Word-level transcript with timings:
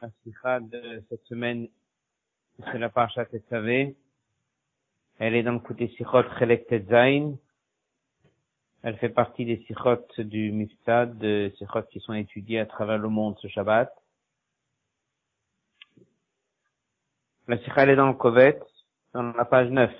La 0.00 0.10
sikha 0.22 0.60
de 0.60 1.02
cette 1.08 1.24
semaine, 1.24 1.66
c'est 2.70 2.78
la 2.78 2.88
parasha 2.88 3.24
Tetzavé. 3.24 3.96
Elle 5.18 5.34
est 5.34 5.42
dans 5.42 5.54
le 5.54 5.58
côté 5.58 5.88
sikhot 5.96 6.22
Chelek 6.38 6.68
Tetzain. 6.68 7.34
Elle 8.82 8.96
fait 8.98 9.08
partie 9.08 9.44
des 9.44 9.56
sikhot 9.66 10.06
du 10.18 10.52
Miftad, 10.52 11.18
de 11.18 11.52
sikhot 11.58 11.82
qui 11.90 11.98
sont 11.98 12.12
étudiés 12.12 12.60
à 12.60 12.66
travers 12.66 12.98
le 12.98 13.08
monde 13.08 13.36
ce 13.40 13.48
Shabbat. 13.48 13.92
La 17.48 17.58
sikha, 17.58 17.82
elle 17.82 17.90
est 17.90 17.96
dans 17.96 18.06
le 18.06 18.14
Kovet, 18.14 18.60
dans 19.14 19.32
la 19.32 19.44
page 19.44 19.68
9. 19.68 19.90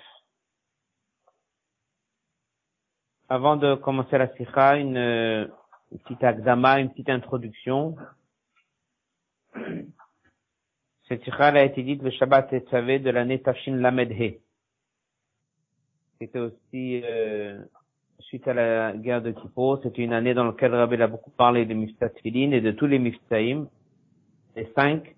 Avant 3.30 3.56
de 3.56 3.74
commencer 3.74 4.16
la 4.16 4.32
sikha, 4.36 4.76
une, 4.76 4.96
une 4.96 5.98
petite 5.98 6.22
akdama, 6.22 6.78
une 6.78 6.90
petite 6.90 7.10
introduction. 7.10 7.96
Cette 11.08 11.24
sikha 11.24 11.46
a 11.46 11.64
été 11.64 11.82
dite 11.82 12.02
le 12.02 12.10
Shabbat 12.10 12.50
Tetzavé 12.50 12.98
de 12.98 13.10
l'année 13.10 13.40
Tashin 13.40 13.76
Lamed 13.76 14.12
He. 14.12 14.40
C'était 16.20 16.38
aussi 16.38 17.00
euh, 17.04 17.62
suite 18.18 18.46
à 18.46 18.52
la 18.52 18.92
guerre 18.92 19.22
de 19.22 19.30
Kippo. 19.30 19.78
C'était 19.82 20.02
une 20.02 20.12
année 20.12 20.34
dans 20.34 20.44
laquelle 20.44 20.74
Rabbi 20.74 21.00
a 21.00 21.06
beaucoup 21.06 21.30
parlé 21.30 21.64
de 21.64 21.72
Miftat 21.72 22.10
Tfilin 22.10 22.50
et 22.50 22.60
de 22.60 22.72
tous 22.72 22.86
les 22.86 22.98
Miftaïm, 22.98 23.68
les 24.54 24.70
cinq. 24.74 25.16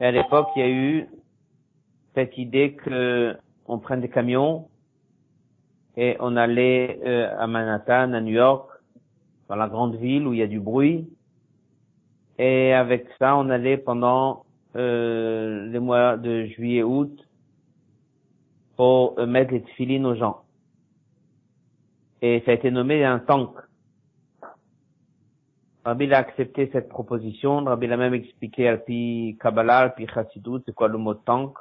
Et 0.00 0.04
à 0.04 0.12
l'époque, 0.12 0.48
il 0.54 0.60
y 0.60 0.62
a 0.62 0.68
eu 0.68 1.08
cette 2.14 2.38
idée 2.38 2.74
que 2.74 3.36
on 3.66 3.78
prenne 3.78 4.00
des 4.00 4.08
camions 4.08 4.68
et 5.96 6.16
on 6.20 6.36
allait 6.36 7.00
euh, 7.04 7.36
à 7.38 7.46
Manhattan, 7.46 8.12
à 8.12 8.20
New 8.20 8.34
York, 8.34 8.70
dans 9.48 9.56
la 9.56 9.68
grande 9.68 9.96
ville 9.96 10.26
où 10.26 10.32
il 10.32 10.38
y 10.38 10.42
a 10.42 10.46
du 10.46 10.60
bruit. 10.60 11.08
Et 12.42 12.72
avec 12.72 13.06
ça, 13.18 13.36
on 13.36 13.50
allait 13.50 13.76
pendant 13.76 14.46
euh, 14.74 15.66
les 15.66 15.78
mois 15.78 16.16
de 16.16 16.46
juillet, 16.46 16.82
août, 16.82 17.14
pour 18.76 19.18
euh, 19.18 19.26
mettre 19.26 19.52
les 19.52 19.60
tefilines 19.60 20.06
aux 20.06 20.14
gens. 20.14 20.40
Et 22.22 22.42
ça 22.46 22.52
a 22.52 22.54
été 22.54 22.70
nommé 22.70 23.04
un 23.04 23.18
tank. 23.18 23.50
Rabbi 25.84 26.10
a 26.14 26.16
accepté 26.16 26.70
cette 26.72 26.88
proposition. 26.88 27.62
Rabbi 27.62 27.92
a 27.92 27.96
même 27.98 28.14
expliqué 28.14 28.68
Alpi 28.68 29.36
Kabbalah, 29.38 29.80
Alpi 29.80 30.06
Chassidut, 30.06 30.62
c'est 30.64 30.74
quoi 30.74 30.88
le 30.88 30.96
mot 30.96 31.12
tank. 31.12 31.58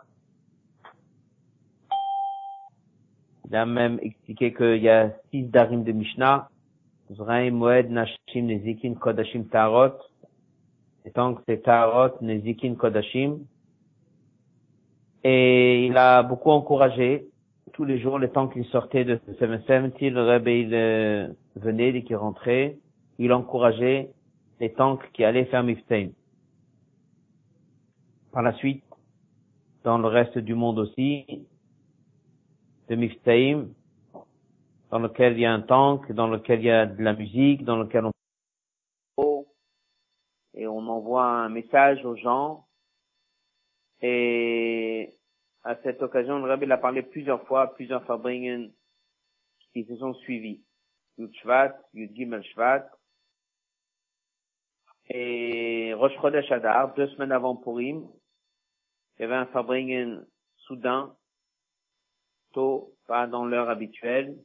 Il 3.50 3.56
a 3.58 3.66
même 3.66 4.00
expliqué 4.02 4.54
qu'il 4.54 4.82
y 4.82 4.88
a 4.88 5.12
six 5.30 5.44
darim 5.44 5.84
de 5.84 5.92
Mishnah. 5.92 6.48
Zraim, 7.12 7.52
Moed, 7.52 7.90
Nashim, 7.90 8.46
Nezikin, 8.46 8.94
Kodashim, 8.94 9.44
Tarot. 9.50 9.98
Et 11.10 11.12
tank, 11.12 11.40
c'est 11.48 11.64
Tarot, 11.64 12.14
Nezikin, 12.22 12.76
Kodashim. 12.76 13.40
Et 15.24 15.88
il 15.88 15.98
a 15.98 16.22
beaucoup 16.22 16.52
encouragé 16.52 17.26
tous 17.74 17.84
les 17.84 18.00
jours, 18.00 18.20
le 18.20 18.30
temps 18.30 18.48
qu'il 18.48 18.64
sortait 18.66 19.06
de 19.06 19.20
770, 19.40 20.12
le 20.12 20.22
Rebbe, 20.22 20.48
il 20.50 20.70
euh, 20.72 21.28
venait, 21.56 21.92
dès 21.92 22.04
qu'il 22.04 22.16
rentrait, 22.16 22.78
il 23.18 23.34
encourageait 23.34 24.12
les 24.60 24.72
tanks 24.72 25.12
qui 25.14 25.24
allaient 25.24 25.46
faire 25.46 25.64
Miftaim. 25.64 26.10
Par 28.32 28.44
la 28.44 28.54
suite, 28.54 28.84
dans 29.84 29.98
le 29.98 30.08
reste 30.08 30.38
du 30.38 30.54
monde 30.54 30.78
aussi, 30.78 31.26
de 32.88 32.96
Miftaim, 32.96 33.66
dans 34.92 35.00
lequel 35.00 35.34
il 35.34 35.40
y 35.40 35.46
a 35.46 35.54
un 35.54 35.62
tank, 35.62 36.12
dans 36.12 36.28
lequel 36.28 36.60
il 36.60 36.66
y 36.66 36.72
a 36.72 36.86
de 36.86 37.02
la 37.02 37.14
musique, 37.14 37.64
dans 37.64 37.78
lequel 37.78 38.06
on 38.06 38.12
envoie 41.10 41.26
un 41.26 41.50
message 41.50 42.06
aux 42.06 42.16
gens 42.16 42.68
et 44.02 45.16
à 45.64 45.76
cette 45.82 46.04
occasion, 46.04 46.38
le 46.38 46.48
Rabbi 46.48 46.68
l'a 46.68 46.78
parlé 46.78 47.02
plusieurs 47.02 47.46
fois, 47.48 47.74
plusieurs 47.74 48.06
Fabringen 48.06 48.72
qui 49.74 49.86
se 49.86 49.96
sont 49.98 50.14
suivis. 50.14 50.64
Yud 51.18 51.34
Shvat, 51.38 51.76
Yud 51.94 52.16
Gimel 52.16 52.44
Shvat, 52.44 52.88
et 55.10 55.94
Rosh 55.96 56.16
Chodesh 56.22 56.52
Adar, 56.52 56.94
deux 56.94 57.08
semaines 57.08 57.32
avant 57.32 57.56
Purim, 57.56 58.08
il 59.18 59.24
y 59.24 59.26
avait 59.26 59.36
un 59.36 59.48
Fabringen 59.48 60.24
soudain, 60.58 61.16
tôt, 62.54 62.94
pas 63.08 63.26
dans 63.26 63.46
l'heure 63.46 63.70
habituelle, 63.70 64.38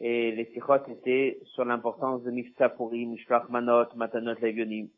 et 0.00 0.32
les 0.32 0.46
sikhot 0.52 0.86
étaient 0.88 1.38
sur 1.54 1.66
l'importance 1.66 2.22
de 2.22 2.30
Mifta 2.30 2.70
Purim, 2.70 3.10
Mishpach 3.10 3.50
Manot, 3.50 3.94
Matanot 3.94 4.40
Levionim. 4.40 4.88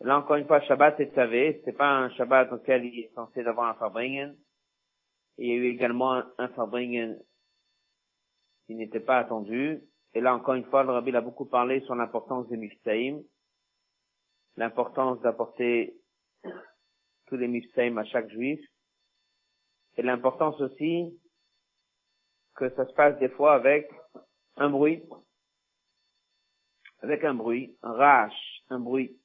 Là, 0.00 0.18
encore 0.18 0.36
une 0.36 0.46
fois, 0.46 0.60
Shabbat 0.60 1.00
et 1.00 1.10
Tzavé, 1.10 1.60
c'est 1.64 1.72
pas 1.72 1.90
un 1.90 2.10
Shabbat 2.10 2.52
auquel 2.52 2.84
il 2.84 3.00
est 3.00 3.12
censé 3.14 3.40
avoir 3.40 3.68
un 3.68 3.74
Fabringen. 3.74 4.36
Il 5.38 5.48
y 5.48 5.52
a 5.52 5.54
eu 5.54 5.66
également 5.66 6.22
un 6.38 6.48
Fabringen 6.48 7.18
qui 8.66 8.74
n'était 8.74 9.00
pas 9.00 9.18
attendu. 9.18 9.82
Et 10.14 10.20
là, 10.20 10.34
encore 10.34 10.54
une 10.54 10.64
fois, 10.66 10.84
le 10.84 10.90
Rabbi 10.90 11.14
a 11.16 11.20
beaucoup 11.20 11.46
parlé 11.46 11.80
sur 11.80 11.94
l'importance 11.94 12.48
des 12.48 12.56
Miftaïm, 12.56 13.22
l'importance 14.56 15.20
d'apporter 15.20 15.96
tous 17.26 17.36
les 17.36 17.48
Miftaïm 17.48 17.98
à 17.98 18.04
chaque 18.04 18.30
juif, 18.30 18.60
et 19.96 20.02
l'importance 20.02 20.60
aussi 20.60 21.18
que 22.54 22.70
ça 22.70 22.86
se 22.86 22.92
passe 22.94 23.18
des 23.18 23.28
fois 23.28 23.54
avec 23.54 23.90
un 24.56 24.70
bruit, 24.70 25.02
avec 27.00 27.24
un 27.24 27.34
bruit, 27.34 27.76
un 27.82 27.92
rage, 27.92 28.62
un 28.70 28.80
bruit. 28.80 29.18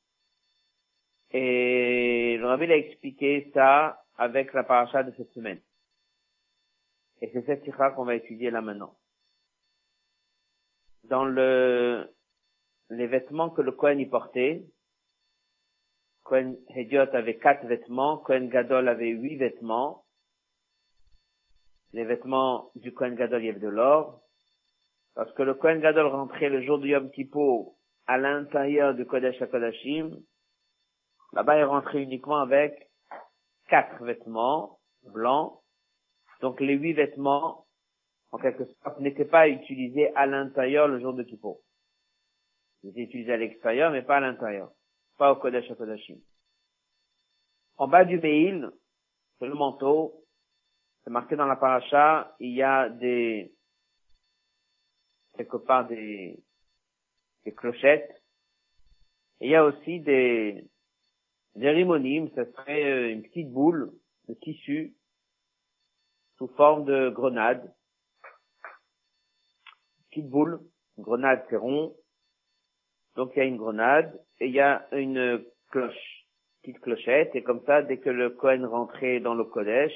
Et 1.34 2.38
le 2.40 2.46
Rabbi 2.46 2.72
a 2.72 2.78
expliqué 2.78 3.52
ça 3.54 4.04
avec 4.18 4.54
la 4.54 4.64
paracha 4.64 5.04
de 5.04 5.12
cette 5.18 5.32
semaine. 5.32 5.60
Et 7.22 7.30
c'est 7.34 7.46
cette 7.46 7.64
sikha 7.64 7.92
qu'on 7.92 8.06
va 8.06 8.16
étudier 8.16 8.52
là 8.52 8.62
maintenant. 8.62 8.96
Dans 11.06 11.26
le, 11.26 12.14
les 12.90 13.08
vêtements 13.08 13.50
que 13.50 13.62
le 13.62 13.72
Kohen 13.72 14.00
y 14.00 14.06
portait, 14.06 14.64
Kohen 16.24 16.58
Hediot 16.70 17.14
avait 17.14 17.38
quatre 17.38 17.66
vêtements, 17.66 18.18
Kohen 18.18 18.50
Gadol 18.50 18.88
avait 18.88 19.10
huit 19.10 19.38
vêtements. 19.38 20.06
Les 21.94 22.06
vêtements 22.06 22.72
du 22.76 22.94
Kohen 22.94 23.16
Gadol, 23.16 23.42
il 23.42 23.48
y 23.48 23.50
avait 23.50 23.60
de 23.60 23.68
l'or. 23.68 24.22
Parce 25.16 25.32
que 25.34 25.44
le 25.44 25.56
Kohen 25.56 25.82
Gadol 25.82 26.08
rentrait 26.08 26.50
le 26.50 26.62
jour 26.62 26.80
du 26.80 26.90
Yom 26.90 27.12
Kippur 27.12 27.72
à 28.06 28.18
l'intérieur 28.18 28.94
du 28.94 29.06
Kodesh 29.06 29.42
HaKodashim, 29.42 30.12
Là-bas, 31.34 31.58
il 31.58 31.64
rentrait 31.64 32.04
uniquement 32.04 32.38
avec 32.38 32.90
quatre 33.68 34.04
vêtements 34.04 34.80
blancs. 35.04 35.60
Donc 36.42 36.60
les 36.62 36.76
huit 36.76 36.94
vêtements, 36.94 37.66
en 38.32 38.38
quelque 38.38 38.66
sorte, 38.66 39.00
n'étaient 39.00 39.26
pas 39.26 39.48
utilisés 39.48 40.14
à 40.16 40.28
l'intérieur 40.28 40.88
le 40.88 41.00
jour 41.00 41.14
de 41.14 41.24
Kippour. 41.24 41.60
Ils 42.84 42.92
étaient 42.92 43.02
utilisés 43.02 43.34
à 43.34 43.38
l'extérieur, 43.38 43.92
mais 43.92 44.04
pas 44.04 44.18
à 44.18 44.20
l'intérieur. 44.20 44.72
Pas 45.18 45.32
au 45.32 45.38
Kodesh 45.38 45.70
à 45.72 45.76
Kodashim. 45.76 46.20
En 47.78 47.88
bas 47.88 48.06
du 48.06 48.20
Meil, 48.20 48.70
c'est 49.40 49.48
le 49.48 49.56
manteau. 49.56 50.24
C'est 51.04 51.10
marqué 51.10 51.36
dans 51.36 51.48
la 51.48 51.56
paracha, 51.56 52.34
il 52.40 52.54
y 52.54 52.62
a 52.64 52.88
des, 52.90 53.54
quelque 55.36 55.58
part 55.58 55.88
des, 55.88 56.42
des 57.44 57.54
clochettes. 57.54 58.24
Et 59.42 59.48
il 59.48 59.52
y 59.52 59.56
a 59.56 59.66
aussi 59.66 60.00
des, 60.00 60.66
Jérimonyme, 61.56 62.30
ce 62.36 62.46
serait 62.46 63.12
une 63.12 63.22
petite 63.22 63.52
boule 63.52 63.94
de 64.28 64.34
tissu 64.34 64.96
sous 66.38 66.48
forme 66.56 66.86
de 66.86 67.10
grenade. 67.10 67.74
Petite 70.10 70.30
boule, 70.30 70.62
une 70.98 71.04
grenade 71.04 71.46
c'est 71.50 71.58
rond. 71.58 71.96
Donc 73.16 73.32
il 73.36 73.40
y 73.40 73.42
a 73.42 73.46
une 73.46 73.58
grenade 73.58 74.20
et 74.40 74.48
il 74.48 74.54
y 74.54 74.60
a 74.60 74.88
une 74.94 75.46
cloche, 75.70 76.26
petite 76.62 76.80
clochette. 76.82 77.36
Et 77.36 77.44
comme 77.44 77.64
ça, 77.66 77.84
dès 77.84 78.00
que 78.00 78.10
le 78.10 78.32
Cohen 78.32 78.68
rentrait 78.68 79.20
dans 79.20 79.36
le 79.36 79.44
Kodesh, 79.44 79.94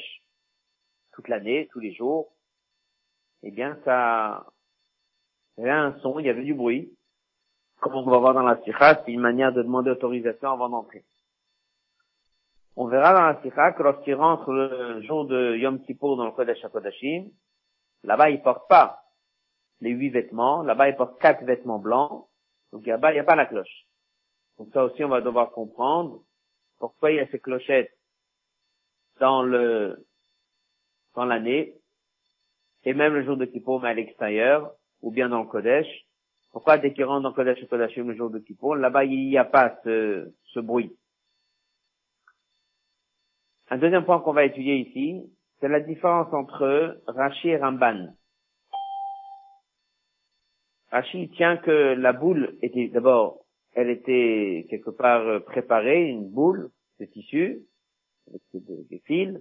toute 1.13 1.27
l'année, 1.27 1.67
tous 1.71 1.79
les 1.79 1.93
jours, 1.93 2.33
eh 3.41 3.51
bien 3.51 3.79
ça 3.83 4.45
il 5.57 5.61
y 5.61 5.63
avait 5.63 5.71
un 5.71 5.99
son, 6.01 6.19
il 6.19 6.27
y 6.27 6.29
avait 6.29 6.43
du 6.43 6.53
bruit. 6.53 6.93
Comme 7.79 7.95
on 7.95 8.09
va 8.09 8.19
voir 8.19 8.33
dans 8.35 8.43
la 8.43 8.61
sikha, 8.63 9.03
c'est 9.03 9.11
une 9.11 9.21
manière 9.21 9.53
de 9.53 9.63
demander 9.63 9.89
autorisation 9.89 10.51
avant 10.51 10.69
d'entrer. 10.69 11.03
On 12.79 12.85
verra 12.85 13.11
dans 13.11 13.25
la 13.25 13.41
Sikha 13.41 13.71
que 13.71 13.81
lorsqu'il 13.81 14.13
rentre 14.13 14.53
le 14.53 15.01
jour 15.01 15.25
de 15.25 15.55
Yom 15.55 15.81
Kippur 15.81 16.15
dans 16.15 16.25
le 16.25 16.31
Kodesh 16.31 16.63
HaKodashim, 16.63 17.31
là-bas 18.03 18.29
il 18.29 18.39
porte 18.43 18.69
pas 18.69 19.01
les 19.81 19.89
huit 19.89 20.11
vêtements, 20.11 20.61
là-bas 20.61 20.89
il 20.89 20.95
porte 20.95 21.19
quatre 21.19 21.43
vêtements 21.43 21.79
blancs, 21.79 22.27
donc 22.71 22.85
là-bas 22.85 23.09
il 23.09 23.15
n'y 23.15 23.19
a 23.19 23.23
pas 23.23 23.35
la 23.35 23.47
cloche. 23.47 23.87
Donc 24.59 24.69
ça 24.73 24.83
aussi 24.83 25.03
on 25.03 25.09
va 25.09 25.21
devoir 25.21 25.49
comprendre 25.53 26.21
pourquoi 26.77 27.09
il 27.09 27.15
y 27.15 27.19
a 27.19 27.27
ces 27.29 27.39
clochettes 27.39 27.97
dans 29.19 29.41
le 29.41 30.05
dans 31.15 31.25
l'année, 31.25 31.73
et 32.83 32.93
même 32.93 33.15
le 33.15 33.23
jour 33.23 33.37
de 33.37 33.45
Kippur 33.45 33.81
mais 33.81 33.89
à 33.89 33.93
l'extérieur, 33.95 34.71
ou 35.01 35.09
bien 35.09 35.29
dans 35.29 35.41
le 35.41 35.47
Kodesh. 35.47 35.87
Pourquoi 36.51 36.77
dès 36.77 36.93
qu'il 36.93 37.05
rentre 37.05 37.23
dans 37.23 37.29
le 37.29 37.33
Kodesh 37.33 37.63
HaKodashim 37.63 38.07
le 38.07 38.15
jour 38.15 38.29
de 38.29 38.37
Kippur, 38.37 38.75
là-bas 38.75 39.03
il 39.05 39.29
n'y 39.29 39.37
a 39.39 39.45
pas 39.45 39.79
ce, 39.83 40.31
ce 40.53 40.59
bruit? 40.59 40.95
Un 43.69 43.77
deuxième 43.77 44.05
point 44.05 44.19
qu'on 44.21 44.33
va 44.33 44.45
étudier 44.45 44.77
ici, 44.77 45.29
c'est 45.59 45.67
la 45.67 45.81
différence 45.81 46.33
entre 46.33 47.01
Rashi 47.07 47.49
et 47.49 47.57
Ramban. 47.57 48.13
Rashi 50.89 51.29
tient 51.31 51.57
que 51.57 51.95
la 51.95 52.13
boule 52.13 52.57
était 52.61 52.87
d'abord, 52.87 53.45
elle 53.73 53.89
était 53.89 54.65
quelque 54.69 54.89
part 54.89 55.43
préparée, 55.43 56.07
une 56.07 56.29
boule 56.29 56.69
de 57.01 57.05
tissu, 57.05 57.59
avec 58.29 58.41
des, 58.53 58.99
fils, 59.05 59.37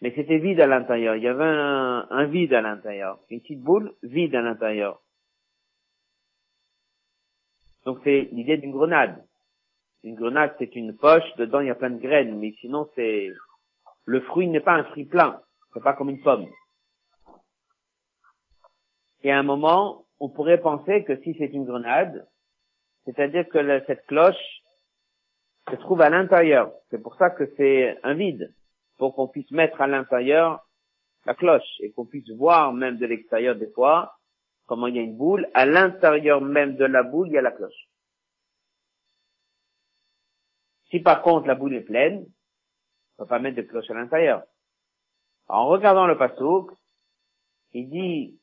mais 0.00 0.12
c'était 0.16 0.38
vide 0.38 0.60
à 0.60 0.66
l'intérieur. 0.66 1.14
Il 1.14 1.22
y 1.22 1.28
avait 1.28 1.44
un, 1.44 2.08
un 2.10 2.24
vide 2.26 2.54
à 2.54 2.60
l'intérieur, 2.60 3.20
une 3.30 3.40
petite 3.40 3.60
boule 3.60 3.94
vide 4.02 4.34
à 4.34 4.42
l'intérieur. 4.42 5.00
Donc 7.84 8.00
c'est 8.02 8.28
l'idée 8.32 8.56
d'une 8.56 8.72
grenade. 8.72 9.24
Une 10.04 10.14
grenade, 10.14 10.54
c'est 10.58 10.74
une 10.76 10.96
poche, 10.96 11.24
dedans 11.36 11.60
il 11.60 11.66
y 11.66 11.70
a 11.70 11.74
plein 11.74 11.90
de 11.90 12.00
graines, 12.00 12.38
mais 12.38 12.52
sinon 12.60 12.88
c'est 12.94 13.32
le 14.04 14.20
fruit 14.22 14.48
n'est 14.48 14.60
pas 14.60 14.74
un 14.74 14.84
fruit 14.84 15.04
plein, 15.04 15.42
c'est 15.74 15.82
pas 15.82 15.92
comme 15.92 16.08
une 16.08 16.22
pomme. 16.22 16.46
Et 19.22 19.32
à 19.32 19.38
un 19.38 19.42
moment, 19.42 20.04
on 20.20 20.28
pourrait 20.28 20.60
penser 20.60 21.04
que 21.04 21.20
si 21.22 21.34
c'est 21.38 21.52
une 21.52 21.64
grenade, 21.64 22.26
c'est-à-dire 23.04 23.48
que 23.48 23.82
cette 23.86 24.06
cloche 24.06 24.62
se 25.70 25.76
trouve 25.76 26.00
à 26.00 26.10
l'intérieur. 26.10 26.72
C'est 26.90 27.02
pour 27.02 27.16
ça 27.16 27.30
que 27.30 27.52
c'est 27.56 27.98
un 28.02 28.14
vide, 28.14 28.54
pour 28.98 29.14
qu'on 29.14 29.28
puisse 29.28 29.50
mettre 29.50 29.80
à 29.80 29.86
l'intérieur 29.86 30.64
la 31.26 31.34
cloche 31.34 31.80
et 31.80 31.92
qu'on 31.92 32.06
puisse 32.06 32.30
voir 32.30 32.72
même 32.72 32.96
de 32.96 33.06
l'extérieur 33.06 33.56
des 33.56 33.70
fois 33.70 34.14
comment 34.66 34.86
il 34.86 34.96
y 34.96 34.98
a 34.98 35.02
une 35.02 35.16
boule. 35.16 35.48
À 35.54 35.66
l'intérieur 35.66 36.40
même 36.40 36.76
de 36.76 36.84
la 36.84 37.02
boule, 37.02 37.28
il 37.28 37.34
y 37.34 37.38
a 37.38 37.42
la 37.42 37.52
cloche. 37.52 37.87
Si 40.90 41.00
par 41.00 41.22
contre 41.22 41.46
la 41.46 41.54
boule 41.54 41.74
est 41.74 41.82
pleine, 41.82 42.26
on 43.18 43.24
peut 43.24 43.28
pas 43.28 43.38
mettre 43.38 43.56
de 43.56 43.62
cloche 43.62 43.90
à 43.90 43.94
l'intérieur. 43.94 44.44
En 45.48 45.66
regardant 45.66 46.06
le 46.06 46.16
pasouk, 46.16 46.70
il 47.72 47.88
dit 47.90 48.38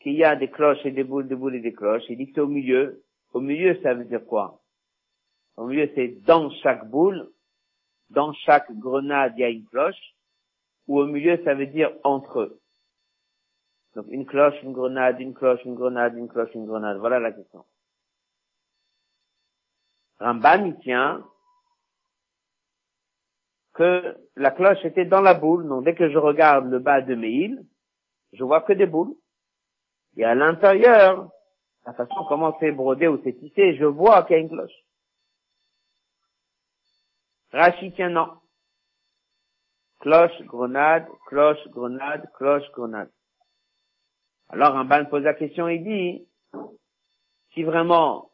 qu'il 0.00 0.14
y 0.14 0.24
a 0.24 0.36
des 0.36 0.50
cloches 0.50 0.84
et 0.84 0.90
des 0.90 1.04
boules, 1.04 1.28
des 1.28 1.36
boules 1.36 1.56
et 1.56 1.60
des 1.60 1.72
cloches. 1.72 2.04
Il 2.08 2.16
dit 2.16 2.26
que 2.26 2.32
c'est 2.34 2.40
au 2.40 2.48
milieu. 2.48 3.04
Au 3.32 3.40
milieu, 3.40 3.80
ça 3.82 3.94
veut 3.94 4.04
dire 4.04 4.24
quoi? 4.24 4.60
Au 5.56 5.66
milieu, 5.66 5.90
c'est 5.94 6.08
dans 6.24 6.50
chaque 6.62 6.88
boule, 6.88 7.30
dans 8.08 8.32
chaque 8.32 8.72
grenade, 8.72 9.34
il 9.36 9.40
y 9.40 9.44
a 9.44 9.50
une 9.50 9.66
cloche. 9.66 10.14
Ou 10.88 11.00
au 11.00 11.06
milieu, 11.06 11.42
ça 11.44 11.54
veut 11.54 11.66
dire 11.66 11.92
entre 12.02 12.40
eux. 12.40 12.60
Donc 13.94 14.06
une 14.08 14.26
cloche, 14.26 14.54
une 14.62 14.72
grenade, 14.72 15.20
une 15.20 15.34
cloche, 15.34 15.64
une 15.64 15.74
grenade, 15.74 16.16
une 16.16 16.28
cloche, 16.28 16.54
une 16.54 16.66
grenade. 16.66 16.98
Voilà 16.98 17.18
la 17.18 17.32
question. 17.32 17.64
Ramban, 20.18 20.64
il 20.66 20.78
tient 20.78 21.24
que 23.80 24.14
la 24.36 24.50
cloche 24.50 24.84
était 24.84 25.06
dans 25.06 25.22
la 25.22 25.32
boule. 25.32 25.66
Donc 25.66 25.84
dès 25.84 25.94
que 25.94 26.10
je 26.10 26.18
regarde 26.18 26.66
le 26.66 26.80
bas 26.80 27.00
de 27.00 27.14
mes 27.14 27.56
je 28.34 28.44
vois 28.44 28.60
que 28.60 28.74
des 28.74 28.86
boules. 28.86 29.14
Et 30.16 30.24
à 30.24 30.34
l'intérieur, 30.34 31.30
la 31.86 31.94
façon 31.94 32.26
comment 32.28 32.54
c'est 32.60 32.72
brodé 32.72 33.08
ou 33.08 33.18
c'est 33.24 33.32
tissé, 33.32 33.76
je 33.76 33.86
vois 33.86 34.24
qu'il 34.24 34.36
y 34.36 34.38
a 34.38 34.42
une 34.42 34.50
cloche. 34.50 34.84
Rachid 37.52 37.98
non. 37.98 38.28
Cloche, 40.00 40.42
grenade, 40.42 41.06
cloche, 41.26 41.66
grenade, 41.68 42.30
cloche, 42.34 42.70
grenade. 42.72 43.10
Alors 44.50 44.76
un 44.76 44.84
ban 44.84 45.06
pose 45.06 45.22
la 45.22 45.34
question 45.34 45.68
et 45.68 45.78
dit, 45.78 46.26
si 47.54 47.62
vraiment 47.62 48.30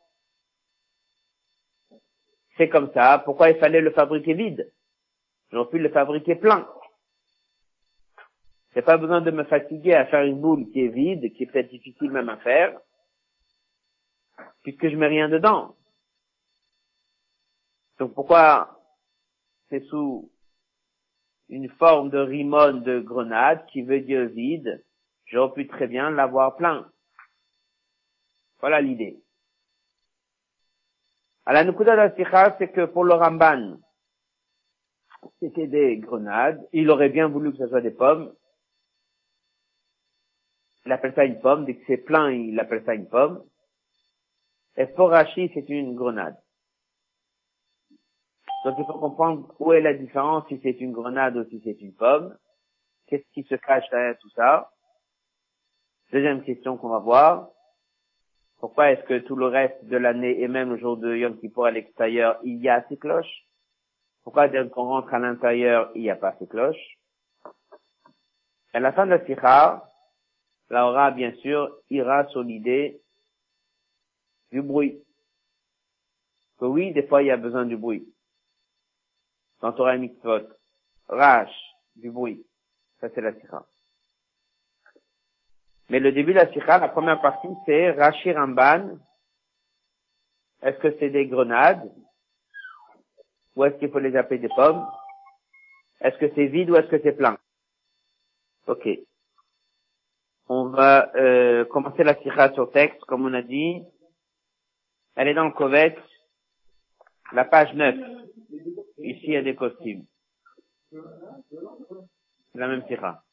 c'est 2.57 2.69
comme 2.69 2.91
ça, 2.93 3.23
pourquoi 3.25 3.51
il 3.51 3.59
fallait 3.59 3.81
le 3.81 3.93
fabriquer 3.93 4.35
vide? 4.35 4.73
J'aurais 5.51 5.71
pu 5.71 5.79
le 5.79 5.91
fabriquer 5.91 6.35
plein. 6.35 6.69
J'ai 8.75 8.83
pas 8.83 8.99
besoin 8.99 9.21
de 9.23 9.31
me 9.31 9.45
fatiguer 9.45 9.95
à 9.95 10.07
faire 10.07 10.25
une 10.25 10.41
boule 10.41 10.69
qui 10.71 10.85
est 10.85 10.89
vide, 10.89 11.33
qui 11.33 11.45
est 11.45 11.47
peut-être 11.47 11.71
difficile 11.71 12.11
même 12.11 12.29
à 12.29 12.37
faire, 12.39 12.79
puisque 14.63 14.89
je 14.89 14.97
mets 14.97 15.07
rien 15.07 15.29
dedans. 15.29 15.75
Donc 17.99 18.15
pourquoi 18.15 18.79
c'est 19.69 19.81
sous 19.87 20.31
une 21.49 21.71
forme 21.71 22.11
de 22.11 22.19
rimone 22.19 22.83
de 22.83 23.01
grenade 23.01 23.65
qui 23.67 23.83
veut 23.83 24.01
dire 24.01 24.27
vide, 24.27 24.85
j'aurais 25.25 25.55
pu 25.55 25.69
très 25.69 25.87
bien 25.87 26.11
l'avoir 26.11 26.57
plein. 26.57 26.91
Voilà 28.61 28.81
l'idée. 28.81 29.23
À 31.47 31.53
la 31.53 31.65
Nukuda 31.65 32.15
c'est 32.59 32.73
que 32.73 32.85
pour 32.85 33.05
le 33.05 33.15
Ramban, 33.15 33.79
c'était 35.41 35.67
des 35.67 35.97
grenades. 35.99 36.67
Il 36.73 36.91
aurait 36.91 37.09
bien 37.09 37.29
voulu 37.29 37.53
que 37.53 37.59
ce 37.59 37.69
soit 37.69 37.81
des 37.81 37.91
pommes. 37.91 38.35
Il 40.85 40.93
appelle 40.93 41.15
ça 41.15 41.25
une 41.25 41.41
pomme. 41.41 41.65
Dès 41.65 41.75
que 41.75 41.85
c'est 41.87 41.97
plein, 41.97 42.31
il 42.31 42.59
appelle 42.61 42.85
ça 42.85 42.95
une 42.95 43.09
pomme. 43.09 43.45
Et 44.77 44.87
pour 44.87 45.11
Rashi, 45.11 45.51
c'est 45.55 45.69
une 45.69 45.95
grenade. 45.95 46.37
Donc 48.65 48.77
il 48.79 48.85
faut 48.85 48.99
comprendre 48.99 49.55
où 49.59 49.73
est 49.73 49.81
la 49.81 49.95
différence 49.95 50.47
si 50.49 50.61
c'est 50.63 50.81
une 50.81 50.93
grenade 50.93 51.37
ou 51.37 51.45
si 51.45 51.61
c'est 51.65 51.81
une 51.81 51.95
pomme. 51.95 52.37
Qu'est-ce 53.07 53.29
qui 53.33 53.45
se 53.45 53.55
cache 53.55 53.89
derrière 53.91 54.19
tout 54.19 54.31
ça? 54.31 54.73
Deuxième 56.13 56.43
question 56.43 56.77
qu'on 56.77 56.89
va 56.89 56.99
voir. 56.99 57.49
Pourquoi 58.59 58.91
est-ce 58.91 59.03
que 59.05 59.19
tout 59.19 59.37
le 59.37 59.47
reste 59.47 59.85
de 59.85 59.97
l'année 59.97 60.41
et 60.41 60.49
même 60.49 60.71
le 60.71 60.79
jour 60.79 60.97
de 60.97 61.15
Yom 61.15 61.39
Kippur 61.39 61.67
à 61.67 61.71
l'extérieur, 61.71 62.39
il 62.43 62.61
y 62.61 62.69
a 62.69 62.85
ces 62.89 62.97
cloches? 62.97 63.46
Pourquoi 64.27 64.49
dès 64.49 64.69
qu'on 64.71 64.89
rentre 64.89 65.15
à 65.15 65.21
l'intérieur, 65.21 65.93
il 65.95 66.03
n'y 66.03 66.11
a 66.11 66.17
pas 66.17 66.35
ces 66.41 66.49
cloches 66.49 66.99
À 68.73 68.81
la 68.81 68.93
fin 68.93 69.07
de 69.07 69.13
la 69.13 69.25
sikha, 69.25 69.89
la 70.69 70.89
aura, 70.89 71.13
bien 71.13 71.33
sûr, 71.37 71.73
ira 71.91 72.27
sur 72.31 72.43
l'idée 72.43 73.01
du 74.51 74.63
bruit. 74.63 75.01
Que 76.59 76.65
oui, 76.65 76.93
des 76.93 77.07
fois, 77.07 77.23
il 77.23 77.27
y 77.27 77.31
a 77.31 77.37
besoin 77.37 77.67
du 77.67 77.77
bruit. 77.77 78.05
Dans 79.61 79.73
Torah 79.73 79.97
Mitzvot, 79.97 80.49
rash, 81.07 81.57
du 81.95 82.11
bruit. 82.11 82.45
Ça, 83.01 83.09
c'est 83.15 83.21
la 83.21 83.33
sikha. 83.33 83.65
Mais 85.89 86.01
le 86.01 86.11
début 86.11 86.33
de 86.33 86.41
la 86.41 86.53
sikha, 86.53 86.79
la 86.79 86.89
première 86.89 87.21
partie, 87.21 87.55
c'est 87.65 87.93
Rashi 87.93 88.33
Ramban. 88.33 88.99
Est-ce 90.63 90.79
que 90.79 90.99
c'est 90.99 91.11
des 91.11 91.29
grenades? 91.29 91.89
Ou 93.57 93.65
est-ce 93.65 93.77
qu'il 93.79 93.91
faut 93.91 93.99
les 93.99 94.15
appeler 94.17 94.39
des 94.39 94.49
pommes? 94.49 94.87
Est-ce 96.01 96.19
que 96.19 96.31
c'est 96.35 96.47
vide 96.47 96.71
ou 96.71 96.77
est-ce 96.77 96.89
que 96.89 97.01
c'est 97.03 97.17
plein? 97.17 97.39
Ok. 98.67 98.87
On 100.49 100.69
va 100.69 101.11
euh, 101.17 101.65
commencer 101.65 102.05
la 102.05 102.15
sira 102.23 102.53
sur 102.53 102.71
texte, 102.71 103.01
comme 103.07 103.25
on 103.25 103.35
a 103.35 103.43
dit. 103.43 103.83
Elle 105.17 105.29
est 105.29 105.35
dans 105.35 105.47
le 105.47 105.53
Covet, 105.53 105.97
la 107.33 107.45
page 107.45 107.75
9. 107.75 107.97
Ici, 108.99 109.23
il 109.25 109.33
y 109.33 109.37
a 109.37 109.43
des 109.43 109.57
costumes. 109.57 110.05
C'est 110.91 110.99
la 112.55 112.69
même 112.69 112.87
sira. 112.87 113.25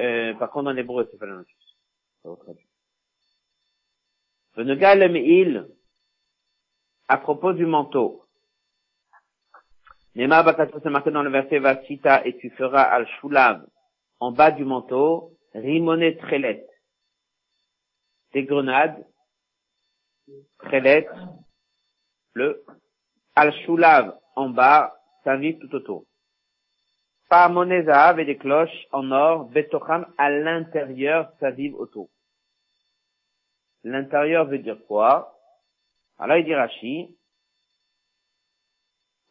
Euh, 0.00 0.34
par 0.34 0.50
contre, 0.50 0.70
en 0.70 0.76
hébreu, 0.76 1.08
c'est 1.10 1.18
pas 1.18 1.26
la 1.26 1.36
même 1.36 1.44
chose. 1.44 1.76
Le 4.56 5.74
à 7.08 7.18
propos 7.18 7.52
du 7.52 7.66
manteau. 7.66 8.23
Nema 10.14 10.44
Bakato, 10.44 10.78
c'est 10.80 10.90
marqué 10.90 11.10
dans 11.10 11.22
le 11.22 11.30
verset 11.30 11.58
Vasita, 11.58 12.24
et 12.24 12.36
tu 12.36 12.50
feras 12.50 12.82
al 12.82 13.06
shulav, 13.20 13.66
en 14.20 14.30
bas 14.30 14.52
du 14.52 14.64
manteau, 14.64 15.36
rimonet 15.54 16.16
trelet. 16.16 16.64
Des 18.32 18.44
grenades, 18.44 19.04
trelet, 20.58 21.08
le 22.34 22.64
al 23.34 23.52
shulav, 23.64 24.16
en 24.36 24.50
bas, 24.50 24.94
ça 25.24 25.36
vit 25.36 25.58
tout 25.58 25.74
autour. 25.74 26.04
Par 27.28 27.50
monezav 27.50 28.20
et 28.20 28.24
des 28.24 28.36
cloches 28.36 28.86
en 28.92 29.10
or, 29.10 29.46
betocham, 29.46 30.06
à 30.16 30.30
l'intérieur, 30.30 31.32
vive 31.40 31.74
autour. 31.74 32.08
L'intérieur 33.82 34.46
veut 34.46 34.58
dire 34.58 34.78
quoi? 34.86 35.36
Alors 36.18 36.36
il 36.36 36.44
dit 36.44 36.54
Rashi, 36.54 37.16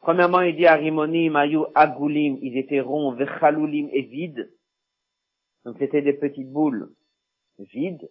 Premièrement, 0.03 0.41
il 0.41 0.57
dit 0.57 0.67
Arimonim, 0.67 1.37
Ayou, 1.37 1.65
Agoulim, 1.73 2.37
ils 2.41 2.57
étaient 2.57 2.81
ronds, 2.81 3.13
Vechaloulim 3.13 3.87
et 3.93 4.01
vides. 4.01 4.51
Donc 5.63 5.77
c'était 5.79 6.01
des 6.01 6.11
petites 6.11 6.51
boules 6.51 6.91
vides. 7.57 8.09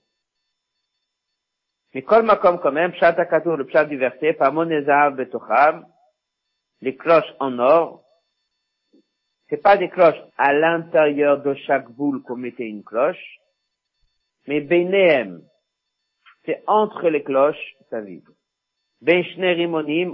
Mais 1.93 2.03
Makom 2.23 2.61
quand 2.61 2.73
même, 2.73 2.93
Pshat 2.93 3.13
le 3.13 3.67
pshat 3.67 3.85
du 3.85 3.99
verset, 3.99 4.33
Pamonezav 4.33 5.17
Betocham, 5.17 5.87
les 6.81 6.97
cloches 6.97 7.35
en 7.39 7.59
or, 7.59 8.03
c'est 9.51 9.63
pas 9.63 9.77
des 9.77 9.91
cloches 9.91 10.23
à 10.39 10.55
l'intérieur 10.55 11.43
de 11.43 11.53
chaque 11.67 11.91
boule 11.91 12.23
qu'on 12.23 12.37
mettait 12.37 12.69
une 12.69 12.85
cloche, 12.85 13.37
mais 14.47 14.63
Benehem, 14.63 15.43
c'est 16.47 16.65
entre 16.67 17.11
les 17.11 17.23
cloches, 17.23 17.77
ça 17.91 18.01
vibre. 18.01 18.33
Ben 19.03 19.23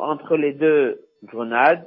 entre 0.00 0.36
les 0.36 0.54
deux 0.54 1.07
grenades, 1.22 1.86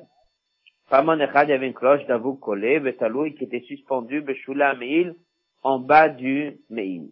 Paman 0.90 1.22
Echad, 1.22 1.48
il 1.48 1.52
y 1.52 1.54
avait 1.54 1.68
une 1.68 1.74
cloche 1.74 2.06
d'avoue 2.06 2.36
collée, 2.36 2.80
Betaloui, 2.80 3.34
qui 3.36 3.46
était 3.46 3.62
suspendue, 3.62 4.22
Beshula 4.22 4.76
Meil, 4.76 5.16
en 5.64 5.80
bas 5.80 6.10
du 6.10 6.60
Meil. 6.70 7.10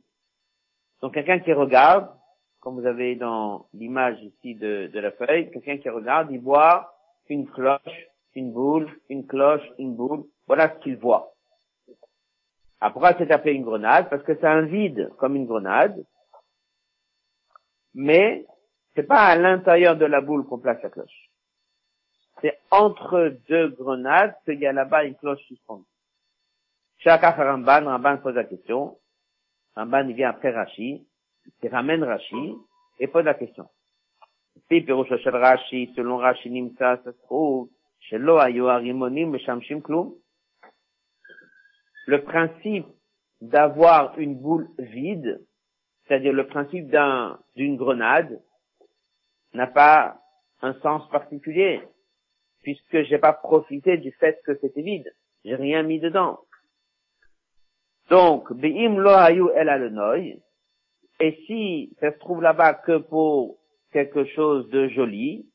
Donc 1.01 1.13
quelqu'un 1.13 1.39
qui 1.39 1.53
regarde, 1.53 2.09
comme 2.59 2.79
vous 2.79 2.85
avez 2.85 3.15
dans 3.15 3.67
l'image 3.73 4.21
ici 4.21 4.55
de, 4.55 4.88
de 4.88 4.99
la 4.99 5.11
feuille, 5.11 5.49
quelqu'un 5.51 5.77
qui 5.77 5.89
regarde, 5.89 6.29
il 6.31 6.41
voit 6.41 6.93
une 7.29 7.49
cloche, 7.49 8.07
une 8.35 8.51
boule, 8.51 8.89
une 9.07 9.25
cloche, 9.25 9.65
une 9.77 9.95
boule, 9.95 10.25
voilà 10.45 10.75
ce 10.75 10.83
qu'il 10.83 10.97
voit. 10.97 11.31
Après, 12.81 13.15
c'est 13.17 13.31
appelé 13.31 13.53
une 13.53 13.63
grenade? 13.63 14.09
Parce 14.09 14.23
que 14.23 14.35
c'est 14.35 14.47
un 14.47 14.63
vide 14.63 15.09
comme 15.17 15.35
une 15.35 15.45
grenade, 15.45 16.05
mais 17.93 18.45
c'est 18.95 19.03
pas 19.03 19.25
à 19.25 19.35
l'intérieur 19.35 19.95
de 19.95 20.05
la 20.05 20.21
boule 20.21 20.45
qu'on 20.45 20.59
place 20.59 20.81
la 20.83 20.89
cloche. 20.89 21.28
C'est 22.41 22.58
entre 22.72 23.38
deux 23.48 23.69
grenades 23.69 24.36
qu'il 24.46 24.60
y 24.60 24.67
a 24.67 24.74
là-bas 24.74 25.05
une 25.05 25.15
cloche 25.15 25.41
suspendue. 25.41 25.86
Chaka 27.00 27.31
Ramban, 27.31 27.86
Ramban 27.86 28.17
pose 28.17 28.36
la 28.36 28.43
question. 28.43 28.98
Ramban, 29.75 30.08
il 30.08 30.15
vient 30.15 30.29
après 30.29 30.51
Rashi, 30.51 31.08
il 31.63 31.69
ramène 31.69 32.03
Rashi, 32.03 32.53
et 33.00 33.08
pose 33.08 33.24
la 33.24 33.34
question. 33.34 33.67
Si 34.67 34.86
se 34.86 35.19
trouve, 37.24 37.69
le 42.05 42.24
principe 42.24 42.86
d'avoir 43.41 44.17
une 44.17 44.36
boule 44.36 44.69
vide, 44.77 45.46
c'est-à-dire 46.08 46.34
le 46.34 46.48
principe 46.48 46.89
d'un, 46.89 47.39
d'une 47.55 47.77
grenade, 47.77 48.41
n'a 49.53 49.67
pas 49.67 50.19
un 50.62 50.74
sens 50.81 51.08
particulier, 51.10 51.81
puisque 52.69 53.01
j'ai 53.09 53.17
pas 53.17 53.33
profité 53.33 53.97
du 53.97 54.11
fait 54.11 54.39
que 54.45 54.55
c'était 54.61 54.83
vide. 54.83 55.11
J'ai 55.43 55.55
rien 55.55 55.81
mis 55.81 55.99
dedans. 55.99 56.39
Donc, 58.11 58.53
Be'im 58.53 58.99
lo 58.99 59.09
hayu 59.09 59.49
el 59.55 60.39
et 61.19 61.43
si 61.47 61.95
ça 61.99 62.13
se 62.13 62.19
trouve 62.19 62.43
là-bas 62.43 62.75
que 62.75 62.97
pour 62.99 63.57
quelque 63.91 64.23
chose 64.25 64.69
de 64.69 64.88
joli, 64.89 65.49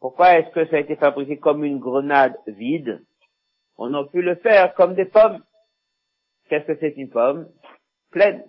pourquoi 0.00 0.38
est-ce 0.38 0.50
que 0.50 0.66
ça 0.66 0.76
a 0.76 0.80
été 0.80 0.96
fabriqué 0.96 1.38
comme 1.38 1.64
une 1.64 1.78
grenade 1.78 2.36
vide? 2.46 3.02
On 3.78 3.94
a 3.94 4.04
pu 4.04 4.20
le 4.20 4.34
faire 4.36 4.74
comme 4.74 4.94
des 4.94 5.06
pommes. 5.06 5.42
Qu'est-ce 6.48 6.66
que 6.66 6.78
c'est 6.78 6.94
une 6.98 7.08
pomme? 7.08 7.48
Pleine. 8.10 8.44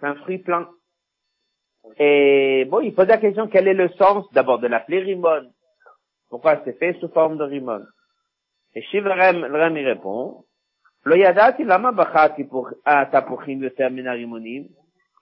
C'est 0.00 0.06
un 0.06 0.16
fruit 0.16 0.38
plein. 0.38 0.68
Et 1.98 2.66
bon, 2.70 2.80
il 2.80 2.94
pose 2.94 3.08
la 3.08 3.18
question, 3.18 3.48
quel 3.48 3.68
est 3.68 3.74
le 3.74 3.88
sens 3.90 4.30
d'abord 4.32 4.58
de 4.58 4.66
l'appeler 4.66 5.00
rimon? 5.00 5.50
Pourquoi 6.30 6.60
c'est 6.64 6.78
fait 6.78 6.94
sous 7.00 7.08
forme 7.08 7.38
de 7.38 7.44
rimon? 7.44 7.84
Et 8.74 8.82
Shivrem, 8.82 9.46
le 9.46 9.78
il 9.78 9.86
répond, 9.86 10.44
rimonim? 14.12 14.68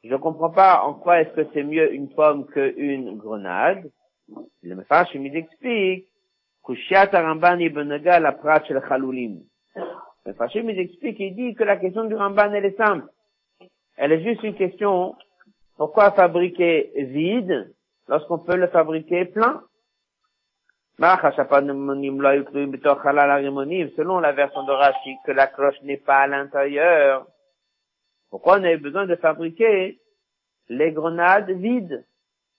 Je 0.04 0.10
ne 0.10 0.16
comprends 0.18 0.50
pas 0.50 0.82
en 0.84 0.94
quoi 0.94 1.20
est-ce 1.20 1.30
que 1.30 1.46
c'est 1.52 1.62
mieux 1.62 1.92
une 1.92 2.08
pomme 2.08 2.46
qu'une 2.46 3.16
grenade. 3.16 3.90
Le 4.62 4.74
Mefarshim, 4.74 5.24
il 5.24 5.36
explique, 5.36 6.08
ibn 6.68 7.92
la 8.04 8.32
prat. 8.32 8.62
Le 8.68 9.40
Mefarshim, 10.26 10.68
il 10.70 10.78
explique, 10.78 11.18
il 11.20 11.34
dit 11.34 11.54
que 11.54 11.64
la 11.64 11.76
question 11.76 12.04
du 12.04 12.14
Ramban, 12.14 12.52
elle 12.52 12.66
est 12.66 12.76
simple. 12.76 13.06
Elle 13.96 14.12
est 14.12 14.22
juste 14.22 14.42
une 14.42 14.54
question, 14.54 15.14
pourquoi 15.76 16.12
fabriquer 16.12 16.92
vide 16.96 17.74
lorsqu'on 18.08 18.38
peut 18.38 18.56
le 18.56 18.68
fabriquer 18.68 19.26
plein? 19.26 19.62
Selon 20.98 21.38
la 24.20 24.32
version 24.32 24.64
de 24.64 24.72
Rashi, 24.72 25.16
que 25.26 25.32
la 25.32 25.46
cloche 25.46 25.82
n'est 25.82 25.98
pas 25.98 26.20
à 26.20 26.26
l'intérieur, 26.26 27.26
pourquoi 28.30 28.54
on 28.54 28.64
avait 28.64 28.78
besoin 28.78 29.06
de 29.06 29.16
fabriquer 29.16 30.00
les 30.68 30.92
grenades 30.92 31.50
vides? 31.50 32.06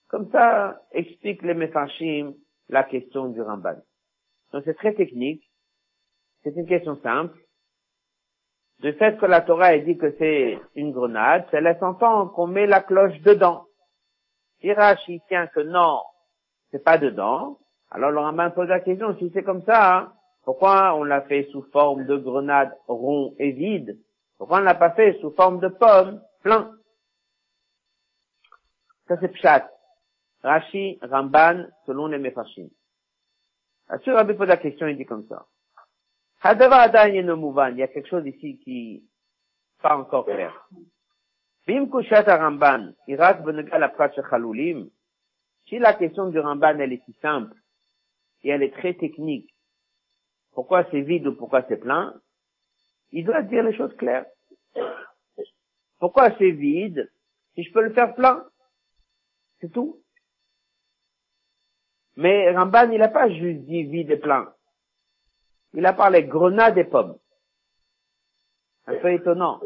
Comme 0.07 0.29
ça, 0.31 0.81
explique 0.91 1.41
les 1.41 1.55
Mefarshim 1.55 2.35
la 2.69 2.83
question 2.83 3.29
du 3.29 3.41
Ramban. 3.41 3.77
Donc 4.53 4.63
c'est 4.65 4.75
très 4.75 4.93
technique. 4.93 5.43
C'est 6.43 6.55
une 6.55 6.67
question 6.67 6.99
simple. 7.01 7.37
Le 8.79 8.93
fait 8.93 9.17
que 9.17 9.25
la 9.25 9.41
Torah 9.41 9.75
ait 9.75 9.81
dit 9.81 9.97
que 9.97 10.13
c'est 10.19 10.59
une 10.75 10.91
grenade, 10.91 11.47
ça 11.49 11.59
laisse 11.59 11.81
entendre 11.81 12.31
qu'on 12.33 12.47
met 12.47 12.67
la 12.67 12.81
cloche 12.81 13.19
dedans. 13.21 13.65
Si 14.59 14.71
Rashi 14.71 15.21
tient 15.27 15.47
que 15.47 15.61
non, 15.61 16.01
c'est 16.71 16.83
pas 16.83 16.97
dedans, 16.97 17.57
alors 17.89 18.11
le 18.11 18.19
Ramban 18.19 18.51
pose 18.51 18.67
la 18.67 18.79
question, 18.79 19.15
si 19.17 19.31
c'est 19.33 19.43
comme 19.43 19.63
ça, 19.63 19.97
hein, 19.97 20.13
pourquoi 20.43 20.93
on 20.95 21.03
l'a 21.03 21.21
fait 21.21 21.47
sous 21.51 21.63
forme 21.71 22.05
de 22.05 22.17
grenade 22.17 22.71
rond 22.87 23.33
et 23.39 23.51
vide? 23.51 23.99
Pourquoi 24.37 24.59
on 24.59 24.61
l'a 24.61 24.75
pas 24.75 24.91
fait 24.91 25.17
sous 25.21 25.31
forme 25.31 25.59
de 25.59 25.69
pomme 25.69 26.21
plein? 26.43 26.71
Ça 29.07 29.17
c'est 29.19 29.29
Pshat. 29.29 29.69
Rashi, 30.43 30.99
Ramban, 31.01 31.65
selon 31.85 32.07
les 32.07 32.19
Mefashim. 32.19 32.69
Là-dessus, 33.89 34.35
pose 34.35 34.47
la 34.47 34.57
question, 34.57 34.87
il 34.87 34.97
dit 34.97 35.05
comme 35.05 35.25
ça. 35.27 35.45
Il 36.43 37.77
y 37.77 37.83
a 37.83 37.87
quelque 37.87 38.07
chose 38.07 38.25
ici 38.27 38.59
qui 38.59 39.03
pas 39.81 39.97
encore 39.97 40.25
clair. 40.25 40.69
Si 41.65 41.73
la 45.79 45.93
question 45.93 46.29
du 46.29 46.39
Ramban, 46.39 46.79
elle 46.79 46.93
est 46.93 47.03
si 47.05 47.13
simple, 47.21 47.55
et 48.43 48.49
elle 48.49 48.63
est 48.63 48.73
très 48.73 48.93
technique, 48.93 49.53
pourquoi 50.53 50.85
c'est 50.89 51.01
vide 51.01 51.27
ou 51.27 51.35
pourquoi 51.35 51.63
c'est 51.67 51.77
plein, 51.77 52.13
il 53.11 53.25
doit 53.25 53.41
dire 53.41 53.63
les 53.63 53.75
choses 53.75 53.95
claires. 53.97 54.25
Pourquoi 55.99 56.31
c'est 56.37 56.51
vide 56.51 57.11
si 57.55 57.63
je 57.63 57.71
peux 57.73 57.81
le 57.81 57.93
faire 57.93 58.13
plein? 58.15 58.45
C'est 59.59 59.71
tout. 59.71 60.01
Mais 62.15 62.51
Ramban, 62.51 62.91
il 62.91 62.99
n'a 62.99 63.09
pas 63.09 63.29
juste 63.29 63.61
dit 63.65 63.83
vide 63.83 64.11
et 64.11 64.17
plein. 64.17 64.53
Il 65.73 65.85
a 65.85 65.93
parlé 65.93 66.23
grenade 66.23 66.77
et 66.77 66.83
pommes. 66.83 67.17
Un 68.85 68.95
peu 68.95 69.11
étonnant. 69.11 69.59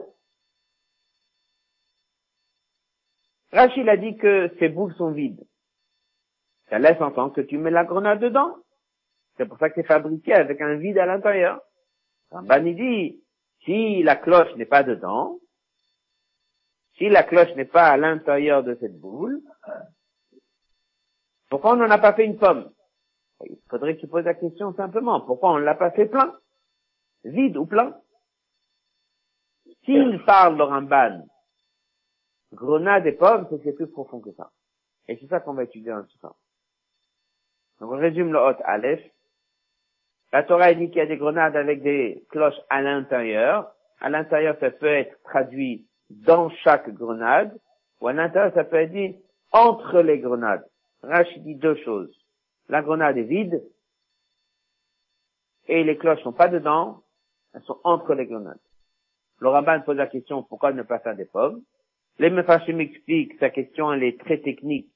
Rachid 3.52 3.88
a 3.88 3.98
dit 3.98 4.18
que 4.18 4.52
ces 4.60 4.70
boules 4.70 4.94
sont 4.96 5.12
vides. 5.12 5.46
Ça 6.70 6.80
laisse 6.80 7.02
entendre 7.02 7.34
que 7.34 7.42
tu 7.42 7.58
mets 7.58 7.72
la 7.72 7.84
grenade 7.84 8.20
dedans. 8.20 8.56
C'est 9.38 9.46
pour 9.46 9.58
ça 9.58 9.70
que 9.70 9.76
c'est 9.76 9.88
fabriqué 9.88 10.34
avec 10.34 10.62
un 10.62 10.76
vide 10.76 10.98
à 10.98 11.06
l'intérieur. 11.06 11.62
Ramban, 12.32 12.66
il 12.66 12.76
dit, 12.76 13.24
si 13.66 14.04
la 14.04 14.16
cloche 14.16 14.56
n'est 14.56 14.66
pas 14.66 14.84
dedans, 14.84 15.40
si 16.98 17.10
la 17.10 17.24
cloche 17.24 17.54
n'est 17.56 17.66
pas 17.66 17.88
à 17.88 17.98
l'intérieur 17.98 18.64
de 18.64 18.76
cette 18.80 19.00
boule, 19.00 19.42
pourquoi 21.50 21.74
on 21.74 21.78
n'en 21.78 21.90
a 21.90 21.98
pas 21.98 22.14
fait 22.14 22.26
une 22.26 22.38
pomme? 22.38 22.72
Il 23.46 23.58
faudrait 23.70 23.96
que 23.96 24.02
tu 24.02 24.08
poses 24.08 24.26
la 24.26 24.34
question 24.34 24.74
simplement. 24.74 25.22
Pourquoi 25.22 25.52
on 25.52 25.60
ne 25.60 25.64
l'a 25.64 25.76
pas 25.76 25.92
fait 25.92 26.06
plein? 26.06 26.36
Vide 27.24 27.58
ou 27.58 27.66
plein? 27.66 27.96
S'il 29.86 30.24
parle 30.26 30.58
de 30.58 30.64
Ramban, 30.64 31.26
grenade 32.54 33.08
et 33.08 33.14
pomme, 33.14 33.48
c'est 33.64 33.74
plus 33.74 33.88
profond 33.88 34.20
que 34.20 34.32
ça. 34.34 34.52
Et 35.08 35.18
c'est 35.18 35.28
ça 35.28 35.40
qu'on 35.40 35.54
va 35.54 35.64
étudier 35.64 35.92
en 35.92 36.04
tout 36.04 36.18
cas. 36.22 36.34
Donc 37.80 37.92
on 37.92 37.98
résume 37.98 38.32
le 38.32 38.40
hot 38.40 38.62
Aleph. 38.64 39.02
La 40.32 40.44
Torah 40.44 40.74
dit 40.74 40.88
qu'il 40.90 40.98
y 40.98 41.02
a 41.02 41.08
des 41.08 41.18
grenades 41.18 41.56
avec 41.56 41.82
des 41.82 42.24
cloches 42.30 42.60
à 42.70 42.82
l'intérieur. 42.82 43.74
À 44.00 44.10
l'intérieur, 44.10 44.56
ça 44.60 44.72
peut 44.72 44.88
être 44.88 45.22
traduit 45.24 45.88
dans 46.10 46.50
chaque 46.50 46.90
grenade, 46.94 47.58
ou 48.00 48.08
à 48.08 48.14
l'intérieur, 48.14 48.54
ça 48.54 48.64
peut 48.64 48.78
être 48.78 48.92
dit 48.92 49.16
entre 49.52 50.00
les 50.02 50.20
grenades. 50.20 50.66
Rachid 51.04 51.44
dit 51.44 51.56
deux 51.56 51.76
choses. 51.84 52.14
La 52.72 52.82
grenade 52.82 53.18
est 53.18 53.24
vide, 53.24 53.62
et 55.68 55.84
les 55.84 55.98
cloches 55.98 56.24
sont 56.24 56.32
pas 56.32 56.48
dedans, 56.48 57.04
elles 57.54 57.62
sont 57.64 57.82
entre 57.84 58.14
les 58.14 58.26
grenades. 58.26 58.62
Le 59.40 59.50
rabbin 59.50 59.82
pose 59.82 59.98
la 59.98 60.08
question, 60.08 60.42
pourquoi 60.42 60.72
ne 60.72 60.82
pas 60.82 61.00
faire 61.00 61.18
des 61.18 61.26
pommes? 61.26 61.62
Les 62.18 62.30
Mefashim 62.30 62.80
expliquent, 62.80 63.38
sa 63.40 63.50
question, 63.50 63.92
elle 63.92 64.04
est 64.04 64.18
très 64.18 64.38
technique, 64.40 64.90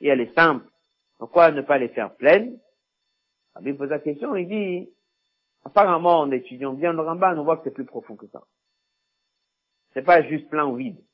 et 0.00 0.06
elle 0.06 0.20
est 0.20 0.32
simple. 0.36 0.64
Pourquoi 1.18 1.50
ne 1.50 1.60
pas 1.60 1.78
les 1.78 1.88
faire 1.88 2.14
pleines? 2.14 2.60
Il 3.64 3.76
pose 3.76 3.90
la 3.90 3.98
question, 3.98 4.36
il 4.36 4.46
dit, 4.46 4.88
apparemment, 5.64 6.20
en 6.20 6.30
étudiant 6.30 6.72
bien 6.72 6.92
le 6.92 7.00
Ramban, 7.00 7.36
on 7.36 7.42
voit 7.42 7.56
que 7.56 7.64
c'est 7.64 7.74
plus 7.74 7.84
profond 7.84 8.14
que 8.14 8.28
ça. 8.28 8.44
C'est 9.92 10.04
pas 10.04 10.22
juste 10.22 10.48
plein 10.50 10.66
ou 10.66 10.76
vide. 10.76 11.04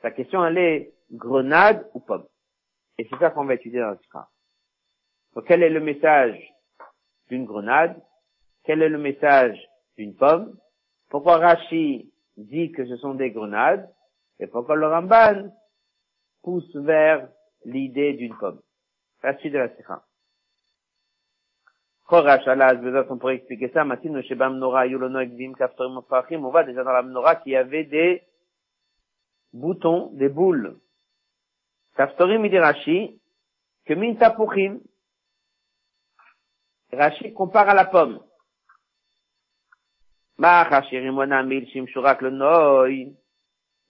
Sa 0.00 0.12
question, 0.12 0.46
elle 0.46 0.58
est 0.58 0.94
grenade 1.10 1.90
ou 1.92 1.98
pomme? 1.98 2.28
Et 2.98 3.08
c'est 3.10 3.18
ça 3.18 3.30
qu'on 3.30 3.46
va 3.46 3.54
étudier 3.54 3.80
dans 3.80 3.98
ce 4.00 4.08
cas. 4.10 4.28
Quel 5.46 5.62
est 5.62 5.70
le 5.70 5.80
message 5.80 6.38
d'une 7.28 7.44
grenade? 7.44 8.00
Quel 8.64 8.82
est 8.82 8.88
le 8.88 8.98
message 8.98 9.58
d'une 9.96 10.14
pomme? 10.14 10.58
Pourquoi 11.10 11.38
Rashi 11.38 12.12
dit 12.36 12.72
que 12.72 12.86
ce 12.86 12.96
sont 12.96 13.14
des 13.14 13.30
grenades? 13.30 13.88
Et 14.40 14.46
pourquoi 14.46 14.76
le 14.76 14.86
Ramban 14.86 15.50
pousse 16.42 16.74
vers 16.76 17.28
l'idée 17.64 18.12
d'une 18.14 18.36
pomme? 18.36 18.60
La 19.22 19.36
suite 19.38 19.52
de 19.52 19.58
la 19.58 19.74
sikha. 19.76 20.02
on 22.10 23.18
pourrait 23.18 23.36
expliquer 23.36 23.68
ça, 23.70 23.84
on 23.84 23.88
voit 26.50 26.64
déjà 26.64 26.84
dans 26.84 26.92
la 26.92 27.02
menorah 27.02 27.36
qu'il 27.36 27.52
y 27.52 27.56
avait 27.56 27.84
des 27.84 28.22
boutons, 29.52 30.10
des 30.12 30.28
boules. 30.28 30.78
Kaftorim 31.96 32.44
il 32.44 32.50
dit 32.50 32.58
Rashi, 32.58 33.20
que 33.86 33.94
min 33.94 34.14
tapuchim. 34.14 34.80
Rashi 36.92 37.32
compare 37.32 37.68
à 37.68 37.74
la 37.74 37.84
pomme. 37.84 38.20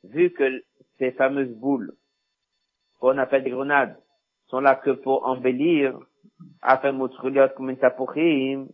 Vu 0.04 0.30
que 0.30 0.64
ces 0.98 1.12
fameuses 1.12 1.54
boules, 1.54 1.92
qu'on 3.00 3.18
appelle 3.18 3.44
des 3.44 3.50
grenades, 3.50 3.96
sont 4.46 4.60
là 4.60 4.74
que 4.76 4.90
pour 4.90 5.26
embellir, 5.26 5.98
afin 6.62 6.92
de 6.92 7.54
comme 7.54 7.70
une 7.70 8.68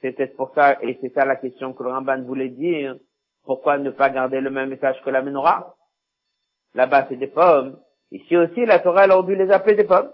c'est 0.00 0.36
pour 0.36 0.52
ça, 0.54 0.82
et 0.82 0.98
c'est 1.00 1.14
ça 1.14 1.24
la 1.24 1.36
question 1.36 1.72
que 1.72 1.82
le 1.82 1.90
Ramban 1.90 2.22
voulait 2.22 2.48
dire, 2.48 2.96
pourquoi 3.44 3.78
ne 3.78 3.90
pas 3.90 4.10
garder 4.10 4.40
le 4.40 4.50
même 4.50 4.70
message 4.70 5.00
que 5.04 5.10
la 5.10 5.22
menorah? 5.22 5.76
Là-bas, 6.74 7.06
c'est 7.08 7.16
des 7.16 7.28
pommes. 7.28 7.78
Ici 8.10 8.36
aussi, 8.36 8.64
la 8.66 8.78
Torah, 8.78 9.04
elle 9.04 9.12
aurait 9.12 9.26
dû 9.26 9.36
les 9.36 9.50
appeler 9.50 9.76
des 9.76 9.84
pommes. 9.84 10.10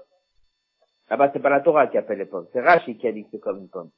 Là-bas, 1.10 1.30
c'est 1.32 1.40
pas 1.40 1.50
la 1.50 1.60
Torah 1.60 1.86
qui 1.86 1.96
appelle 1.96 2.18
les 2.18 2.26
pommes. 2.26 2.46
C'est 2.52 2.60
Rashi 2.60 2.96
qui 2.96 3.06
a 3.06 3.12
dit 3.12 3.24
que 3.24 3.30
c'est 3.32 3.40
comme 3.40 3.58
une 3.58 3.68
pomme. 3.68 3.90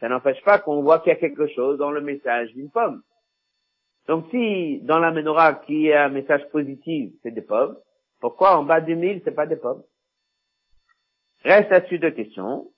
Ça 0.00 0.08
n'empêche 0.08 0.42
pas 0.42 0.58
qu'on 0.58 0.82
voit 0.82 1.00
qu'il 1.00 1.12
y 1.12 1.16
a 1.16 1.18
quelque 1.18 1.46
chose 1.48 1.78
dans 1.78 1.90
le 1.90 2.00
message 2.00 2.52
d'une 2.52 2.70
pomme. 2.70 3.02
Donc 4.06 4.26
si, 4.30 4.80
dans 4.82 4.98
la 4.98 5.10
menorah, 5.10 5.54
qui 5.54 5.92
a 5.92 6.04
un 6.04 6.08
message 6.08 6.48
positif, 6.50 7.12
c'est 7.22 7.30
des 7.30 7.42
pommes, 7.42 7.76
pourquoi 8.20 8.56
en 8.56 8.64
bas 8.64 8.80
du 8.80 8.96
mille, 8.96 9.20
c'est 9.24 9.34
pas 9.34 9.46
des 9.46 9.56
pommes? 9.56 9.82
Reste 11.44 11.70
là-dessus 11.70 11.98
deux 11.98 12.10
questions. 12.10 12.68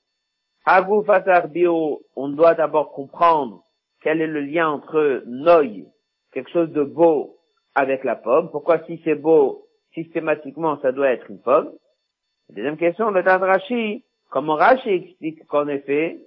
Agou 0.65 1.05
bio, 1.49 2.03
on 2.17 2.29
doit 2.29 2.55
d'abord 2.55 2.93
comprendre 2.93 3.65
quel 4.03 4.21
est 4.21 4.27
le 4.27 4.41
lien 4.41 4.69
entre 4.69 5.23
noy, 5.27 5.87
quelque 6.33 6.51
chose 6.51 6.71
de 6.71 6.83
beau, 6.83 7.39
avec 7.75 8.05
la 8.05 8.17
pomme. 8.17 8.51
Pourquoi 8.51 8.85
si 8.85 9.01
c'est 9.05 9.15
beau, 9.15 9.67
systématiquement, 9.95 10.81
ça 10.81 10.93
doit 10.93 11.11
être 11.11 11.31
une 11.31 11.41
pomme? 11.41 11.73
Deuxième 12.53 12.77
question, 12.77 13.11
le 13.11 13.23
Tad 13.23 13.43
Rashi, 13.43 14.05
comment 14.29 14.57
Rashi 14.57 14.89
explique 14.89 15.47
qu'en 15.47 15.69
effet, 15.69 16.19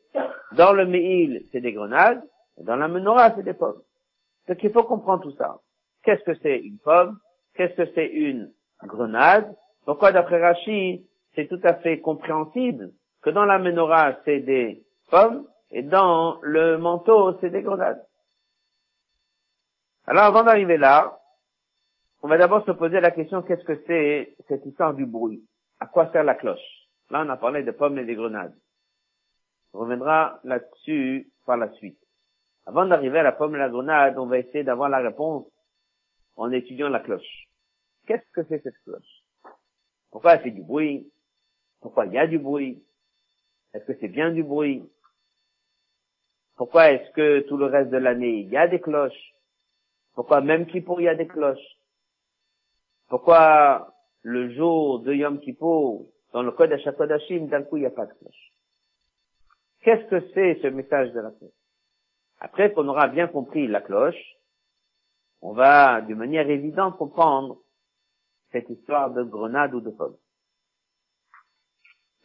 dans 0.53 0.72
le 0.72 0.86
Meil, 0.86 1.44
c'est 1.51 1.60
des 1.60 1.74
grenades, 1.74 2.24
et 2.58 2.63
dans 2.63 2.77
la 2.77 2.88
menorah, 2.88 3.36
c'est 3.36 3.44
des 3.44 3.53
pommes. 3.53 3.82
Donc 4.48 4.63
il 4.63 4.72
faut 4.72 4.84
comprendre 4.84 5.24
tout 5.24 5.36
ça. 5.36 5.60
Qu'est-ce 6.03 6.24
que 6.24 6.36
c'est 6.36 6.60
une 6.60 6.77
pomme? 6.77 7.20
Qu'est-ce 7.56 7.75
que 7.75 7.92
c'est 7.94 8.08
une 8.08 8.51
grenade? 8.84 9.53
Pourquoi 9.86 10.13
d'après 10.13 10.42
Rashi, 10.42 11.06
c'est 11.36 11.48
tout 11.48 11.60
à 11.63 11.74
fait 11.75 12.00
compréhensible 12.00 12.92
que 13.22 13.30
dans 13.30 13.46
la 13.46 13.60
menorah, 13.60 14.13
c'est 14.24 14.39
des 14.39 14.82
pommes, 15.10 15.46
et 15.72 15.82
dans 15.82 16.39
le 16.42 16.77
manteau, 16.77 17.38
c'est 17.42 17.50
des 17.50 17.62
grenades? 17.62 18.01
Alors 20.06 20.24
avant 20.24 20.44
d'arriver 20.44 20.77
là, 20.77 21.20
on 22.22 22.30
va 22.30 22.38
d'abord 22.38 22.63
se 22.65 22.72
poser 22.72 23.01
la 23.01 23.12
question 23.12 23.42
qu'est-ce 23.42 23.65
que 23.65 23.82
c'est 23.88 24.36
cette 24.48 24.65
histoire 24.65 24.94
du 24.94 25.06
bruit? 25.06 25.44
À 25.84 25.88
quoi 25.88 26.10
sert 26.13 26.24
la 26.24 26.36
cloche? 26.36 26.88
Là, 27.10 27.25
on 27.25 27.30
a 27.30 27.36
parlé 27.36 27.62
de 27.62 27.72
pommes 27.72 28.00
et 28.00 28.06
des 28.06 28.16
grenades. 28.16 28.56
On 29.74 29.80
reviendra 29.80 30.40
là-dessus 30.46 31.30
par 31.46 31.58
la 31.58 31.70
suite. 31.74 32.00
Avant 32.66 32.86
d'arriver 32.86 33.20
à 33.20 33.24
la 33.24 33.34
pomme 33.34 33.56
et 33.56 33.58
la 33.58 33.68
grenade, 33.68 34.18
on 34.18 34.28
va 34.28 34.38
essayer 34.38 34.63
d'avoir 34.63 34.88
la 34.88 35.00
réponse 35.00 35.46
en 36.38 36.54
étudiant 36.54 36.88
la 36.88 37.02
cloche. 37.02 37.50
Qu'est-ce 38.08 38.32
que 38.32 38.46
c'est 38.48 38.63
cette 38.63 38.82
cloche? 38.86 39.24
Pourquoi 40.10 40.36
elle 40.36 40.44
fait 40.44 40.52
du 40.52 40.63
bruit? 40.63 41.12
Pourquoi 41.82 42.06
il 42.06 42.13
y 42.13 42.18
a 42.18 42.28
du 42.28 42.40
bruit? 42.40 42.82
Est-ce 43.74 43.84
que 43.84 43.98
c'est 44.00 44.08
bien 44.08 44.31
du 44.31 44.42
bruit? 44.42 44.90
Pourquoi 46.55 46.92
est-ce 46.92 47.12
que 47.12 47.42
tout 47.42 47.57
le 47.57 47.66
reste 47.66 47.90
de 47.90 47.98
l'année, 47.98 48.40
il 48.40 48.48
y 48.48 48.55
a 48.55 48.70
des 48.70 48.79
cloches? 48.79 49.34
Pourquoi 50.16 50.40
même 50.40 50.66
pour 50.86 51.01
il 51.01 51.03
y 51.03 51.10
a 51.10 51.16
des 51.16 51.27
cloches? 51.27 51.77
Pourquoi 53.10 53.94
le 54.24 54.53
jour 54.53 55.00
de 55.00 55.14
Yom 55.14 55.40
Kippur, 55.40 56.05
dans 56.31 56.42
le 56.42 56.51
code 56.51 56.74
Kodashim, 56.98 57.48
d'un 57.48 57.64
coup, 57.64 57.77
il 57.77 57.81
n'y 57.81 57.86
a 57.86 57.92
pas 57.92 58.05
de 58.05 58.14
cloche 58.14 58.51
Qu'est-ce 59.81 60.09
que 60.09 60.31
c'est 60.33 60.59
ce 60.62 60.68
message 60.68 61.12
de 61.12 61.20
la 61.20 61.29
cloche 61.31 61.51
Après 62.40 62.72
qu'on 62.72 62.88
aura 62.88 63.07
bien 63.07 63.27
compris 63.27 63.68
la 63.68 63.81
cloche, 63.81 64.36
on 65.42 65.51
va 65.51 66.01
de 66.01 66.16
manière 66.16 66.50
évidente 66.50 66.98
comprendre 66.98 67.59
cette 68.53 68.70
histoire 68.70 69.12
de 69.12 69.24
grenade 69.24 69.74
ou 69.74 69.81
de 69.81 69.90
pomme. 69.90 70.16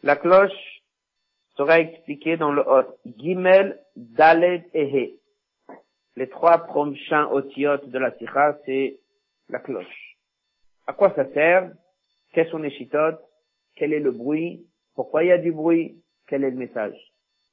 La 0.03 0.15
cloche 0.15 0.81
sera 1.57 1.81
expliquée 1.81 2.37
dans 2.37 2.53
le 2.53 2.61
hot 2.65 2.97
Gimel, 3.17 3.83
Daled 3.97 4.63
et 4.73 4.85
He. 4.85 5.19
Les 6.15 6.29
trois 6.29 6.59
prochains 6.59 7.27
otiotes 7.27 7.89
de 7.89 7.99
la 7.99 8.17
sikha, 8.17 8.57
c'est 8.65 9.01
la 9.49 9.59
cloche. 9.59 10.17
À 10.87 10.93
quoi 10.93 11.13
ça 11.13 11.25
sert? 11.33 11.73
Quels 12.33 12.49
sont 12.49 12.59
les 12.59 12.71
chitotes? 12.71 13.19
Quel 13.75 13.93
est 13.93 13.99
le 13.99 14.11
bruit? 14.11 14.65
Pourquoi 14.95 15.23
il 15.23 15.27
y 15.27 15.31
a 15.31 15.37
du 15.37 15.51
bruit? 15.51 16.01
Quel 16.27 16.43
est 16.43 16.51
le 16.51 16.57
message? 16.57 16.97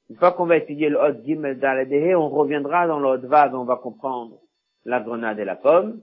Une 0.09 0.17
fois 0.17 0.31
qu'on 0.31 0.45
va 0.45 0.57
étudier 0.57 0.89
le 0.89 0.99
Hot 0.99 1.23
Gimel 1.25 1.59
Daladeh, 1.59 2.15
on 2.15 2.29
reviendra 2.29 2.87
dans 2.87 2.99
le 2.99 3.07
Hot 3.07 3.27
Vav, 3.27 3.53
on 3.55 3.65
va 3.65 3.75
comprendre 3.77 4.39
la 4.85 5.01
grenade 5.01 5.39
et 5.39 5.45
la 5.45 5.55
pomme, 5.55 6.01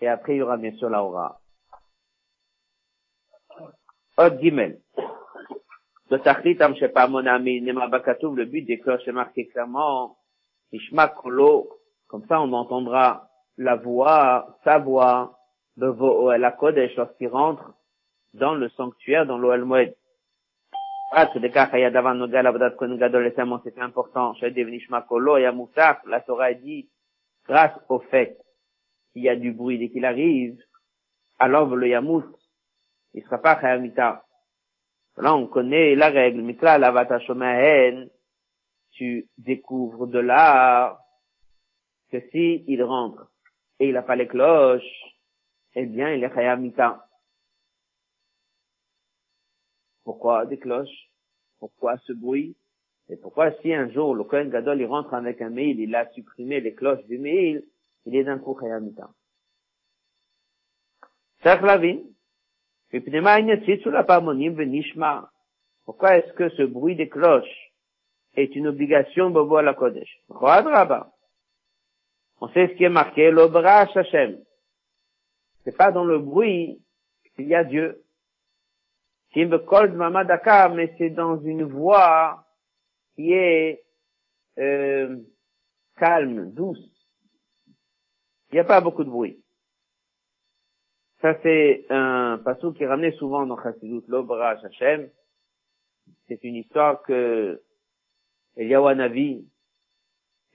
et 0.00 0.08
après 0.08 0.34
il 0.34 0.38
y 0.38 0.42
aura 0.42 0.56
bien 0.56 0.72
sûr 0.76 0.88
la 0.88 1.02
aura. 1.02 1.40
Hot 4.18 4.38
Gimel. 4.40 4.80
Le 6.10 6.16
but 8.44 8.64
des 8.64 8.78
cloches 8.78 9.06
est 9.08 9.12
marqué 9.12 9.46
clairement, 9.48 10.16
comme 12.08 12.26
ça 12.26 12.40
on 12.40 12.52
entendra 12.52 13.28
la 13.56 13.76
voix, 13.76 14.58
sa 14.64 14.78
voix, 14.78 15.38
la 15.76 16.52
Kodesh 16.52 16.96
lorsqu'il 16.96 17.28
rentre 17.28 17.74
dans 18.34 18.54
le 18.54 18.68
sanctuaire, 18.70 19.26
dans 19.26 19.38
l'Oel 19.38 19.64
Moed. 19.64 19.94
Ah, 21.12 21.28
c'était 21.32 21.58
important. 23.80 24.34
La 26.06 26.20
Torah 26.20 26.54
dit, 26.54 26.88
grâce 27.46 27.72
au 27.88 27.98
fait 27.98 28.38
qu'il 29.12 29.22
y 29.22 29.28
a 29.28 29.34
du 29.34 29.52
bruit 29.52 29.78
dès 29.78 29.88
qu'il 29.88 30.04
arrive, 30.04 30.56
alors 31.40 31.74
le 31.74 31.88
Yamout, 31.88 32.24
il 33.14 33.24
sera 33.24 33.38
pas 33.38 33.60
Chayamita. 33.60 34.24
Là, 35.16 35.34
on 35.34 35.48
connaît 35.48 35.96
la 35.96 36.10
règle. 36.10 36.42
Mikla, 36.42 36.78
lavata 36.78 37.18
tu 38.92 39.28
découvres 39.38 40.06
de 40.06 40.18
là 40.18 41.00
que 42.10 42.20
si 42.30 42.64
il 42.68 42.82
rentre 42.82 43.32
et 43.78 43.88
il 43.88 43.94
n'a 43.94 44.02
pas 44.02 44.16
les 44.16 44.26
cloches, 44.28 44.82
eh 45.74 45.86
bien, 45.86 46.12
il 46.12 46.22
est 46.22 46.32
Chayamita. 46.32 47.04
Pourquoi 50.04 50.46
des 50.46 50.58
cloches? 50.58 51.10
Pourquoi 51.58 51.98
ce 52.06 52.12
bruit? 52.12 52.56
Et 53.08 53.16
pourquoi 53.16 53.52
si 53.60 53.72
un 53.72 53.90
jour 53.90 54.14
le 54.14 54.24
Kohen 54.24 54.50
Gadol 54.50 54.80
il 54.80 54.86
rentre 54.86 55.14
avec 55.14 55.42
un 55.42 55.50
mail, 55.50 55.80
il 55.80 55.94
a 55.94 56.10
supprimé 56.12 56.60
les 56.60 56.74
cloches 56.74 57.04
du 57.06 57.18
mail, 57.18 57.64
il 58.06 58.16
est 58.16 58.24
d'un 58.24 58.38
coup 58.38 58.56
Chayamita 58.58 59.10
pourquoi 65.84 66.16
est-ce 66.16 66.32
que 66.34 66.48
ce 66.50 66.62
bruit 66.62 66.96
des 66.96 67.08
cloches 67.08 67.72
est 68.36 68.54
une 68.54 68.66
obligation 68.66 69.30
bobo 69.30 69.56
à 69.56 69.62
la 69.62 69.74
Kodesh 69.74 70.20
On 72.40 72.48
sait 72.48 72.68
ce 72.68 72.74
qui 72.74 72.84
est 72.84 72.90
marqué, 72.90 73.30
l'obra 73.30 73.80
Hashem. 73.80 74.38
C'est 75.64 75.76
pas 75.76 75.92
dans 75.92 76.04
le 76.04 76.18
bruit 76.18 76.82
qu'il 77.36 77.46
y 77.46 77.54
a 77.54 77.64
Dieu. 77.64 78.02
Mais 79.34 80.94
c'est 80.98 81.10
dans 81.10 81.40
une 81.40 81.64
voix 81.64 82.44
qui 83.14 83.32
est 83.32 83.84
euh, 84.58 85.16
calme, 85.96 86.52
douce. 86.52 86.78
Il 88.50 88.54
n'y 88.54 88.60
a 88.60 88.64
pas 88.64 88.80
beaucoup 88.80 89.04
de 89.04 89.10
bruit. 89.10 89.42
Ça, 91.20 91.38
c'est 91.42 91.86
un 91.90 92.38
passage 92.38 92.72
qui 92.74 92.86
ramené 92.86 93.12
souvent 93.12 93.46
dans 93.46 93.62
Chassidut, 93.62 94.02
l'Obra 94.08 94.50
Hashem. 94.50 95.08
C'est 96.26 96.42
une 96.42 96.56
histoire 96.56 97.02
que 97.02 97.62
Eliyahu 98.56 98.94
Navi, 98.96 99.46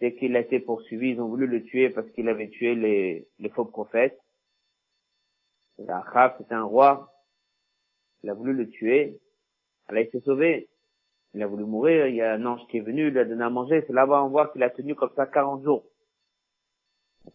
dès 0.01 0.15
qu'il 0.15 0.35
a 0.35 0.39
été 0.39 0.59
poursuivi, 0.59 1.11
ils 1.11 1.21
ont 1.21 1.27
voulu 1.27 1.47
le 1.47 1.63
tuer 1.63 1.89
parce 1.91 2.09
qu'il 2.11 2.27
avait 2.27 2.49
tué 2.49 2.75
les, 2.75 3.27
les 3.39 3.49
faux 3.49 3.65
prophètes. 3.65 4.19
Achab, 5.87 6.35
c'était 6.37 6.55
un 6.55 6.63
roi. 6.63 7.14
Il 8.25 8.31
a 8.31 8.33
voulu 8.33 8.53
le 8.53 8.67
tuer. 8.67 9.19
Alors 9.87 10.01
il 10.01 10.09
s'est 10.09 10.21
sauvé. 10.21 10.67
Il 11.35 11.43
a 11.43 11.47
voulu 11.47 11.63
mourir. 11.63 12.07
Il 12.07 12.15
y 12.15 12.23
a 12.23 12.33
un 12.33 12.43
ange 12.47 12.65
qui 12.71 12.77
est 12.77 12.81
venu, 12.81 13.07
il 13.07 13.13
lui 13.13 13.19
a 13.19 13.25
donné 13.25 13.43
à 13.43 13.51
manger. 13.51 13.83
C'est 13.85 13.93
là-bas 13.93 14.23
on 14.23 14.29
voit 14.29 14.47
qu'il 14.47 14.63
a 14.63 14.71
tenu 14.71 14.95
comme 14.95 15.11
ça 15.15 15.27
40 15.27 15.63
jours. 15.63 15.85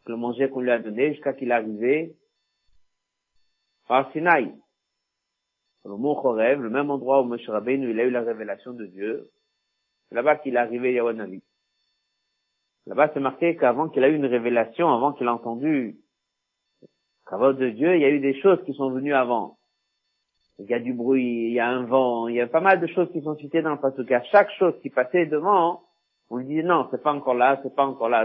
le 0.07 0.17
manger 0.17 0.51
qu'on 0.51 0.63
lui 0.63 0.73
a 0.73 0.81
donné 0.81 1.13
jusqu'à 1.13 1.33
qu'il 1.33 1.53
est 1.53 1.55
arrivé 1.55 2.17
à 3.89 4.11
Sinaï. 4.13 4.53
le 5.85 5.97
mont 5.97 6.17
Chorev, 6.17 6.61
le 6.61 6.71
même 6.71 6.91
endroit 6.91 7.23
où 7.23 7.25
Moshe 7.25 7.49
Rabbeinu, 7.49 7.93
il 7.93 8.01
a 8.01 8.05
eu 8.05 8.11
la 8.11 8.23
révélation 8.23 8.73
de 8.73 8.87
Dieu. 8.87 9.31
C'est 10.09 10.17
là-bas 10.17 10.37
qu'il 10.39 10.57
est 10.57 10.59
arrivé 10.59 10.93
Yahweh 10.93 11.41
Là-bas, 12.87 13.13
c'est 13.15 13.21
marqué 13.21 13.57
qu'avant 13.57 13.89
qu'il 13.89 14.03
a 14.03 14.09
eu 14.09 14.17
une 14.17 14.27
révélation, 14.27 14.93
avant 14.93 15.13
qu'il 15.13 15.29
a 15.29 15.35
entendu 15.35 16.01
la 17.31 17.53
de 17.53 17.71
Dieu, 17.71 17.95
il 17.95 18.01
y 18.01 18.05
a 18.05 18.11
eu 18.11 18.19
des 18.19 18.41
choses 18.41 18.61
qui 18.65 18.75
sont 18.75 18.91
venues 18.91 19.15
avant. 19.15 19.60
Il 20.63 20.71
y 20.71 20.75
a 20.75 20.79
du 20.79 20.93
bruit, 20.93 21.47
il 21.49 21.53
y 21.53 21.61
a 21.61 21.69
un 21.69 21.85
vent, 21.85 22.29
il 22.29 22.35
y 22.35 22.41
a 22.41 22.47
pas 22.47 22.61
mal 22.61 22.81
de 22.81 22.87
choses 22.87 23.11
qui 23.13 23.23
sont 23.23 23.37
citées 23.37 23.63
dans 23.63 23.73
le 23.73 23.79
passage. 23.79 24.11
À 24.13 24.23
chaque 24.25 24.51
chose 24.59 24.75
qui 24.83 24.91
passait 24.91 25.25
devant, 25.25 25.83
on 26.29 26.37
lui 26.37 26.45
disait 26.45 26.63
non, 26.63 26.87
c'est 26.91 27.03
pas 27.03 27.13
encore 27.13 27.35
là, 27.35 27.59
c'est 27.63 27.75
pas 27.75 27.87
encore 27.87 28.11
là. 28.11 28.25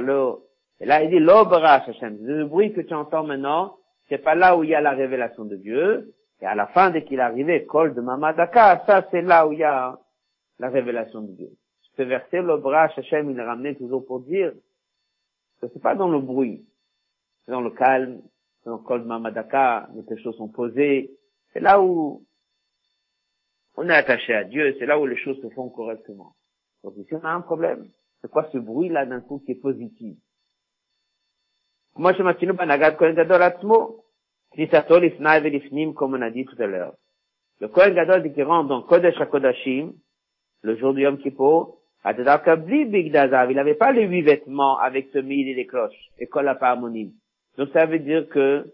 Et 0.81 0.85
là, 0.85 1.01
il 1.03 1.09
dit 1.09 1.19
l'obra 1.19 1.81
Le 1.87 2.43
bruit 2.43 2.73
que 2.73 2.81
tu 2.81 2.93
entends 2.93 3.23
maintenant, 3.23 3.77
c'est 4.09 4.17
pas 4.17 4.35
là 4.35 4.57
où 4.57 4.63
il 4.63 4.71
y 4.71 4.75
a 4.75 4.81
la 4.81 4.91
révélation 4.91 5.45
de 5.45 5.55
Dieu. 5.55 6.13
Et 6.41 6.45
à 6.45 6.55
la 6.55 6.67
fin, 6.67 6.91
dès 6.91 7.05
qu'il 7.05 7.19
est 7.19 7.23
arrivé, 7.23 7.65
col 7.65 7.95
de 7.95 8.01
Mamadaka, 8.01 8.83
ça 8.85 9.07
c'est 9.11 9.21
là 9.21 9.47
où 9.47 9.53
il 9.53 9.59
y 9.59 9.63
a 9.63 9.97
la 10.59 10.69
révélation 10.69 11.21
de 11.21 11.31
Dieu. 11.31 11.49
Ce 11.95 12.03
verset, 12.03 12.41
l'obra 12.41 12.83
Hashem, 12.83 13.31
il 13.31 13.39
ramené 13.39 13.75
toujours 13.75 14.05
pour 14.05 14.19
dire 14.19 14.51
que 15.61 15.67
c'est 15.71 15.81
pas 15.81 15.95
dans 15.95 16.09
le 16.09 16.19
bruit, 16.19 16.65
c'est 17.45 17.53
dans 17.53 17.61
le 17.61 17.69
calme, 17.71 18.21
c'est 18.61 18.69
dans 18.69 18.79
col 18.79 19.03
de 19.03 19.07
Mamadaka, 19.07 19.87
les 20.09 20.21
choses 20.21 20.35
sont 20.35 20.49
posées. 20.49 21.11
C'est 21.55 21.61
là 21.61 21.81
où 21.81 22.25
on 23.77 23.87
est 23.87 23.93
attaché 23.93 24.33
à 24.33 24.43
Dieu, 24.43 24.75
c'est 24.77 24.85
là 24.85 24.99
où 24.99 25.05
les 25.05 25.15
choses 25.15 25.41
se 25.41 25.47
font 25.51 25.69
correctement. 25.69 26.35
Donc 26.83 26.97
ici, 26.97 27.15
on 27.15 27.23
a 27.23 27.29
un 27.29 27.39
problème. 27.39 27.87
C'est 28.19 28.29
quoi 28.29 28.49
ce 28.51 28.57
bruit-là 28.57 29.05
d'un 29.05 29.21
coup 29.21 29.39
qui 29.39 29.53
est 29.53 29.61
positif? 29.61 30.17
Moi, 31.95 32.11
je 32.11 32.23
m'attends 32.23 32.45
comme 35.93 36.13
on 36.13 36.21
a 36.21 36.29
dit 36.29 36.45
tout 36.45 36.61
à 36.61 36.67
l'heure. 36.67 36.93
Le 37.61 37.69
Kohen 37.69 37.93
Gadol 37.93 38.23
dit 38.23 38.33
qu'il 38.33 38.43
rentre 38.43 38.67
dans 38.67 38.81
Kodesh 38.81 39.15
HaKodashim, 39.21 39.93
le 40.61 40.75
jour 40.75 40.93
du 40.93 41.03
Yom 41.03 41.17
Kippur, 41.17 41.77
il 42.03 42.23
n'avait 43.55 43.75
pas 43.75 43.93
les 43.93 44.05
huit 44.05 44.23
vêtements 44.23 44.77
avec 44.77 45.07
ce 45.13 45.19
mille 45.19 45.47
et 45.47 45.53
les 45.53 45.67
cloches, 45.67 46.11
et 46.19 46.27
kol. 46.27 46.53
Donc 47.57 47.69
ça 47.71 47.85
veut 47.85 47.99
dire 47.99 48.27
que 48.27 48.73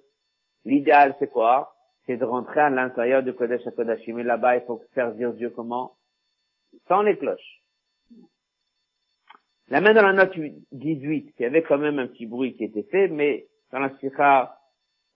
l'idéal 0.66 1.16
c'est 1.20 1.30
quoi? 1.30 1.76
C'est 2.12 2.18
de 2.18 2.26
rentrer 2.26 2.60
à 2.60 2.70
l'intérieur 2.70 3.24
du 3.24 3.34
Kodesh 3.34 3.66
HaKodashim. 3.66 4.18
Et 4.18 4.24
là-bas, 4.24 4.58
il 4.58 4.64
faut 4.64 4.84
dire 5.16 5.32
Dieu 5.32 5.50
comment? 5.50 5.96
Sans 6.90 7.04
les 7.04 7.18
cloches. 7.18 7.62
La 9.70 9.80
main 9.80 9.94
dans 9.94 10.02
la 10.02 10.12
note 10.12 10.38
18, 10.74 11.36
il 11.40 11.42
y 11.42 11.46
avait 11.46 11.64
quand 11.64 11.78
même 11.78 12.00
un 12.00 12.08
petit 12.08 12.26
bruit 12.26 12.58
qui 12.58 12.66
était 12.66 12.84
fait, 12.84 13.08
mais 13.08 13.48
dans 13.72 13.80
la 13.80 13.98
sikha, 14.00 14.58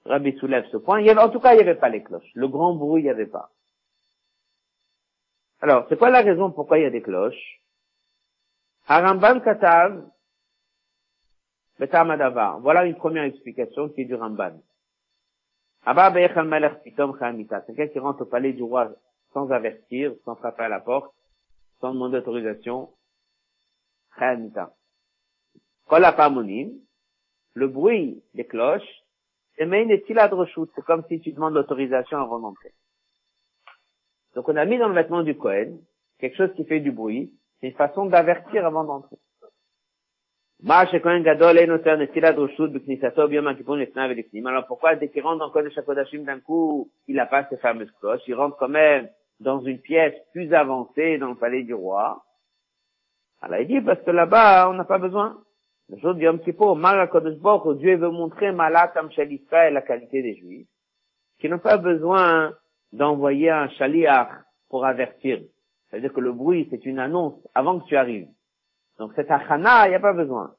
Rabbi 0.05 0.37
soulève 0.37 0.65
ce 0.71 0.77
point. 0.77 1.01
Il 1.01 1.05
y 1.05 1.09
avait, 1.09 1.19
en 1.19 1.29
tout 1.29 1.41
cas, 1.41 1.51
il 1.51 1.57
n'y 1.57 1.63
avait 1.63 1.75
pas 1.75 1.89
les 1.89 2.01
cloches. 2.01 2.31
Le 2.33 2.47
grand 2.47 2.73
bruit, 2.75 3.01
il 3.01 3.05
n'y 3.05 3.11
avait 3.11 3.25
pas. 3.25 3.51
Alors, 5.59 5.85
c'est 5.89 5.97
quoi 5.97 6.11
la 6.11 6.21
raison 6.21 6.49
pourquoi 6.49 6.79
il 6.79 6.83
y 6.83 6.87
a 6.87 6.91
des 6.91 7.01
cloches? 7.01 7.59
Harambam 8.87 9.41
Katav, 9.41 10.01
Voilà 12.61 12.85
une 12.85 12.95
première 12.95 13.25
explication 13.25 13.89
qui 13.89 14.03
est 14.03 14.05
du 14.05 14.15
Ramban. 14.15 14.61
Quelqu'un 17.67 17.87
qui 17.87 17.99
rentre 17.99 18.21
au 18.21 18.25
palais 18.25 18.53
du 18.53 18.63
roi 18.63 18.91
sans 19.33 19.51
avertir, 19.51 20.13
sans 20.23 20.35
frapper 20.35 20.63
à 20.63 20.69
la 20.69 20.79
porte, 20.79 21.13
sans 21.79 21.93
demander 21.93 22.17
d'autorisation, 22.17 22.89
le 27.53 27.67
bruit 27.67 28.23
des 28.33 28.45
cloches, 28.45 29.03
c'est 29.57 30.85
comme 30.85 31.03
si 31.07 31.19
tu 31.21 31.31
demandes 31.33 31.53
l'autorisation 31.53 32.17
avant 32.17 32.39
d'entrer. 32.39 32.73
Donc 34.33 34.49
on 34.49 34.55
a 34.55 34.65
mis 34.65 34.77
dans 34.77 34.89
le 34.89 34.95
vêtement 34.95 35.23
du 35.23 35.37
Cohen 35.37 35.77
quelque 36.19 36.37
chose 36.37 36.53
qui 36.55 36.65
fait 36.65 36.79
du 36.79 36.91
bruit, 36.91 37.31
c'est 37.59 37.67
une 37.67 37.75
façon 37.75 38.05
d'avertir 38.05 38.65
avant 38.65 38.83
d'entrer. 38.83 39.17
Alors 40.67 40.87
pourquoi 44.67 44.95
dès 44.95 45.09
qu'il 45.09 45.23
rentre 45.23 45.39
dans 45.39 45.51
Kodesh 45.51 45.77
HaKodashim 45.77 46.23
d'un 46.23 46.39
coup, 46.39 46.89
il 47.07 47.15
n'a 47.15 47.25
pas 47.25 47.45
ces 47.49 47.57
fameuses 47.57 47.91
cloches, 47.99 48.21
il 48.27 48.33
rentre 48.33 48.57
quand 48.57 48.69
même 48.69 49.09
dans 49.39 49.61
une 49.61 49.79
pièce 49.79 50.15
plus 50.31 50.53
avancée 50.53 51.17
dans 51.17 51.29
le 51.29 51.35
palais 51.35 51.63
du 51.63 51.73
roi, 51.73 52.23
alors 53.41 53.59
il 53.59 53.67
dit, 53.67 53.81
parce 53.81 54.01
que 54.01 54.09
là-bas, 54.09 54.69
on 54.69 54.73
n'a 54.73 54.85
pas 54.85 54.97
besoin. 54.97 55.37
Le 55.89 55.99
jour 55.99 56.15
du 56.15 56.23
Yom 56.23 56.39
Kippur, 56.39 56.75
Dieu 57.75 57.95
veut 57.95 58.09
montrer 58.09 58.51
Malatam 58.51 59.09
et 59.19 59.71
la 59.71 59.81
qualité 59.83 60.23
des 60.23 60.35
Juifs, 60.35 60.67
qui 61.39 61.47
n'ont 61.47 61.59
pas 61.59 61.77
besoin 61.77 62.53
d'envoyer 62.91 63.51
un 63.51 63.69
chaliach 63.69 64.29
pour 64.69 64.83
avertir. 64.83 65.41
C'est-à-dire 65.89 66.11
que 66.11 66.21
le 66.21 66.31
bruit, 66.31 66.67
c'est 66.71 66.87
une 66.87 66.97
annonce 66.97 67.35
avant 67.53 67.79
que 67.79 67.85
tu 67.85 67.95
arrives. 67.95 68.27
Donc 68.97 69.13
cet 69.15 69.29
achana, 69.29 69.87
il 69.87 69.89
n'y 69.89 69.95
a 69.95 69.99
pas 69.99 70.13
besoin. 70.13 70.55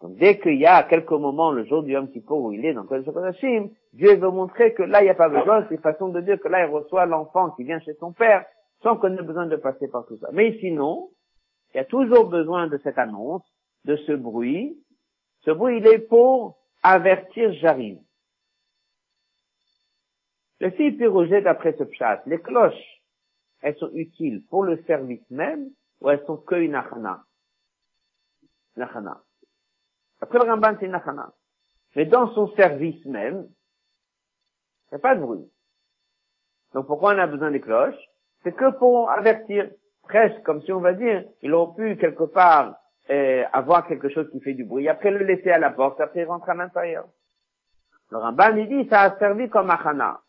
Donc 0.00 0.16
dès 0.16 0.38
qu'il 0.38 0.58
y 0.58 0.66
a 0.66 0.82
quelques 0.82 1.10
moments, 1.10 1.52
le 1.52 1.64
jour 1.64 1.82
du 1.82 1.92
Yom 1.92 2.10
Kippur 2.10 2.36
où 2.36 2.52
il 2.52 2.64
est 2.64 2.74
dans 2.74 2.84
Kodesh 2.84 3.12
Kodashim, 3.12 3.70
Dieu 3.92 4.16
veut 4.16 4.30
montrer 4.30 4.74
que 4.74 4.82
là, 4.82 5.00
il 5.00 5.04
n'y 5.04 5.10
a 5.10 5.14
pas 5.14 5.28
besoin, 5.28 5.66
c'est 5.68 5.80
façon 5.80 6.08
de 6.08 6.20
dire 6.20 6.38
que 6.38 6.48
là, 6.48 6.66
il 6.66 6.70
reçoit 6.70 7.06
l'enfant 7.06 7.50
qui 7.50 7.64
vient 7.64 7.80
chez 7.80 7.94
son 7.94 8.12
père, 8.12 8.44
sans 8.82 8.96
qu'on 8.96 9.16
ait 9.16 9.22
besoin 9.22 9.46
de 9.46 9.56
passer 9.56 9.88
par 9.88 10.06
tout 10.06 10.18
ça. 10.18 10.28
Mais 10.32 10.58
sinon, 10.58 11.10
il 11.72 11.78
y 11.78 11.80
a 11.80 11.84
toujours 11.84 12.28
besoin 12.28 12.66
de 12.66 12.78
cette 12.78 12.98
annonce, 12.98 13.44
de 13.84 13.96
ce 13.96 14.12
bruit. 14.12 14.78
Ce 15.40 15.50
bruit, 15.50 15.78
il 15.78 15.86
est 15.86 15.98
pour 15.98 16.58
avertir 16.82 17.52
j'arrive. 17.54 17.98
Le 20.60 20.70
fil 20.70 20.96
pyrogé 20.96 21.40
d'après 21.40 21.74
ce 21.78 21.84
pchat, 21.84 22.22
les 22.26 22.40
cloches, 22.40 23.02
elles 23.60 23.76
sont 23.76 23.90
utiles 23.92 24.42
pour 24.48 24.62
le 24.62 24.82
service 24.84 25.28
même 25.30 25.68
ou 26.00 26.10
elles 26.10 26.24
sont 26.26 26.36
que 26.36 26.54
une 26.54 26.74
achana 26.74 27.25
Nachana. 28.76 29.22
Après 30.20 30.38
le 30.38 30.44
Ramban, 30.44 30.76
c'est 30.78 30.86
une 30.86 30.94
achana. 30.94 31.32
Mais 31.94 32.06
dans 32.06 32.32
son 32.34 32.48
service 32.54 33.04
même, 33.06 33.48
il 34.86 34.94
n'y 34.94 34.96
a 34.96 34.98
pas 34.98 35.14
de 35.14 35.20
bruit. 35.20 35.50
Donc 36.74 36.86
pourquoi 36.86 37.14
on 37.14 37.18
a 37.18 37.26
besoin 37.26 37.50
des 37.50 37.60
cloches? 37.60 37.98
C'est 38.42 38.52
que 38.52 38.76
pour 38.78 39.10
avertir 39.10 39.70
presque 40.02 40.42
comme 40.42 40.62
si 40.62 40.72
on 40.72 40.80
va 40.80 40.94
dire, 40.94 41.24
ils 41.42 41.54
ont 41.54 41.72
pu 41.72 41.96
quelque 41.96 42.24
part 42.24 42.76
euh, 43.10 43.44
avoir 43.52 43.86
quelque 43.86 44.08
chose 44.08 44.30
qui 44.30 44.40
fait 44.40 44.54
du 44.54 44.64
bruit, 44.64 44.88
après 44.88 45.10
le 45.10 45.24
laisser 45.24 45.50
à 45.50 45.58
la 45.58 45.70
porte, 45.70 46.00
après 46.00 46.24
rentrer 46.24 46.52
à 46.52 46.54
l'intérieur. 46.54 47.06
Le 48.10 48.18
Ramban, 48.18 48.56
il 48.56 48.68
dit, 48.68 48.88
ça 48.88 49.02
a 49.02 49.18
servi 49.18 49.48
comme 49.48 49.70
achana. 49.70 50.20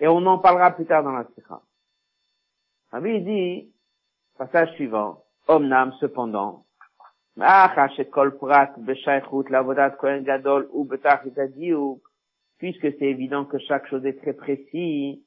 Et 0.00 0.08
on 0.08 0.24
en 0.26 0.38
parlera 0.38 0.72
plus 0.72 0.86
tard 0.86 1.02
dans 1.02 1.12
la 1.12 1.24
sikha. 1.34 1.60
Rabbi, 2.90 3.10
il 3.10 3.24
dit, 3.24 3.74
passage 4.36 4.72
suivant, 4.74 5.23
Omnam, 5.46 5.92
cependant, 6.00 6.64
puisque 12.58 12.92
c'est 12.98 13.04
évident 13.04 13.44
que 13.44 13.58
chaque 13.58 13.86
chose 13.88 14.06
est 14.06 14.20
très 14.20 14.32
précise, 14.32 15.18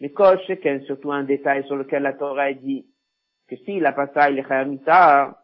mais 0.00 0.10
Kol 0.10 0.38
surtout 0.86 1.12
un 1.12 1.24
détail 1.24 1.64
sur 1.66 1.76
lequel 1.76 2.02
la 2.02 2.12
Torah 2.12 2.52
dit 2.52 2.86
que 3.48 3.56
s'il 3.56 3.82
n'a 3.82 3.92
pas 3.92 4.30
il 4.30 4.38
est 4.38 4.46
chayamita, 4.46 5.38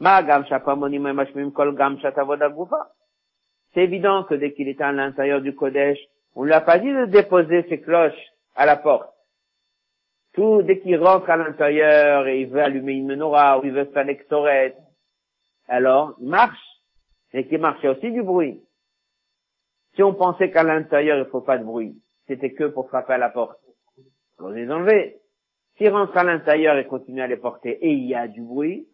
ma 0.00 0.22
gam 0.22 0.44
shapamonim 0.46 1.12
mashmim 1.12 1.50
kol 1.50 1.74
gam 1.74 1.98
C'est 3.74 3.82
évident 3.82 4.24
que 4.24 4.34
dès 4.34 4.52
qu'il 4.52 4.68
était 4.68 4.84
à 4.84 4.92
l'intérieur 4.92 5.40
du 5.40 5.54
Kodesh, 5.54 5.98
on 6.34 6.44
lui 6.44 6.52
a 6.52 6.60
pas 6.60 6.78
dit 6.78 6.92
de 6.92 7.06
déposer 7.06 7.64
ses 7.68 7.80
cloches 7.80 8.32
à 8.54 8.66
la 8.66 8.76
porte. 8.76 9.13
Tout, 10.34 10.62
dès 10.62 10.80
qu'il 10.80 10.96
rentre 10.96 11.30
à 11.30 11.36
l'intérieur 11.36 12.26
et 12.26 12.40
il 12.40 12.48
veut 12.48 12.62
allumer 12.62 12.94
une 12.94 13.06
menorah 13.06 13.58
ou 13.58 13.64
il 13.64 13.72
veut 13.72 13.84
faire 13.86 14.04
l'extorette, 14.04 14.76
alors, 15.68 16.14
il 16.20 16.28
marche. 16.28 16.58
Et 17.32 17.46
qu'il 17.46 17.58
marche, 17.58 17.78
il 17.82 17.86
y 17.86 17.88
a 17.88 17.92
aussi 17.92 18.10
du 18.12 18.22
bruit. 18.22 18.60
Si 19.94 20.02
on 20.02 20.14
pensait 20.14 20.50
qu'à 20.50 20.62
l'intérieur, 20.62 21.18
il 21.18 21.30
faut 21.30 21.40
pas 21.40 21.58
de 21.58 21.64
bruit, 21.64 21.96
c'était 22.26 22.52
que 22.52 22.64
pour 22.64 22.88
frapper 22.88 23.14
à 23.14 23.18
la 23.18 23.30
porte 23.30 23.58
on 24.38 24.48
les 24.48 24.70
enlever. 24.70 25.20
S'il 25.76 25.90
rentre 25.90 26.16
à 26.16 26.24
l'intérieur 26.24 26.76
et 26.76 26.86
continue 26.86 27.22
à 27.22 27.26
les 27.26 27.36
porter 27.36 27.70
et 27.70 27.92
il 27.92 28.04
y 28.04 28.14
a 28.14 28.28
du 28.28 28.42
bruit, 28.42 28.86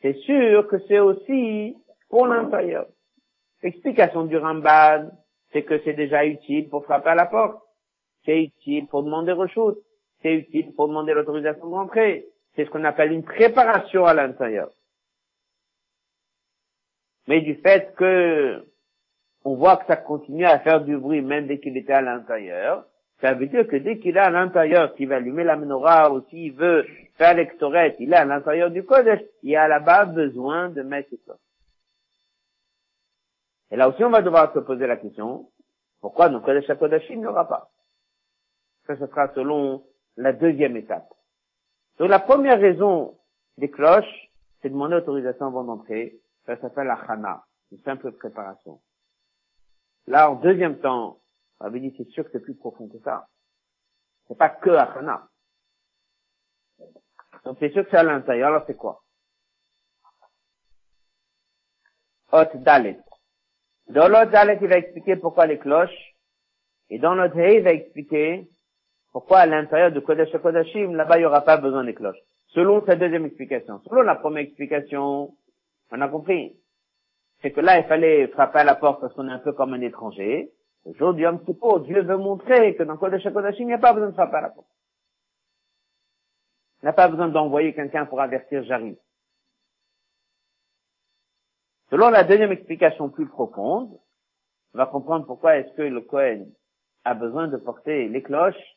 c'est 0.00 0.16
sûr 0.18 0.68
que 0.68 0.78
c'est 0.86 1.00
aussi 1.00 1.76
pour 2.08 2.26
l'intérieur. 2.26 2.86
L'explication 3.62 4.24
du 4.24 4.36
Ramban, 4.36 5.10
c'est 5.52 5.64
que 5.64 5.80
c'est 5.84 5.94
déjà 5.94 6.24
utile 6.24 6.68
pour 6.68 6.84
frapper 6.84 7.10
à 7.10 7.14
la 7.14 7.26
porte. 7.26 7.60
C'est 8.24 8.42
utile 8.42 8.86
pour 8.86 9.02
demander 9.02 9.32
reshoot. 9.32 9.78
Utile 10.34 10.74
pour 10.74 10.88
demander 10.88 11.14
l'autorisation 11.14 11.68
de 11.68 11.74
rentrer. 11.74 12.26
C'est 12.54 12.64
ce 12.64 12.70
qu'on 12.70 12.84
appelle 12.84 13.12
une 13.12 13.24
préparation 13.24 14.04
à 14.06 14.14
l'intérieur. 14.14 14.70
Mais 17.28 17.40
du 17.40 17.54
fait 17.56 17.94
que 17.96 18.64
on 19.44 19.54
voit 19.54 19.76
que 19.76 19.86
ça 19.86 19.96
continue 19.96 20.44
à 20.44 20.58
faire 20.58 20.82
du 20.82 20.96
bruit 20.96 21.22
même 21.22 21.46
dès 21.46 21.60
qu'il 21.60 21.76
était 21.76 21.92
à 21.92 22.00
l'intérieur, 22.00 22.84
ça 23.20 23.34
veut 23.34 23.46
dire 23.46 23.66
que 23.66 23.76
dès 23.76 23.98
qu'il 23.98 24.16
est 24.16 24.20
à 24.20 24.30
l'intérieur, 24.30 24.94
qu'il 24.94 25.08
va 25.08 25.16
allumer 25.16 25.44
la 25.44 25.56
menorah 25.56 26.12
ou 26.12 26.22
s'il 26.28 26.52
veut 26.52 26.84
faire 27.14 27.34
l'extorette, 27.34 27.96
il 27.98 28.12
est 28.12 28.16
à 28.16 28.24
l'intérieur 28.24 28.70
du 28.70 28.84
Kodesh, 28.84 29.22
il 29.42 29.56
a 29.56 29.68
là-bas 29.68 30.06
besoin 30.06 30.68
de 30.68 30.82
mettre 30.82 31.14
ça. 31.26 31.36
Et 33.70 33.76
là 33.76 33.88
aussi, 33.88 34.04
on 34.04 34.10
va 34.10 34.22
devoir 34.22 34.52
se 34.52 34.58
poser 34.58 34.86
la 34.86 34.96
question, 34.96 35.48
pourquoi 36.00 36.28
dans 36.28 36.40
Kodesh 36.40 36.66
il 37.10 37.20
n'y 37.20 37.26
aura 37.26 37.48
pas? 37.48 37.70
Ça, 38.86 38.96
ce 38.96 39.06
sera 39.06 39.32
selon 39.34 39.82
la 40.16 40.32
deuxième 40.32 40.76
étape. 40.76 41.12
Donc 41.98 42.10
la 42.10 42.18
première 42.18 42.60
raison 42.60 43.18
des 43.58 43.70
cloches, 43.70 44.30
c'est 44.60 44.68
demander 44.68 44.96
autorisation 44.96 45.46
avant 45.46 45.64
d'entrer. 45.64 46.18
Ça 46.44 46.56
s'appelle 46.60 46.86
la 46.86 46.96
chana, 47.06 47.44
une 47.72 47.80
simple 47.80 48.12
préparation. 48.12 48.80
Là, 50.06 50.30
en 50.30 50.36
deuxième 50.36 50.78
temps, 50.78 51.20
on 51.60 51.66
avait 51.66 51.80
dit 51.80 51.94
c'est 51.96 52.08
sûr 52.10 52.24
que 52.24 52.30
c'est 52.32 52.40
plus 52.40 52.54
profond 52.54 52.88
que 52.88 52.98
ça. 53.00 53.28
C'est 54.28 54.38
pas 54.38 54.50
que 54.50 54.70
chana. 54.70 55.28
Donc 57.44 57.58
c'est 57.60 57.70
sûr 57.70 57.84
que 57.84 57.90
c'est 57.90 57.96
à 57.96 58.02
l'intérieur, 58.02 58.48
alors 58.48 58.64
c'est 58.66 58.76
quoi? 58.76 59.02
Hot 62.32 62.56
Dalet. 62.56 62.98
Dans 63.88 64.08
l'autre 64.08 64.32
Dalet, 64.32 64.58
il 64.60 64.68
va 64.68 64.78
expliquer 64.78 65.16
pourquoi 65.16 65.46
les 65.46 65.58
cloches, 65.58 66.16
et 66.90 66.98
dans 66.98 67.14
l'autre 67.14 67.38
He, 67.38 67.58
il 67.58 67.62
va 67.62 67.72
expliquer 67.72 68.48
pourquoi 69.16 69.38
à 69.38 69.46
l'intérieur 69.46 69.92
de 69.92 70.00
Kodesh 70.00 70.30
Kodashim, 70.42 70.94
là-bas, 70.94 71.16
il 71.16 71.20
n'y 71.20 71.24
aura 71.24 71.40
pas 71.40 71.56
besoin 71.56 71.84
des 71.84 71.94
cloches? 71.94 72.20
Selon 72.48 72.84
sa 72.84 72.96
deuxième 72.96 73.24
explication. 73.24 73.80
Selon 73.88 74.02
la 74.02 74.16
première 74.16 74.42
explication, 74.42 75.34
on 75.90 76.00
a 76.02 76.08
compris. 76.08 76.54
C'est 77.40 77.50
que 77.50 77.62
là, 77.62 77.78
il 77.78 77.86
fallait 77.86 78.28
frapper 78.28 78.58
à 78.58 78.64
la 78.64 78.74
porte 78.74 79.00
parce 79.00 79.14
qu'on 79.14 79.26
est 79.26 79.32
un 79.32 79.38
peu 79.38 79.54
comme 79.54 79.72
un 79.72 79.80
étranger. 79.80 80.52
Aujourd'hui, 80.84 81.24
un 81.24 81.38
petit 81.38 81.54
peu, 81.54 81.80
Dieu 81.86 82.02
veut 82.02 82.18
montrer 82.18 82.76
que 82.76 82.82
dans 82.82 82.98
Kodesh 82.98 83.22
Kodashim, 83.32 83.62
il 83.62 83.68
n'y 83.68 83.72
a 83.72 83.78
pas 83.78 83.94
besoin 83.94 84.10
de 84.10 84.12
frapper 84.12 84.36
à 84.36 84.40
la 84.42 84.50
porte. 84.50 84.68
Il 86.82 86.84
n'a 86.84 86.92
pas 86.92 87.08
besoin 87.08 87.28
d'envoyer 87.28 87.72
quelqu'un 87.72 88.04
pour 88.04 88.20
avertir 88.20 88.64
j'arrive. 88.64 88.98
Selon 91.88 92.10
la 92.10 92.22
deuxième 92.22 92.52
explication 92.52 93.08
plus 93.08 93.28
profonde, 93.28 93.98
on 94.74 94.76
va 94.76 94.84
comprendre 94.84 95.24
pourquoi 95.24 95.56
est-ce 95.56 95.74
que 95.74 95.80
le 95.80 96.02
Cohen 96.02 96.48
a 97.04 97.14
besoin 97.14 97.48
de 97.48 97.56
porter 97.56 98.08
les 98.08 98.20
cloches 98.20 98.75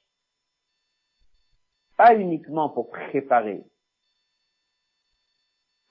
pas 1.99 2.15
uniquement 2.15 2.69
pour 2.71 2.91
préparer. 2.91 3.63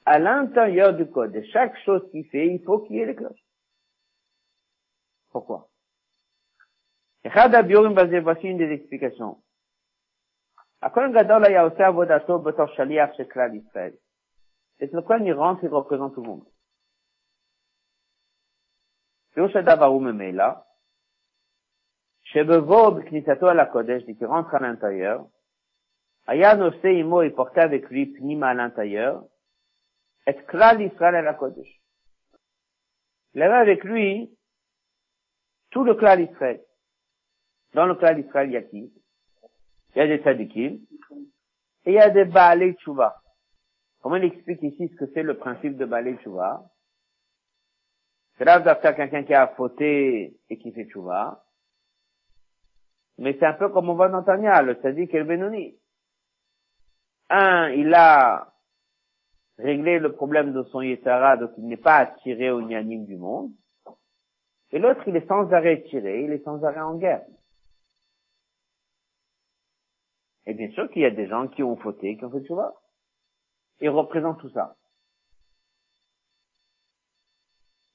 À 0.06 0.20
l'intérieur 0.20 0.94
du 0.94 1.10
code, 1.10 1.32
de 1.32 1.42
chaque 1.54 1.78
chose 1.86 2.06
qu'il 2.12 2.26
fait, 2.28 2.48
il 2.48 2.62
faut 2.64 2.80
qu'il 2.80 2.98
y 2.98 3.00
ait 3.00 3.06
les 3.06 3.16
cloches. 3.16 3.46
Pourquoi 5.32 5.70
Voici 7.24 8.48
une 8.48 8.58
des 8.58 8.72
explications. 8.72 9.42
C'est 10.82 10.92
que 10.92 11.00
le 14.96 15.02
Kohen, 15.02 15.26
il 15.26 15.34
rentre, 15.34 15.64
il 15.64 15.70
représente 15.70 16.16
tout 16.16 16.22
le 16.22 16.28
monde. 16.28 16.44
שבבוא 22.34 22.90
בכניסתו 22.90 23.50
אל 23.52 23.60
הקודש, 23.60 24.04
qui 24.04 24.26
rentre 24.26 24.56
à 24.56 24.60
l'intérieur, 24.60 25.26
Aya 26.29 26.59
Imo, 26.85 27.23
il 27.23 27.33
portait 27.33 27.63
avec 27.63 27.89
lui 27.89 28.05
Pnima 28.05 28.49
à 28.51 28.55
l'intérieur, 28.55 29.25
et 30.27 30.33
Israël 30.33 31.15
à 31.15 31.23
la 31.23 31.33
Kodesh. 31.33 31.81
Il 33.33 33.41
avait 33.41 33.55
avec 33.55 33.83
lui 33.83 34.31
tout 35.71 35.85
le 35.85 35.95
Klal 35.95 36.21
Israël. 36.21 36.63
Dans 37.73 37.87
le 37.87 37.95
Klal 37.95 38.21
Israël, 38.21 38.51
il 38.51 38.53
y 38.53 38.57
a 38.59 38.63
qui 38.63 38.93
Il 39.95 39.99
y 39.99 40.01
a 40.03 40.07
des 40.07 40.19
tzadikim, 40.19 40.81
et 41.87 41.93
il 41.93 41.95
y 41.95 41.99
a 41.99 42.11
des 42.11 42.27
Baalei 42.27 42.75
Tshuva. 42.75 43.23
Comment 44.03 44.17
il 44.17 44.25
explique 44.25 44.63
ici 44.63 44.87
ce 44.89 44.97
que 44.97 45.11
c'est 45.15 45.23
le 45.23 45.39
principe 45.39 45.79
de 45.79 45.87
Baalei 45.87 46.19
Tshuva 46.19 46.63
C'est 48.37 48.45
là 48.45 48.57
avez 48.57 48.95
quelqu'un 48.95 49.25
qui 49.25 49.33
a 49.33 49.49
fauté 49.49 50.37
et 50.51 50.59
qui 50.59 50.73
fait 50.73 50.85
Tshuva. 50.85 51.43
Mais 53.17 53.35
c'est 53.39 53.47
un 53.47 53.55
peu 53.55 53.71
comme 53.71 53.89
on 53.89 53.95
voit 53.95 54.11
dans 54.11 54.23
Tanya, 54.23 54.61
le 54.61 54.75
tzadik 54.75 55.15
et 55.15 55.19
le 55.21 55.25
Benoni 55.25 55.79
un, 57.31 57.71
il 57.71 57.93
a 57.95 58.53
réglé 59.59 59.99
le 59.99 60.13
problème 60.13 60.53
de 60.53 60.63
son 60.65 60.81
Yetzara, 60.81 61.37
donc 61.37 61.51
il 61.59 61.67
n'est 61.67 61.77
pas 61.77 61.97
attiré 61.97 62.51
au 62.51 62.63
nianim 62.63 63.05
du 63.05 63.17
monde. 63.17 63.53
Et 64.71 64.79
l'autre, 64.79 65.03
il 65.07 65.17
est 65.17 65.27
sans 65.27 65.53
arrêt 65.53 65.83
tiré, 65.89 66.25
il 66.25 66.33
est 66.33 66.45
sans 66.45 66.63
arrêt 66.65 66.81
en 66.81 66.97
guerre. 66.97 67.25
Et 70.47 70.55
bien 70.55 70.71
sûr 70.71 70.91
qu'il 70.91 71.03
y 71.03 71.07
a 71.07 71.11
des 71.11 71.27
gens 71.27 71.49
qui 71.49 71.63
ont 71.63 71.77
fauté, 71.77 72.17
qui 72.17 72.25
ont 72.25 72.31
fait 72.31 72.47
vois. 72.49 72.75
Ils 73.81 73.91
représentent 73.91 74.41
tout 74.41 74.51
ça. 74.51 74.77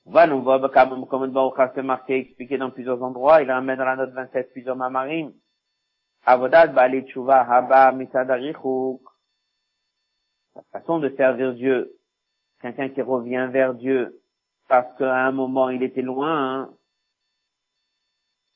Voilà, 0.05 0.35
on 0.35 0.41
voit 0.41 0.59
comme, 0.69 1.31
Baruch 1.31 1.71
c'est 1.73 1.81
marqué, 1.81 2.17
expliqué 2.17 2.57
dans 2.57 2.71
plusieurs 2.71 3.01
endroits. 3.01 3.41
Il 3.41 3.49
ramène 3.49 3.77
dans 3.77 3.85
la 3.85 3.95
note 3.95 4.11
27 4.11 4.51
plusieurs 4.51 4.75
mamarim. 4.75 5.33
Avodat 6.25 6.67
ba'ali 6.67 7.05
tshuva 7.05 7.43
haba 7.43 7.91
mitad 7.93 8.29
la 10.55 10.63
façon 10.71 10.99
de 10.99 11.09
servir 11.15 11.53
Dieu, 11.53 11.95
quelqu'un 12.61 12.89
qui 12.89 13.01
revient 13.01 13.47
vers 13.51 13.73
Dieu 13.73 14.21
parce 14.67 14.97
qu'à 14.97 15.25
un 15.25 15.31
moment 15.31 15.69
il 15.69 15.83
était 15.83 16.01
loin, 16.01 16.73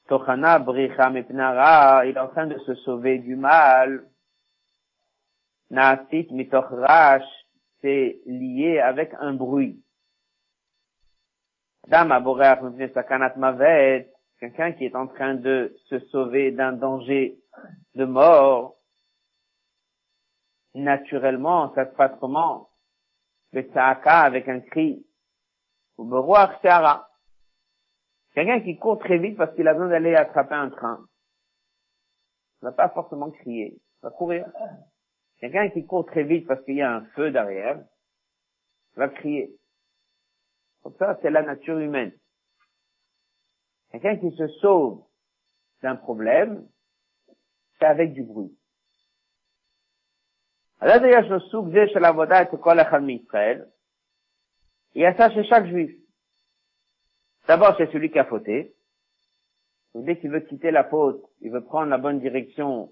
Tochana 0.08 0.60
Bricha 0.60 1.10
Mepnara, 1.10 2.06
il 2.06 2.16
est 2.16 2.20
en 2.20 2.30
train 2.30 2.48
de 2.48 2.58
se 2.60 2.76
sauver 2.76 3.20
du 3.20 3.36
mal. 3.36 4.08
Naasit 5.70 6.32
Mitochrash, 6.32 7.26
c'est 7.82 8.22
lié 8.26 8.80
avec 8.80 9.14
un 9.20 9.34
bruit. 9.34 9.84
Dama 11.88 12.24
Sakanat 12.94 13.36
Mavet, 13.36 14.10
quelqu'un 14.40 14.72
qui 14.72 14.86
est 14.86 14.96
en 14.96 15.08
train 15.08 15.36
de 15.36 15.76
se 15.90 16.00
sauver 16.08 16.52
d'un 16.52 16.74
danger 16.74 17.38
de 17.96 18.06
mort, 18.06 18.77
naturellement, 20.78 21.74
ça 21.76 21.90
se 21.90 21.96
passe 21.96 22.18
comment? 22.20 22.70
Le 23.52 23.62
tsaka 23.62 24.22
avec 24.22 24.48
un 24.48 24.60
cri. 24.60 25.06
Ou. 25.98 26.34
Quelqu'un 28.34 28.62
qui 28.62 28.78
court 28.78 29.00
très 29.00 29.18
vite 29.18 29.38
parce 29.38 29.54
qu'il 29.56 29.68
a 29.68 29.74
besoin 29.74 29.90
d'aller 29.90 30.16
attraper 30.16 30.56
un 30.56 30.70
train. 30.70 31.06
Il 32.62 32.66
va 32.66 32.72
pas 32.72 32.90
forcément 32.90 33.32
crier. 33.32 33.74
Il 33.74 34.00
va 34.04 34.12
courir. 34.12 34.46
Quelqu'un 35.40 35.70
qui 35.70 35.86
court 35.86 36.06
très 36.06 36.24
vite 36.24 36.48
parce 36.48 36.64
qu'il 36.64 36.76
y 36.76 36.82
a 36.82 36.92
un 36.92 37.06
feu 37.16 37.32
derrière, 37.32 37.84
va 38.96 39.10
crier. 39.10 39.56
Donc 40.84 40.96
ça, 40.98 41.18
c'est 41.22 41.30
la 41.30 41.44
nature 41.44 41.78
humaine. 41.78 42.12
Quelqu'un 43.92 44.18
qui 44.18 44.36
se 44.36 44.48
sauve 44.60 45.04
d'un 45.82 45.96
problème, 45.96 46.68
c'est 47.80 47.86
avec 47.86 48.14
du 48.14 48.24
bruit. 48.24 48.57
Il 54.94 55.02
y 55.02 55.06
a 55.06 55.16
ça 55.16 55.32
chez 55.32 55.44
chaque 55.46 55.66
juif. 55.68 55.92
D'abord, 57.48 57.76
c'est 57.78 57.92
celui 57.92 58.12
qui 58.12 58.20
a 58.20 58.26
fauté. 58.26 58.76
dès 59.96 60.20
qu'il 60.20 60.30
veut 60.30 60.42
quitter 60.42 60.70
la 60.70 60.84
faute, 60.84 61.24
il 61.42 61.50
veut 61.52 61.64
prendre 61.64 61.90
la 61.90 61.98
bonne 61.98 62.20
direction, 62.20 62.92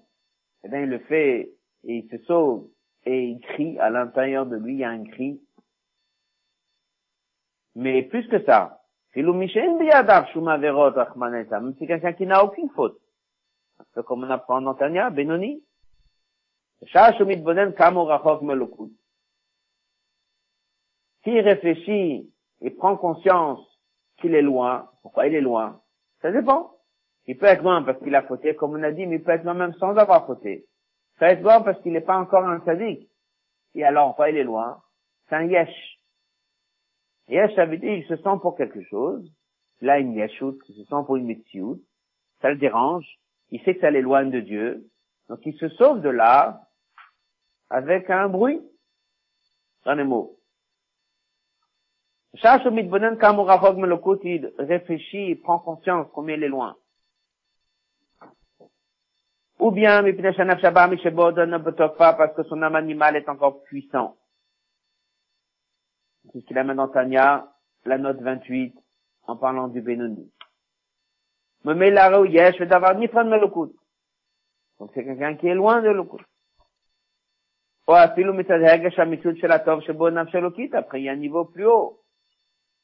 eh 0.64 0.68
bien, 0.68 0.80
il 0.80 0.88
le 0.88 0.98
fait, 0.98 1.52
et 1.84 1.98
il 1.98 2.08
se 2.10 2.18
sauve, 2.24 2.68
et 3.04 3.22
il 3.22 3.40
crie, 3.40 3.78
à 3.78 3.90
l'intérieur 3.90 4.46
de 4.46 4.56
lui, 4.56 4.72
il 4.74 4.78
y 4.80 4.84
a 4.84 4.90
un 4.90 5.04
cri. 5.04 5.40
Mais 7.76 8.02
plus 8.02 8.26
que 8.26 8.42
ça, 8.44 8.80
même 9.14 9.48
si 11.78 11.86
quelqu'un 11.86 12.12
qui 12.14 12.26
n'a 12.26 12.44
aucune 12.44 12.70
faute. 12.70 12.98
Comme 14.06 14.24
on 14.24 14.30
apprend 14.30 14.64
en 14.66 14.74
Tanya, 14.74 15.10
Benoni, 15.10 15.62
s'il 21.22 21.40
réfléchit 21.40 22.30
et 22.60 22.70
prend 22.70 22.96
conscience 22.96 23.60
qu'il 24.18 24.34
est 24.34 24.42
loin, 24.42 24.90
pourquoi 25.02 25.26
il 25.26 25.34
est 25.34 25.40
loin 25.40 25.80
Ça 26.22 26.30
dépend. 26.30 26.72
Il 27.26 27.36
peut 27.36 27.46
être 27.46 27.62
loin 27.62 27.82
parce 27.82 27.98
qu'il 27.98 28.14
a 28.14 28.22
fauté, 28.22 28.54
comme 28.54 28.72
on 28.72 28.82
a 28.82 28.92
dit, 28.92 29.06
mais 29.06 29.16
il 29.16 29.22
peut 29.22 29.32
être 29.32 29.44
loin 29.44 29.54
même 29.54 29.74
sans 29.74 29.96
avoir 29.96 30.26
fauté. 30.26 30.66
Ça 31.18 31.26
peut 31.26 31.32
être 31.32 31.42
loin 31.42 31.60
parce 31.62 31.80
qu'il 31.82 31.92
n'est 31.92 32.00
pas 32.00 32.16
encore 32.16 32.44
un 32.44 32.64
sadique. 32.64 33.08
Et 33.74 33.84
alors, 33.84 34.08
pourquoi 34.08 34.30
il 34.30 34.36
est 34.36 34.44
loin 34.44 34.80
C'est 35.28 35.34
un 35.34 35.44
yesh. 35.44 35.98
Yesh, 37.28 37.54
ça 37.56 37.66
veut 37.66 37.78
dire 37.78 37.94
qu'il 37.94 38.06
se 38.06 38.22
sent 38.22 38.38
pour 38.40 38.56
quelque 38.56 38.82
chose. 38.84 39.28
Là, 39.80 39.98
une 39.98 40.14
yeshout, 40.14 40.58
il 40.68 40.74
se 40.76 40.84
sent 40.84 41.04
pour 41.04 41.16
une 41.16 41.26
metsiout. 41.26 41.80
Ça 42.40 42.50
le 42.50 42.56
dérange. 42.56 43.06
Il 43.50 43.60
sait 43.62 43.74
que 43.74 43.80
ça 43.80 43.90
l'éloigne 43.90 44.30
de 44.30 44.40
Dieu. 44.40 44.86
Donc 45.28 45.40
il 45.44 45.54
se 45.58 45.68
sauve 45.70 46.00
de 46.02 46.08
là 46.08 46.65
avec 47.70 48.10
un 48.10 48.28
bruit. 48.28 48.60
Dans 49.84 49.94
les 49.94 50.04
mots. 50.04 50.36
Chaque 52.34 52.66
mitbonen 52.66 53.16
kamurachog 53.16 53.78
melokut, 53.78 54.20
il 54.24 54.52
réfléchit, 54.58 55.30
il 55.30 55.40
prend 55.40 55.58
conscience 55.58 56.08
combien 56.12 56.36
il 56.36 56.42
est 56.42 56.48
loin. 56.48 56.76
Ou 59.58 59.70
bien, 59.70 60.02
parce 60.02 60.16
que 62.34 62.42
son 62.42 62.62
âme 62.62 62.74
animale 62.74 63.16
est 63.16 63.28
encore 63.28 63.62
puissant. 63.62 64.16
C'est 66.32 66.40
ce 66.40 66.46
qu'il 66.46 66.58
amène 66.58 66.76
dans 66.76 66.88
Tanya, 66.88 67.48
la 67.84 67.96
note 67.96 68.20
28, 68.20 68.76
en 69.28 69.36
parlant 69.36 69.68
du 69.68 69.80
Benoni. 69.80 70.30
Donc 71.64 71.78
c'est 74.94 75.04
quelqu'un 75.04 75.36
qui 75.36 75.48
est 75.48 75.54
loin 75.54 75.80
de 75.80 75.88
l'eau. 75.88 76.18
Après, 77.88 78.18
il 81.00 81.04
y 81.04 81.08
a 81.08 81.12
un 81.12 81.16
niveau 81.16 81.44
plus 81.44 81.66
haut. 81.66 82.00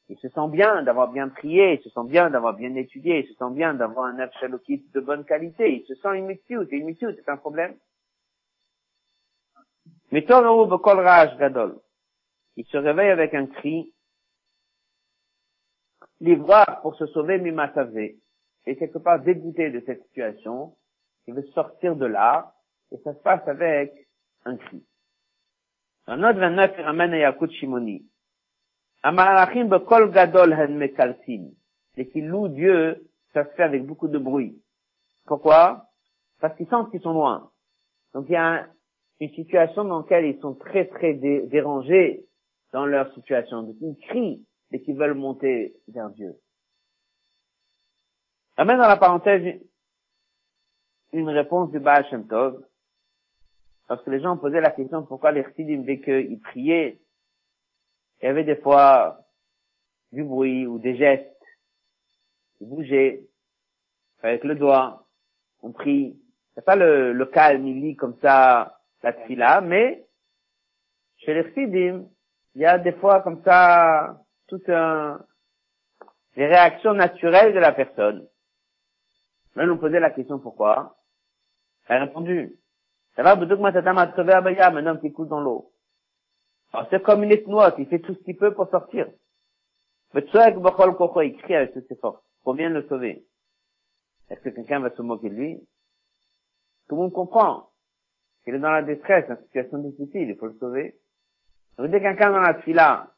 Il 0.08 0.18
se 0.18 0.28
sent 0.28 0.48
bien 0.50 0.82
d'avoir 0.82 1.10
bien 1.10 1.28
prié, 1.28 1.74
il 1.74 1.82
se 1.82 1.90
sent 1.90 2.06
bien 2.06 2.30
d'avoir 2.30 2.54
bien 2.54 2.74
étudié, 2.76 3.20
il 3.20 3.26
se 3.26 3.34
sent 3.34 3.50
bien 3.52 3.74
d'avoir 3.74 4.06
un 4.06 4.12
Nafshalokit 4.12 4.84
de 4.92 5.00
bonne 5.00 5.24
qualité, 5.24 5.74
il 5.74 5.84
se 5.86 5.94
sent 5.96 6.20
mitzvot, 6.20 6.62
et 6.70 6.96
c'est 6.98 7.28
un 7.28 7.36
problème. 7.36 7.76
Mais 10.12 10.22
gadol. 10.22 11.80
Il 12.56 12.66
se 12.66 12.76
réveille 12.76 13.10
avec 13.10 13.34
un 13.34 13.46
cri, 13.46 13.92
l'ivoire 16.20 16.80
pour 16.82 16.94
se 16.96 17.06
sauver 17.06 17.38
mimatave, 17.38 17.96
et 17.96 18.76
quelque 18.76 18.98
part 18.98 19.20
dégoûté 19.20 19.70
de 19.70 19.82
cette 19.86 20.04
situation, 20.04 20.76
il 21.26 21.34
veut 21.34 21.46
sortir 21.54 21.96
de 21.96 22.06
là, 22.06 22.54
et 22.92 22.98
ça 22.98 23.14
se 23.14 23.20
passe 23.20 23.48
avec 23.48 24.08
un 24.44 24.56
cri. 24.56 24.84
Dans 26.06 26.16
note 26.16 26.36
29, 26.36 26.74
il 26.78 26.84
ramène 26.84 27.12
Yakut 27.12 27.50
Shimoni. 27.52 28.04
Amalachim 29.02 29.68
bekol 29.68 30.10
gadol 30.10 30.52
hen 30.52 30.76
mekalsim. 30.76 31.52
Et 31.96 32.08
qui 32.08 32.20
loue 32.22 32.48
Dieu, 32.48 33.08
ça 33.32 33.44
se 33.44 33.50
fait 33.54 33.62
avec 33.62 33.84
beaucoup 33.84 34.08
de 34.08 34.18
bruit. 34.18 34.60
Pourquoi? 35.26 35.86
Parce 36.40 36.56
qu'ils 36.56 36.68
sentent 36.68 36.90
qu'ils 36.90 37.02
sont 37.02 37.12
loin. 37.12 37.50
Donc 38.14 38.26
il 38.28 38.32
y 38.32 38.36
a 38.36 38.66
une 39.20 39.30
situation 39.30 39.84
dans 39.84 40.00
laquelle 40.00 40.24
ils 40.24 40.40
sont 40.40 40.54
très 40.54 40.86
très 40.86 41.14
dérangés 41.14 42.24
dans 42.72 42.86
leur 42.86 43.12
situation. 43.14 43.62
Donc 43.62 43.76
ils 43.80 43.96
crient 44.08 44.44
et 44.72 44.82
qu'ils 44.82 44.96
veulent 44.96 45.14
monter 45.14 45.76
vers 45.88 46.10
Dieu. 46.10 46.34
Amène 48.56 48.78
dans 48.78 48.88
la 48.88 48.96
parenthèse 48.96 49.60
une 51.12 51.28
réponse 51.28 51.70
du 51.70 51.78
Baal 51.78 52.06
Shem 52.08 52.26
Tov. 52.26 52.64
Parce 53.88 54.02
que 54.02 54.10
les 54.10 54.20
gens 54.20 54.36
posaient 54.36 54.60
la 54.60 54.70
question 54.70 55.04
pourquoi 55.04 55.32
les 55.32 55.42
chassidim, 55.42 55.82
dès 55.82 56.00
qu'ils 56.00 56.40
priaient, 56.40 57.00
il 58.20 58.26
y 58.26 58.28
avait 58.28 58.44
des 58.44 58.56
fois 58.56 59.18
du 60.12 60.24
bruit 60.24 60.66
ou 60.66 60.78
des 60.78 60.96
gestes, 60.96 61.28
ils 62.60 62.68
bougeaient 62.68 63.26
avec 64.22 64.44
le 64.44 64.54
doigt, 64.54 65.06
on 65.62 65.72
prie. 65.72 66.16
C'est 66.54 66.64
pas 66.64 66.76
le, 66.76 67.12
le 67.12 67.26
calme, 67.26 67.66
il 67.66 67.80
lit 67.80 67.96
comme 67.96 68.16
ça 68.20 68.78
la 69.02 69.12
tfila, 69.12 69.60
mais 69.60 70.06
chez 71.18 71.34
les 71.34 71.44
chassidim, 71.44 72.06
il 72.54 72.60
y 72.60 72.66
a 72.66 72.78
des 72.78 72.92
fois 72.92 73.22
comme 73.22 73.42
ça 73.42 74.22
tout 74.46 74.62
un 74.68 75.18
les 76.36 76.46
réactions 76.46 76.94
naturelles 76.94 77.54
de 77.54 77.58
la 77.58 77.72
personne. 77.72 78.26
Là, 79.54 79.64
on 79.70 79.76
posait 79.76 80.00
la 80.00 80.10
question 80.10 80.38
pourquoi? 80.38 80.96
Elle 81.88 81.98
a 81.98 82.04
répondu. 82.06 82.56
Un 83.16 84.86
homme 84.86 85.00
qui 85.00 85.12
coule 85.12 85.28
dans 85.28 85.40
l'eau. 85.40 85.70
Alors 86.72 86.86
c'est 86.90 87.02
comme 87.02 87.22
une 87.22 87.32
étnoite, 87.32 87.74
il 87.78 87.86
fait 87.86 87.98
tout 87.98 88.14
ce 88.14 88.22
qu'il 88.24 88.36
peut 88.36 88.54
pour 88.54 88.68
sortir. 88.70 89.06
Mais 90.14 90.24
il 90.24 91.36
crie 91.36 91.54
avec 91.54 91.72
toutes 91.74 91.88
ses 91.88 91.96
forces 91.96 92.22
pour 92.42 92.54
bien 92.54 92.70
le 92.70 92.86
sauver. 92.88 93.24
Est-ce 94.30 94.40
que 94.40 94.48
quelqu'un 94.48 94.80
va 94.80 94.90
se 94.90 95.02
moquer 95.02 95.28
de 95.28 95.34
lui? 95.34 95.60
Tout 96.88 96.96
le 96.96 97.02
monde 97.02 97.12
comprend 97.12 97.68
qu'il 98.44 98.54
est 98.54 98.58
dans 98.58 98.70
la 98.70 98.82
détresse, 98.82 99.26
une 99.28 99.36
situation 99.44 99.78
difficile, 99.78 100.28
il 100.30 100.36
faut 100.36 100.46
le 100.46 100.56
sauver. 100.58 100.96
Donc 101.76 101.90
dès 101.90 102.00
quelqu'un 102.00 102.32
dans 102.32 102.40
la 102.40 102.60
fila, 102.62 103.12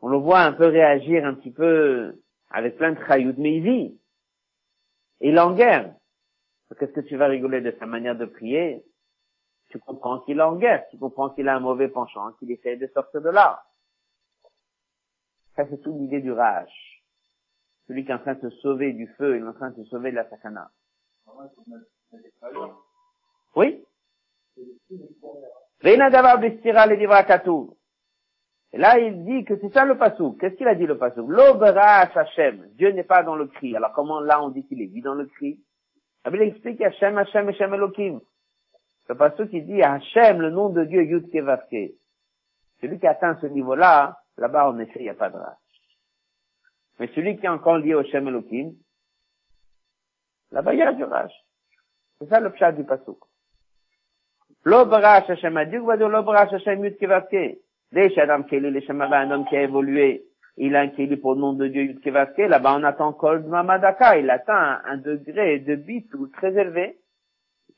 on 0.00 0.08
le 0.08 0.18
voit 0.18 0.40
un 0.40 0.52
peu 0.52 0.66
réagir 0.66 1.24
un 1.24 1.34
petit 1.34 1.50
peu 1.50 2.20
avec 2.50 2.76
plein 2.76 2.92
de 2.92 3.04
chayout, 3.06 3.34
mais 3.38 3.56
il 3.56 3.62
vit. 3.62 4.00
Il 5.20 5.36
est 5.36 5.40
en 5.40 5.54
guerre. 5.54 5.94
Qu'est-ce 6.78 6.92
que 6.92 7.00
tu 7.00 7.16
vas 7.16 7.26
rigoler 7.26 7.60
de 7.60 7.74
sa 7.78 7.86
manière 7.86 8.16
de 8.16 8.26
prier 8.26 8.84
Tu 9.70 9.78
comprends 9.80 10.20
qu'il 10.20 10.38
est 10.38 10.42
en 10.42 10.56
guerre, 10.56 10.86
tu 10.90 10.98
comprends 10.98 11.30
qu'il 11.30 11.48
a 11.48 11.56
un 11.56 11.60
mauvais 11.60 11.88
penchant, 11.88 12.32
qu'il 12.38 12.50
essaie 12.50 12.76
de 12.76 12.86
sortir 12.88 13.20
de 13.20 13.30
là. 13.30 13.62
Ça, 15.56 15.66
c'est 15.68 15.82
toute 15.82 15.96
l'idée 15.96 16.20
du 16.20 16.32
rage. 16.32 17.02
Celui 17.88 18.04
qui 18.04 18.12
est 18.12 18.14
en 18.14 18.20
train 18.20 18.34
de 18.34 18.48
se 18.48 18.56
sauver 18.58 18.92
du 18.92 19.08
feu, 19.18 19.36
il 19.36 19.42
est 19.42 19.48
en 19.48 19.52
train 19.52 19.70
de 19.70 19.82
se 19.82 19.90
sauver 19.90 20.12
de 20.12 20.16
la 20.16 20.28
sakana. 20.28 20.70
Oui? 23.56 23.84
Et 25.82 25.96
là, 28.78 28.98
il 28.98 29.24
dit 29.24 29.44
que 29.44 29.58
c'est 29.58 29.72
ça 29.72 29.84
le 29.84 29.98
pasouk. 29.98 30.38
Qu'est-ce 30.38 30.54
qu'il 30.54 30.68
a 30.68 30.74
dit 30.74 30.86
le 30.86 30.98
pasouk 30.98 31.28
L'obera 31.28 32.02
Hashem. 32.02 32.68
Dieu 32.74 32.92
n'est 32.92 33.04
pas 33.04 33.24
dans 33.24 33.34
le 33.34 33.46
cri. 33.46 33.74
Alors 33.74 33.92
comment 33.92 34.20
là 34.20 34.42
on 34.42 34.50
dit 34.50 34.66
qu'il 34.66 34.82
est 34.82 34.86
vu 34.86 35.00
dans 35.00 35.14
le 35.14 35.26
cri? 35.26 35.58
Ah, 36.24 36.30
il 36.32 36.42
explique 36.42 36.80
Hashem, 36.80 37.16
Hashem, 37.16 37.48
Hashem 37.48 37.74
Elohim. 37.74 38.20
Le 39.08 39.14
pasteur 39.14 39.48
qui 39.48 39.62
dit 39.62 39.82
Hashem, 39.82 40.40
le 40.40 40.50
nom 40.50 40.68
de 40.68 40.84
Dieu, 40.84 41.02
Yud 41.02 41.30
Kevavke. 41.30 41.94
Celui 42.80 42.98
qui 42.98 43.06
atteint 43.06 43.38
ce 43.40 43.46
niveau-là, 43.46 44.18
là-bas, 44.36 44.70
en 44.70 44.78
effet, 44.78 45.00
il 45.00 45.02
n'y 45.02 45.08
a 45.08 45.14
pas 45.14 45.30
de 45.30 45.36
rage. 45.36 45.56
Mais 46.98 47.08
celui 47.14 47.38
qui 47.38 47.46
est 47.46 47.48
encore 47.48 47.78
lié 47.78 47.94
au 47.94 48.00
Hashem 48.00 48.28
Elohim, 48.28 48.74
là-bas, 50.50 50.74
il 50.74 50.78
y 50.78 50.82
a 50.82 50.92
du 50.92 51.04
rage. 51.04 51.34
C'est 52.18 52.28
ça 52.28 52.40
le 52.40 52.50
pshat 52.50 52.72
du 52.72 52.84
pasuk. 52.84 53.18
L'obrash 54.64 55.30
Hashem 55.30 55.56
a 55.56 55.64
dit, 55.64 55.78
va 55.78 55.96
dire 55.96 56.08
l'obrash 56.08 56.52
Hashem 56.52 56.84
Yud 56.84 56.98
Kevavke. 56.98 57.58
Dès 57.92 58.16
Adam 58.20 58.44
Keli, 58.44 58.70
le 58.70 58.80
Shem 58.82 59.00
un 59.00 59.30
homme 59.32 59.46
qui 59.46 59.56
a 59.56 59.62
évolué, 59.62 60.24
il 60.56 60.76
a 60.76 60.80
un 60.80 60.88
pour 60.88 61.34
le 61.34 61.40
nom 61.40 61.52
de 61.52 61.68
Dieu 61.68 61.82
Yudkevaske, 61.82 62.38
là-bas 62.38 62.76
on 62.78 62.84
attend 62.84 63.12
Kol 63.12 63.42
Mamadaka, 63.44 64.18
il 64.18 64.28
atteint 64.30 64.80
un, 64.84 64.96
degré 64.96 65.60
de 65.60 65.76
bitou 65.76 66.28
très 66.28 66.52
élevé. 66.56 66.98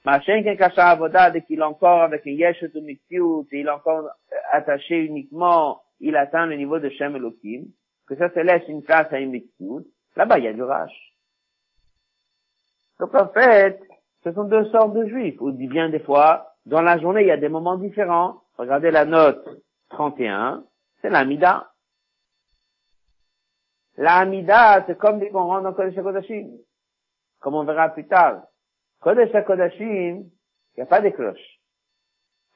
Machin 0.05 0.43
Kenkasha 0.43 0.89
Avoda, 0.89 1.31
dès 1.31 1.43
qu'il 1.43 1.61
est 1.61 1.63
encore 1.63 2.03
avec 2.03 2.27
un 2.27 2.31
Yesh 2.31 2.65
il 2.73 3.47
est 3.53 3.71
encore 3.71 4.09
attaché 4.51 4.99
uniquement, 5.05 5.83
il 6.01 6.17
atteint 6.17 6.47
le 6.47 6.57
niveau 6.57 6.81
de 6.81 6.89
Shem 6.91 7.15
Elohim, 7.15 7.67
que 8.09 8.17
ça 8.17 8.31
se 8.31 8.41
laisse 8.41 8.67
une 8.69 8.83
place 8.83 9.13
à 9.13 9.21
une 9.21 9.41
là-bas 10.17 10.39
il 10.39 10.45
y 10.45 10.49
a 10.49 10.53
du 10.53 10.63
rage. 10.63 11.15
Donc 12.99 13.15
en 13.15 13.29
fait, 13.29 13.81
ce 14.25 14.33
sont 14.33 14.45
deux 14.45 14.65
sortes 14.71 14.95
de 14.95 15.07
juifs, 15.07 15.41
ou 15.41 15.53
dit 15.53 15.69
bien 15.69 15.89
des 15.89 16.01
fois, 16.01 16.55
dans 16.67 16.83
la 16.83 16.99
journée 16.99 17.23
il 17.23 17.29
y 17.29 17.33
a 17.33 17.37
des 17.37 17.49
moments 17.49 17.77
différents. 17.77 18.43
Regardez 18.59 18.91
la 18.91 19.05
note 19.05 19.45
31, 19.91 20.65
c'est 21.01 21.11
l'Amida. 21.11 21.72
La 23.97 24.19
Hamida, 24.19 24.85
c'est 24.87 24.97
comme 24.97 25.21
dit 25.21 25.29
qu'on 25.31 25.45
rentre 25.45 25.65
dans 25.65 25.75
Kodesh 25.75 25.99
HaKodashim. 25.99 26.51
Comme 27.41 27.55
on 27.55 27.65
verra 27.65 27.91
plus 27.91 28.07
tard. 28.07 28.43
Kodesh 29.01 29.35
HaKodashim, 29.35 30.25
il 30.25 30.77
n'y 30.77 30.83
a 30.83 30.87
pas 30.87 31.01
de 31.01 31.11
cloche. 31.11 31.61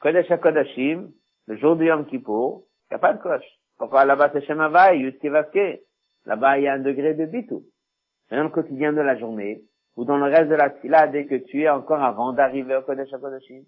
Kodesh 0.00 0.30
HaKodashim, 0.30 1.10
le 1.46 1.56
jour 1.56 1.76
du 1.76 1.86
Yom 1.86 2.06
Kippour, 2.06 2.64
il 2.90 2.94
n'y 2.94 2.96
a 2.96 2.98
pas 2.98 3.12
de 3.12 3.20
cloche. 3.20 3.44
Pourquoi 3.78 4.04
là-bas 4.06 4.30
c'est 4.32 4.46
Shemavai, 4.46 4.98
Yud 4.98 5.18
Là-bas 6.24 6.58
il 6.58 6.64
y 6.64 6.68
a 6.68 6.72
un 6.72 6.78
degré 6.78 7.14
de 7.14 7.26
bitou. 7.26 7.64
Mais 8.30 8.38
dans 8.38 8.44
le 8.44 8.48
quotidien 8.50 8.92
de 8.92 9.00
la 9.00 9.18
journée, 9.18 9.62
ou 9.96 10.04
dans 10.04 10.16
le 10.16 10.24
reste 10.24 10.48
de 10.48 10.54
la 10.54 10.70
tfila, 10.70 11.08
dès 11.08 11.26
que 11.26 11.36
tu 11.36 11.62
es 11.62 11.68
encore 11.68 12.02
avant 12.02 12.32
d'arriver 12.32 12.76
au 12.76 12.82
Kodesh 12.82 13.12
HaKodashim. 13.12 13.62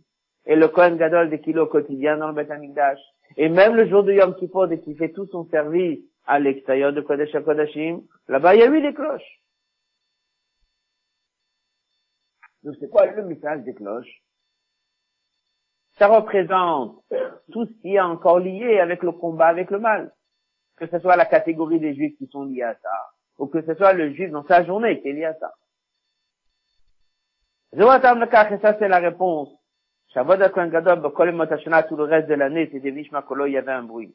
Et 0.47 0.57
le 0.57 0.69
Kohen 0.69 0.97
Gadol, 0.97 1.29
dès 1.29 1.41
qu'il 1.41 1.57
est 1.57 1.61
au 1.61 1.67
quotidien 1.67 2.17
dans 2.17 2.29
le 2.29 2.35
Beth 2.35 2.51
HaMikdash. 2.51 2.99
Et 3.37 3.51
même 3.51 3.75
le 3.75 3.87
jour 3.87 4.03
du 4.05 4.15
Yom 4.15 4.35
Kippur, 4.37 4.69
dès 4.69 4.81
qu'il 4.81 4.97
fait 4.97 5.11
tout 5.11 5.27
son 5.27 5.45
service, 5.51 6.01
à 6.29 6.39
l'extérieur 6.39 6.93
de 6.93 7.01
Kodesh 7.01 7.35
HaKodashim, 7.35 8.03
là-bas 8.29 8.55
il 8.55 8.61
y 8.61 8.63
a 8.63 8.67
eu 8.67 8.83
des 8.83 8.93
cloches. 8.93 9.41
Donc 12.63 12.77
c'est 12.79 12.91
quoi 12.91 13.07
le 13.07 13.25
message 13.25 13.63
des 13.63 13.75
cloches? 13.75 14.23
Ça 15.99 16.07
représente 16.07 17.03
tout 17.51 17.65
ce 17.65 17.73
qui 17.81 17.95
est 17.95 18.01
encore 18.01 18.41
lié 18.41 18.79
avec 18.79 19.03
le 19.03 19.13
combat 19.13 19.47
avec 19.47 19.71
le 19.71 19.81
mal. 19.81 20.13
Que 20.77 20.87
ce 20.87 20.99
soit 20.99 21.17
la 21.17 21.25
catégorie 21.25 21.81
des 21.81 21.95
juifs 21.95 22.17
qui 22.19 22.27
sont 22.27 22.45
liés 22.45 22.63
à 22.63 22.75
ça, 22.75 23.11
ou 23.39 23.47
que 23.47 23.63
ce 23.63 23.75
soit 23.75 23.95
le 23.95 24.13
juif 24.13 24.31
dans 24.31 24.45
sa 24.45 24.65
journée 24.65 25.01
qui 25.01 25.09
est 25.09 25.15
lié 25.15 25.25
à 25.25 25.35
ça. 25.35 25.53
Et 27.73 27.79
ça 27.81 28.77
c'est 28.79 28.89
la 28.89 28.99
réponse. 28.99 29.51
Shabbat 30.09 30.53
Gadol, 30.71 31.03
tout 31.03 31.97
le 31.97 32.05
reste 32.05 32.29
de 32.29 32.35
l'année, 32.35 32.69
c'était 32.71 32.91
Vishma 32.91 33.23
Kolo, 33.23 33.47
il 33.47 33.53
y 33.53 33.59
avait 33.59 33.73
un 33.73 33.83
bruit. 33.83 34.15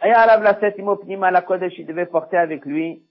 Aya 0.00 0.26
la 0.26 0.54
Pnima 0.54 1.30
la 1.30 1.42
Kodesh, 1.42 1.78
il 1.78 1.86
devait 1.86 2.06
porter 2.06 2.36
avec 2.36 2.64
lui 2.64 3.02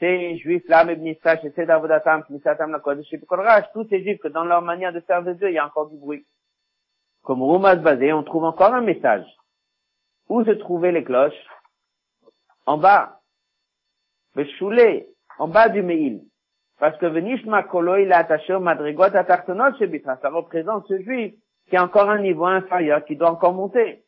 ces 0.00 0.36
juifs 0.38 0.66
là, 0.68 0.84
Mebnistash, 0.84 1.44
et 1.44 1.52
ces 1.52 1.66
Davodatam, 1.66 2.24
Knisatam 2.24 2.72
la 2.72 2.80
Kodesh, 2.80 3.12
et 3.12 3.20
tous 3.72 3.86
ces 3.88 4.02
juifs 4.02 4.18
que 4.18 4.28
dans 4.28 4.44
leur 4.44 4.60
manière 4.62 4.92
de 4.92 5.00
servir 5.00 5.34
Dieu, 5.36 5.50
il 5.50 5.54
y 5.54 5.58
a 5.58 5.66
encore 5.66 5.88
du 5.88 5.96
bruit. 5.96 6.26
Comme 7.22 7.42
Roumas 7.42 7.76
basé, 7.76 8.12
on 8.12 8.22
trouve 8.22 8.44
encore 8.44 8.74
un 8.74 8.82
message. 8.82 9.24
Où 10.28 10.44
se 10.44 10.50
trouvaient 10.50 10.92
les 10.92 11.04
cloches? 11.04 11.32
En 12.66 12.76
bas. 12.76 13.20
Le 14.34 14.44
choulé, 14.58 15.08
en 15.38 15.48
bas 15.48 15.68
du 15.68 15.82
Meil. 15.82 16.22
Parce 16.78 16.98
que 16.98 17.06
Venishma 17.06 17.62
Kolo, 17.62 17.96
il 17.96 18.08
est 18.08 18.14
attaché 18.14 18.52
au 18.52 18.60
Madrigot 18.60 19.04
Atartonot 19.04 19.76
chez 19.78 19.86
Bitra. 19.86 20.16
Ça 20.20 20.28
représente 20.28 20.86
ce 20.88 21.00
juif 21.00 21.34
qui 21.68 21.76
a 21.76 21.84
encore 21.84 22.10
un 22.10 22.18
niveau 22.18 22.46
inférieur, 22.46 23.04
qui 23.04 23.16
doit 23.16 23.30
encore 23.30 23.54
monter. 23.54 24.03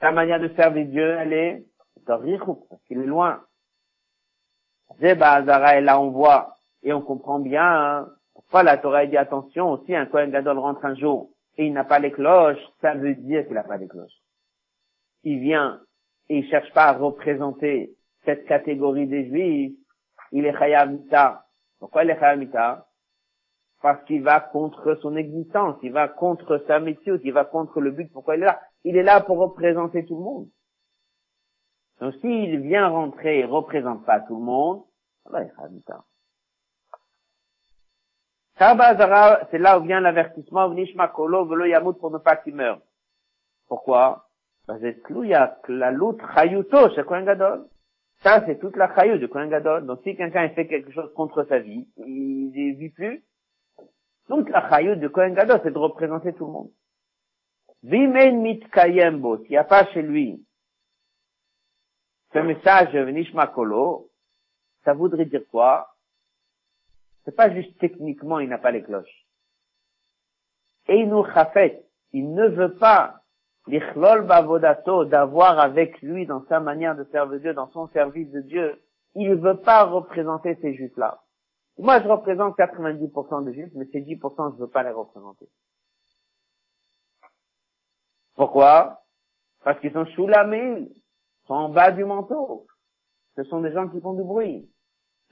Sa 0.00 0.12
manière 0.12 0.40
de 0.40 0.48
servir 0.56 0.86
Dieu, 0.86 1.16
elle 1.18 1.32
est 1.32 1.64
parce 2.06 2.22
qu'il 2.86 2.98
est 2.98 3.06
loin. 3.06 3.42
Zeba 5.00 5.34
Azara, 5.34 5.76
et 5.76 5.80
là 5.80 6.00
on 6.00 6.10
voit, 6.10 6.56
et 6.82 6.92
on 6.92 7.02
comprend 7.02 7.38
bien, 7.38 7.62
hein, 7.62 8.08
Voilà, 8.50 8.72
la 8.72 8.78
Torah 8.78 9.06
dit 9.06 9.16
attention, 9.16 9.84
si 9.84 9.94
un 9.94 10.06
Kohen 10.06 10.30
Gadol 10.30 10.58
rentre 10.58 10.84
un 10.84 10.94
jour 10.94 11.30
et 11.56 11.66
il 11.66 11.72
n'a 11.72 11.84
pas 11.84 11.98
les 11.98 12.10
cloches, 12.10 12.58
ça 12.80 12.94
veut 12.94 13.14
dire 13.14 13.44
qu'il 13.46 13.54
n'a 13.54 13.62
pas 13.62 13.76
les 13.76 13.86
cloches. 13.86 14.18
Il 15.22 15.38
vient 15.40 15.80
et 16.28 16.38
il 16.38 16.48
cherche 16.48 16.72
pas 16.72 16.86
à 16.86 16.92
représenter 16.92 17.92
cette 18.24 18.46
catégorie 18.46 19.06
des 19.06 19.28
juifs, 19.28 19.76
il 20.32 20.46
est 20.46 20.58
Chayamita. 20.58 21.44
Pourquoi 21.78 22.04
il 22.04 22.10
est 22.10 22.18
Chayamita 22.18 22.86
Parce 23.82 24.02
qu'il 24.04 24.22
va 24.22 24.40
contre 24.40 24.94
son 24.96 25.16
existence, 25.16 25.76
il 25.82 25.92
va 25.92 26.08
contre 26.08 26.58
sa 26.66 26.80
métier, 26.80 27.12
il 27.22 27.32
va 27.32 27.44
contre 27.44 27.80
le 27.80 27.90
but 27.90 28.10
pourquoi 28.12 28.36
il 28.36 28.42
est 28.42 28.46
là? 28.46 28.60
Il 28.84 28.96
est 28.96 29.02
là 29.02 29.20
pour 29.20 29.38
représenter 29.38 30.04
tout 30.04 30.16
le 30.16 30.22
monde. 30.22 30.48
Donc 32.00 32.14
s'il 32.20 32.60
vient 32.60 32.88
rentrer 32.88 33.40
et 33.40 33.44
représente 33.44 34.04
pas 34.06 34.20
tout 34.20 34.36
le 34.36 34.42
monde, 34.42 34.84
Chayamita 35.30 36.04
c'est 39.50 39.58
là 39.58 39.78
où 39.78 39.82
vient 39.84 40.00
l'avertissement, 40.00 40.68
Nishma 40.70 41.08
Kolo, 41.08 41.46
Velo 41.46 41.64
Yamut 41.64 41.94
pour 41.94 42.10
ne 42.10 42.18
pas 42.18 42.36
qu'il 42.36 42.54
meure. 42.54 42.82
Pourquoi? 43.68 44.28
Ça, 44.66 44.76
c'est 44.80 45.00
toute 48.60 48.76
la 48.76 48.94
Chayut 48.94 49.18
de 49.18 49.26
Kohen 49.26 49.48
Gadol. 49.48 49.86
Donc 49.86 50.00
si 50.02 50.14
quelqu'un 50.14 50.50
fait 50.50 50.66
quelque 50.66 50.92
chose 50.92 51.10
contre 51.14 51.44
sa 51.44 51.58
vie, 51.58 51.88
il 51.96 52.50
ne 52.50 52.76
vit 52.76 52.90
plus. 52.90 53.24
Donc 54.28 54.50
la 54.50 54.68
Chayut 54.68 54.96
de 54.96 55.08
Kohen 55.08 55.32
Gadol, 55.32 55.60
c'est 55.62 55.72
de 55.72 55.78
représenter 55.78 56.34
tout 56.34 56.44
le 56.44 56.52
monde. 56.52 56.70
Vimen 57.82 58.42
mit 58.42 58.60
kayembo, 58.70 59.38
s'il 59.38 59.50
n'y 59.50 59.56
a 59.56 59.64
pas 59.64 59.86
chez 59.92 60.02
lui 60.02 60.44
ce 62.32 62.38
message 62.38 62.94
Nishma 62.94 63.48
Kolo, 63.48 64.08
ça 64.84 64.94
voudrait 64.94 65.24
dire 65.24 65.42
quoi 65.50 65.90
c'est 67.24 67.36
pas 67.36 67.50
juste 67.50 67.78
techniquement, 67.78 68.40
il 68.40 68.48
n'a 68.48 68.58
pas 68.58 68.70
les 68.70 68.82
cloches. 68.82 69.26
Et 70.88 70.96
il 70.96 71.08
nous 71.08 71.24
chafet, 71.26 71.84
il 72.12 72.32
ne 72.34 72.48
veut 72.48 72.74
pas 72.74 73.20
l'ichlol 73.66 74.26
bavodato, 74.26 75.04
d'avoir 75.04 75.58
avec 75.58 76.00
lui 76.00 76.26
dans 76.26 76.44
sa 76.46 76.60
manière 76.60 76.96
de 76.96 77.04
servir 77.04 77.40
Dieu, 77.40 77.54
dans 77.54 77.68
son 77.68 77.88
service 77.88 78.30
de 78.30 78.40
Dieu. 78.40 78.82
Il 79.14 79.30
ne 79.30 79.34
veut 79.34 79.58
pas 79.58 79.84
représenter 79.84 80.56
ces 80.62 80.74
juifs-là. 80.74 81.22
Moi, 81.78 82.00
je 82.00 82.08
représente 82.08 82.58
90% 82.58 83.44
des 83.44 83.54
juifs, 83.54 83.72
mais 83.74 83.86
ces 83.92 84.00
10%, 84.00 84.50
je 84.50 84.56
ne 84.56 84.60
veux 84.60 84.68
pas 84.68 84.82
les 84.82 84.90
représenter. 84.90 85.48
Pourquoi? 88.40 89.02
Parce 89.64 89.78
qu'ils 89.80 89.92
sont 89.92 90.06
sous 90.16 90.26
la 90.26 90.46
ils 90.46 90.88
sont 91.46 91.52
en 91.52 91.68
bas 91.68 91.90
du 91.90 92.06
manteau. 92.06 92.66
Ce 93.36 93.44
sont 93.44 93.60
des 93.60 93.70
gens 93.70 93.86
qui 93.90 94.00
font 94.00 94.14
du 94.14 94.22
bruit. 94.22 94.66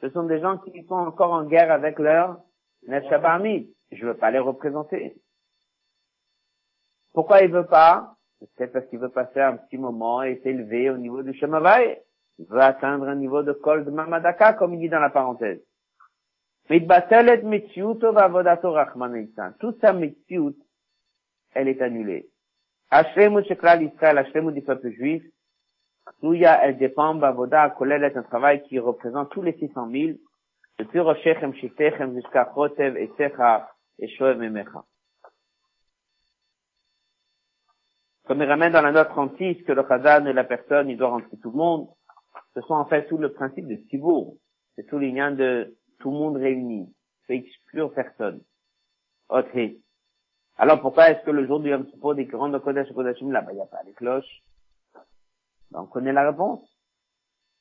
Ce 0.02 0.10
sont 0.10 0.24
des 0.24 0.40
gens 0.40 0.58
qui 0.58 0.84
sont 0.84 0.94
encore 0.94 1.32
en 1.32 1.46
guerre 1.46 1.72
avec 1.72 1.98
leur 1.98 2.38
Nefshabami. 2.86 3.74
Je 3.92 4.06
veux 4.06 4.18
pas 4.18 4.30
les 4.30 4.38
représenter. 4.38 5.16
Pourquoi 7.14 7.40
il 7.40 7.50
veut 7.50 7.64
pas? 7.64 8.14
C'est 8.58 8.70
parce 8.70 8.84
qu'il 8.88 8.98
veut 8.98 9.08
passer 9.08 9.40
un 9.40 9.56
petit 9.56 9.78
moment 9.78 10.22
et 10.22 10.42
s'élever 10.42 10.90
au 10.90 10.98
niveau 10.98 11.22
du 11.22 11.32
Shemavai. 11.32 12.02
Il 12.38 12.44
veut 12.44 12.60
atteindre 12.60 13.08
un 13.08 13.16
niveau 13.16 13.42
de 13.42 13.54
col 13.54 13.86
de 13.86 13.90
Mamadaka, 13.90 14.52
comme 14.52 14.74
il 14.74 14.80
dit 14.80 14.90
dans 14.90 15.00
la 15.00 15.08
parenthèse. 15.08 15.62
Toute 19.60 19.80
sa 19.80 19.94
mitziut, 19.94 20.56
elle 21.54 21.68
est 21.68 21.80
annulée. 21.80 22.28
Hashlemu 22.90 23.44
Shekral 23.44 23.82
Israël, 23.82 24.18
Hashlemu 24.18 24.52
du 24.52 24.62
peuple 24.62 24.90
juif, 24.90 25.22
Souya 26.20 26.58
elle 26.64 26.78
dépend, 26.78 27.14
Bavoda, 27.14 27.70
Kolel 27.70 28.02
est 28.04 28.16
un 28.16 28.22
travail 28.22 28.62
qui 28.62 28.78
représente 28.78 29.30
tous 29.30 29.42
les 29.42 29.52
600 29.58 29.90
000, 29.90 30.18
depuis 30.78 31.00
Roshechem, 31.00 31.54
Shiftechem, 31.54 32.14
jusqu'à 32.14 32.50
Chotev, 32.54 32.96
Etzecha, 32.96 33.68
et 33.98 34.08
Shoev, 34.08 34.42
et 34.42 34.48
Mecha. 34.48 34.84
Comme 38.26 38.42
il 38.42 38.48
ramène 38.48 38.72
dans 38.72 38.82
la 38.82 38.92
note 38.92 39.08
36 39.08 39.64
que 39.64 39.72
le 39.72 39.82
Khazan 39.82 40.26
et 40.26 40.32
la 40.32 40.44
personne, 40.44 40.88
il 40.88 40.96
doit 40.96 41.08
rentrer 41.08 41.36
tout 41.42 41.50
le 41.50 41.56
monde, 41.56 41.88
ce 42.54 42.60
sont 42.62 42.74
en 42.74 42.84
fait 42.84 43.06
tout 43.08 43.18
le 43.18 43.32
principe 43.32 43.66
de 43.66 43.76
Sibour. 43.88 44.36
C'est 44.76 44.86
tout 44.86 44.98
liens 44.98 45.32
de 45.32 45.76
tout 45.98 46.10
le 46.10 46.16
monde 46.16 46.36
réuni. 46.36 46.94
C'est 47.26 47.36
exclure 47.36 47.92
personne. 47.92 48.42
Autre. 49.28 49.48
Alors 50.58 50.80
pourquoi 50.80 51.10
est-ce 51.10 51.24
que 51.24 51.30
le 51.30 51.46
jour 51.46 51.60
du 51.60 51.70
Yom 51.70 51.86
Kippur, 51.86 52.16
des 52.16 52.24
grandes 52.24 52.58
Kodesh 52.60 52.92
Kodashim, 52.92 53.30
là-bas, 53.30 53.52
il 53.52 53.56
n'y 53.56 53.62
a 53.62 53.66
pas 53.66 53.82
les 53.86 53.92
cloches? 53.92 54.42
Ben, 55.70 55.80
on 55.82 55.86
connaît 55.86 56.12
la 56.12 56.28
réponse. 56.30 56.60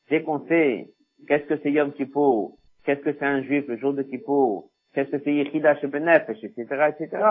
Dès 0.10 0.24
qu'on 0.24 0.46
sait 0.48 0.90
qu'est-ce 1.28 1.46
que 1.46 1.60
c'est 1.62 1.72
Yom 1.72 1.94
Kippur, 1.94 2.54
qu'est-ce 2.84 3.02
que 3.02 3.14
c'est 3.14 3.26
un 3.26 3.44
juif 3.44 3.68
le 3.68 3.78
jour 3.78 3.94
de 3.94 4.02
Kippur, 4.02 4.64
qu'est-ce 4.94 5.12
que 5.12 5.20
c'est 5.24 5.34
Yechida 5.34 5.76
Shebenefesh, 5.80 6.44
etc., 6.44 6.66
etc., 6.90 7.24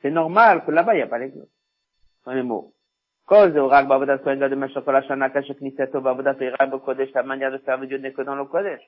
c'est 0.00 0.10
normal 0.10 0.64
que 0.64 0.70
là-bas, 0.70 0.94
il 0.94 0.98
n'y 0.98 1.02
a 1.02 1.06
pas 1.06 1.18
les 1.18 1.30
cloches. 1.30 1.46
Dans 2.24 2.32
les 2.32 2.42
mots. 2.42 2.72
Cause 3.26 3.56
au 3.56 3.68
Rag 3.68 3.86
Bavodat 3.88 4.18
Kohen 4.18 4.38
de 4.38 4.54
Meshachol 4.54 4.96
Hashana 4.96 5.30
Kashek 5.30 5.60
Niseto 5.60 6.00
Bavodat 6.00 6.36
Ira 6.40 6.66
Kodesh, 6.66 7.12
la 7.12 7.22
manière 7.22 7.52
de 7.52 7.58
servir 7.64 7.88
Dieu 7.88 7.98
n'est 7.98 8.12
que 8.12 8.22
dans 8.22 8.34
le 8.34 8.46
Kodesh. 8.46 8.82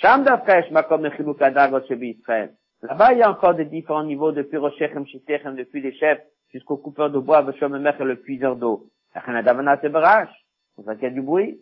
Sham 0.00 0.24
Dafresh 0.24 0.70
Makom 0.70 1.02
Mechiluk 1.02 1.40
Adagot 1.42 1.82
Shebi 1.86 2.10
Israël. 2.18 2.54
Là-bas, 2.88 3.12
il 3.14 3.18
y 3.18 3.22
a 3.22 3.30
encore 3.30 3.54
des 3.54 3.64
différents 3.64 4.04
niveaux 4.04 4.30
depuis 4.30 4.58
Roshechem 4.58 5.06
Shitechem, 5.06 5.56
depuis 5.56 5.80
les 5.80 5.92
chefs, 5.94 6.22
jusqu'au 6.52 6.76
coupeur 6.76 7.10
de 7.10 7.18
bois, 7.18 7.42
Veshom 7.42 7.76
Mech 7.78 7.96
et 7.98 8.04
le 8.04 8.16
puiseur 8.16 8.54
d'eau. 8.54 8.86
Pour 9.12 10.84
ça 10.84 10.94
qu'il 10.94 11.04
y 11.04 11.06
a 11.06 11.10
du 11.10 11.22
bruit. 11.22 11.58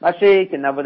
Là-bas, 0.00 0.82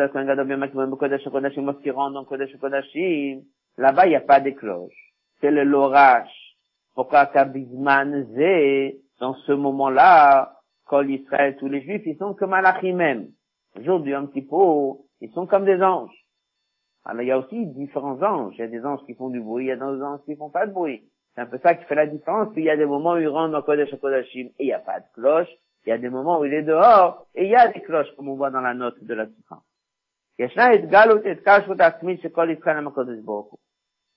il 4.07 4.11
n'y 4.11 4.17
a 4.17 4.21
pas 4.21 4.41
de 4.41 4.51
cloches. 4.51 5.15
C'est 5.41 5.51
le 5.51 5.65
l'orage. 5.65 6.57
Pourquoi 6.95 7.25
Kabizman 7.27 8.27
dans 9.21 9.35
ce 9.35 9.53
moment-là, 9.53 10.59
quand 10.87 11.03
Israël, 11.03 11.57
tous 11.57 11.69
les 11.69 11.83
juifs, 11.83 12.03
ils 12.05 12.19
sont 12.19 12.35
comme 12.35 12.51
Malachim 12.51 12.97
même. 12.97 13.29
Aujourd'hui, 13.79 14.15
un 14.15 14.27
petit 14.27 14.43
peu, 14.43 14.57
ils 15.21 15.31
sont 15.33 15.47
comme 15.47 15.65
des 15.65 15.81
anges. 15.83 16.24
Alors, 17.05 17.23
il 17.23 17.29
y 17.29 17.33
a 17.33 17.39
aussi 17.39 17.67
différents 17.67 18.21
anges. 18.23 18.55
Il 18.57 18.61
y 18.61 18.65
a 18.65 18.69
des 18.69 18.85
anges 18.85 19.05
qui 19.07 19.15
font 19.15 19.29
du 19.29 19.41
bruit, 19.41 19.67
il 19.67 19.69
y 19.69 19.73
a 19.73 19.77
des 19.77 19.83
anges 19.83 20.21
qui 20.25 20.37
font 20.37 20.51
pas 20.51 20.67
de 20.67 20.73
bruit. 20.73 21.03
C'est 21.35 21.43
un 21.43 21.47
peu 21.47 21.59
ça 21.59 21.75
qui 21.75 21.85
fait 21.85 21.95
la 21.95 22.07
différence. 22.07 22.49
Il 22.57 22.65
y 22.65 22.71
a 22.71 22.77
des 22.77 22.87
moments 22.87 23.15
où 23.15 23.19
ils 23.19 23.29
rentrent 23.29 23.53
dans 23.53 23.63
Kodesh 23.63 23.95
Kodashim 24.01 24.47
et 24.59 24.65
il 24.65 24.67
n'y 24.67 24.73
a 24.73 24.79
pas 24.79 25.01
de 25.01 25.07
cloche. 25.15 25.49
Il 25.85 25.91
y 25.91 25.93
a 25.93 25.99
des 25.99 26.09
moments 26.09 26.41
où 26.41 26.45
il 26.45 26.55
est 26.55 26.63
dehors 26.63 27.27
et 27.35 27.45
il 27.45 27.51
y 27.51 27.57
a 27.57 27.69
des 27.69 27.81
cloches, 27.81 28.11
comme 28.17 28.29
on 28.29 28.37
voit 28.37 28.51
dans 28.51 28.61
la 28.61 28.73
note 28.73 29.03
de 29.03 29.15
la 29.15 29.27
Sikha. 29.27 29.61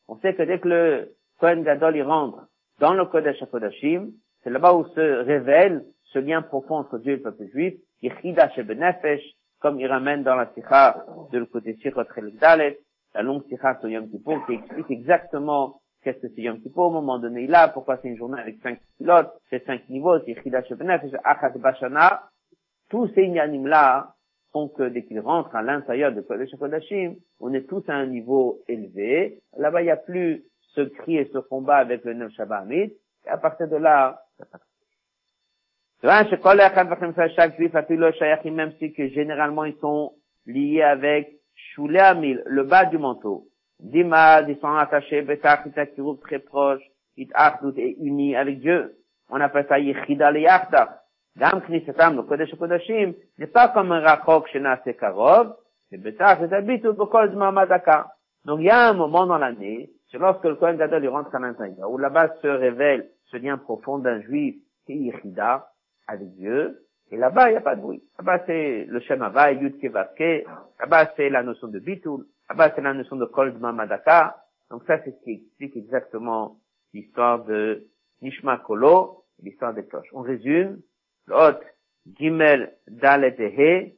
On 0.07 0.17
sait 0.19 0.33
que 0.33 0.43
dès 0.43 0.59
que 0.59 0.67
le 0.67 1.15
Kohen 1.39 1.63
Gadol 1.63 1.95
il 1.97 2.03
rentre 2.03 2.47
dans 2.79 2.93
le 2.93 3.05
Kodesh 3.05 3.41
HaKodashim, 3.41 4.11
c'est 4.43 4.49
là-bas 4.49 4.73
où 4.73 4.85
se 4.85 5.25
révèle 5.25 5.83
ce 6.13 6.19
lien 6.19 6.41
profond 6.41 6.75
entre 6.75 6.99
Dieu 6.99 7.13
et 7.13 7.15
le 7.17 7.23
peuple 7.23 7.47
juif, 7.47 7.73
comme 9.59 9.79
il 9.79 9.87
ramène 9.87 10.23
dans 10.23 10.35
la 10.35 10.51
Sikha 10.53 11.05
de 11.31 11.39
le 11.39 11.45
côté 11.45 11.75
Sikhot 11.81 12.03
Dalet, 12.39 12.79
la 13.13 13.21
longue 13.21 13.43
Sikha 13.47 13.77
sur 13.79 13.89
Yom 13.89 14.09
Kippur, 14.09 14.45
qui 14.45 14.53
explique 14.53 14.91
exactement 14.91 15.81
qu'est-ce 16.03 16.19
que 16.19 16.27
c'est 16.35 16.41
Yom 16.41 16.59
Kippur 16.61 16.83
au 16.83 16.91
moment 16.91 17.19
donné 17.19 17.47
là, 17.47 17.67
pourquoi 17.67 17.97
c'est 17.97 18.07
une 18.07 18.17
journée 18.17 18.39
avec 18.39 18.57
cinq 18.61 18.79
pilotes, 18.97 19.31
c'est 19.49 19.65
cinq 19.65 19.87
niveaux, 19.89 20.19
c'est 20.25 20.41
Chidash 20.41 20.65
c'est 20.69 21.19
Achat 21.23 21.57
Bashana, 21.57 22.23
tous 22.89 23.07
ces 23.15 23.23
inanimes 23.23 23.67
là 23.67 24.13
font 24.51 24.69
que 24.69 24.83
dès 24.83 25.03
qu'ils 25.03 25.19
rentrent 25.19 25.55
à 25.55 25.61
l'intérieur 25.61 26.13
de 26.13 26.21
Kodesh 26.21 26.55
Kodashim, 26.57 27.15
on 27.39 27.53
est 27.53 27.67
tous 27.67 27.83
à 27.87 27.95
un 27.95 28.05
niveau 28.05 28.63
élevé. 28.67 29.41
Là-bas, 29.57 29.81
il 29.81 29.85
n'y 29.85 29.91
a 29.91 29.97
plus 29.97 30.45
ce 30.73 30.81
cri 30.81 31.17
et 31.17 31.29
ce 31.33 31.39
combat 31.39 31.77
avec 31.77 32.05
le 32.05 32.13
Neuf 32.13 32.31
Shabbat 32.33 32.67
à 33.27 33.37
partir 33.37 33.67
de 33.67 33.75
là, 33.75 34.21
chaque 36.03 37.55
juif, 37.57 37.73
même 38.45 38.71
si 38.79 38.93
que 38.93 39.07
généralement 39.09 39.65
ils 39.65 39.77
sont 39.81 40.13
liés 40.45 40.83
avec 40.83 41.37
Shulé 41.55 42.39
le 42.45 42.63
bas 42.63 42.85
du 42.85 42.97
manteau. 42.97 43.47
Dima, 43.79 44.41
ils 44.41 44.57
sont 44.59 44.75
attachés, 44.75 45.21
Betach, 45.21 45.61
très 46.21 46.39
proche, 46.39 46.83
Itachdout 47.17 47.77
est 47.77 47.95
uni 47.99 48.35
avec 48.35 48.59
Dieu. 48.59 48.95
On 49.29 49.41
appelle 49.41 49.65
ça 49.67 49.79
Yechida 49.79 50.31
le 50.31 50.41
Yachda. 50.41 51.01
Gam 51.35 51.61
Knisetam, 51.61 52.15
le 52.15 52.23
Kodesh 52.23 52.55
Kodashim, 52.55 53.13
n'est 53.37 53.47
pas 53.47 53.69
comme 53.69 53.91
un 53.91 53.99
rachok 54.01 54.47
chez 54.49 54.59
Nase 54.59 54.79
Karov, 54.99 55.55
c'est 55.89 55.97
Betach, 55.97 56.39
c'est 56.39 56.53
Abitout, 56.53 56.93
Bokol 56.93 57.35
Madaka. 57.35 58.07
Donc 58.45 58.59
il 58.59 58.65
y 58.65 58.69
a 58.69 58.89
un 58.89 58.93
moment 58.93 59.25
dans 59.27 59.37
l'année, 59.37 59.89
c'est 60.11 60.17
lorsque 60.17 60.43
le 60.45 60.55
Kohen 60.55 60.77
Gadol 60.77 61.07
rentre 61.07 61.35
à 61.35 61.39
l'intérieur, 61.39 61.91
où 61.91 61.97
là-bas 61.97 62.29
se 62.41 62.47
révèle 62.47 63.09
ce 63.31 63.37
lien 63.37 63.57
profond 63.57 63.99
d'un 63.99 64.21
juif, 64.21 64.55
qui 64.85 64.93
est 64.93 64.95
Yechida, 64.95 65.67
avec 66.07 66.33
Dieu, 66.35 66.87
et 67.11 67.17
là-bas, 67.17 67.49
il 67.49 67.51
n'y 67.53 67.57
a 67.57 67.61
pas 67.61 67.75
de 67.75 67.81
bruit. 67.81 68.03
Là-bas, 68.19 68.43
c'est 68.45 68.85
le 68.85 68.99
Shemava, 68.99 69.51
Yud 69.53 69.79
Kevaske. 69.79 70.45
Là-bas, 70.79 71.13
c'est 71.15 71.29
la 71.29 71.43
notion 71.43 71.67
de 71.67 71.79
Bitul. 71.79 72.25
Là-bas, 72.49 72.73
c'est 72.75 72.81
la 72.81 72.93
notion 72.93 73.15
de 73.15 73.25
Kol 73.25 73.57
Madaka. 73.57 74.43
Donc 74.69 74.83
ça, 74.85 75.01
c'est 75.03 75.11
ce 75.11 75.23
qui 75.23 75.31
explique 75.31 75.77
exactement 75.77 76.59
l'histoire 76.93 77.45
de 77.45 77.87
Nishma 78.21 78.57
Kolo, 78.57 79.23
l'histoire 79.41 79.73
des 79.73 79.85
cloches. 79.85 80.09
On 80.11 80.21
résume. 80.21 80.81
L'autre, 81.27 81.63
Gimel 82.17 82.77
Dalet 82.87 83.35
He. 83.39 83.97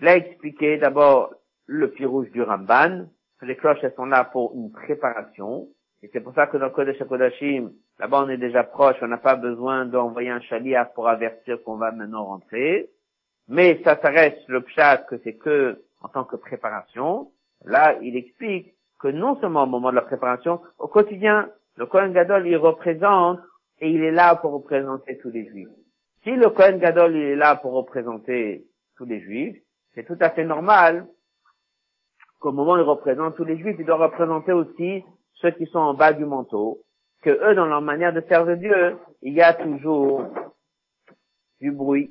Là, 0.00 0.16
expliqué 0.16 0.76
d'abord 0.78 1.34
le 1.66 1.90
pied 1.90 2.06
rouge 2.06 2.30
du 2.32 2.42
Ramban. 2.42 3.06
Les 3.40 3.56
cloches, 3.56 3.78
elles 3.82 3.94
sont 3.94 4.06
là 4.06 4.24
pour 4.24 4.54
une 4.54 4.70
préparation. 4.70 5.68
Et 6.02 6.10
c'est 6.12 6.20
pour 6.20 6.34
ça 6.34 6.48
que 6.48 6.56
dans 6.56 6.70
Kodesh 6.70 6.98
Kodashim, 7.04 7.72
là-bas 7.98 8.24
on 8.24 8.28
est 8.28 8.36
déjà 8.36 8.64
proche, 8.64 8.96
on 9.02 9.08
n'a 9.08 9.18
pas 9.18 9.36
besoin 9.36 9.86
d'envoyer 9.86 10.30
un 10.30 10.40
chaliar 10.40 10.92
pour 10.92 11.08
avertir 11.08 11.62
qu'on 11.62 11.76
va 11.76 11.92
maintenant 11.92 12.24
rentrer. 12.24 12.90
Mais 13.48 13.80
ça, 13.84 13.98
ça 14.00 14.08
reste 14.08 14.48
le 14.48 14.62
pshat 14.62 14.98
que 15.08 15.18
c'est 15.22 15.36
que 15.36 15.82
en 16.00 16.08
tant 16.08 16.24
que 16.24 16.36
préparation. 16.36 17.30
Là, 17.64 17.96
il 18.02 18.16
explique 18.16 18.74
que 19.00 19.08
non 19.08 19.40
seulement 19.40 19.64
au 19.64 19.66
moment 19.66 19.90
de 19.90 19.96
la 19.96 20.02
préparation, 20.02 20.60
au 20.78 20.88
quotidien, 20.88 21.48
le 21.76 21.86
Kohen 21.86 22.12
Gadol, 22.12 22.46
il 22.46 22.56
représente 22.56 23.40
et 23.80 23.90
il 23.90 24.02
est 24.02 24.10
là 24.10 24.36
pour 24.36 24.52
représenter 24.52 25.18
tous 25.18 25.30
les 25.30 25.46
juifs. 25.46 25.68
Si 26.22 26.30
le 26.30 26.50
Kohen 26.50 26.78
Gadol, 26.78 27.16
il 27.16 27.22
est 27.22 27.36
là 27.36 27.56
pour 27.56 27.72
représenter 27.72 28.64
tous 28.96 29.04
les 29.04 29.20
juifs, 29.20 29.56
c'est 29.94 30.04
tout 30.04 30.16
à 30.20 30.30
fait 30.30 30.44
normal 30.44 31.06
qu'au 32.38 32.52
moment 32.52 32.74
où 32.74 32.78
il 32.78 32.82
représente 32.82 33.36
tous 33.36 33.44
les 33.44 33.58
juifs, 33.58 33.76
il 33.78 33.86
doit 33.86 33.96
représenter 33.96 34.52
aussi 34.52 35.04
ceux 35.34 35.50
qui 35.50 35.66
sont 35.66 35.78
en 35.78 35.94
bas 35.94 36.12
du 36.12 36.24
manteau, 36.24 36.80
que 37.22 37.30
eux, 37.30 37.54
dans 37.54 37.66
leur 37.66 37.80
manière 37.80 38.12
de 38.12 38.20
servir 38.28 38.56
Dieu, 38.56 38.98
il 39.22 39.32
y 39.32 39.42
a 39.42 39.54
toujours 39.54 40.26
du 41.60 41.70
bruit. 41.70 42.10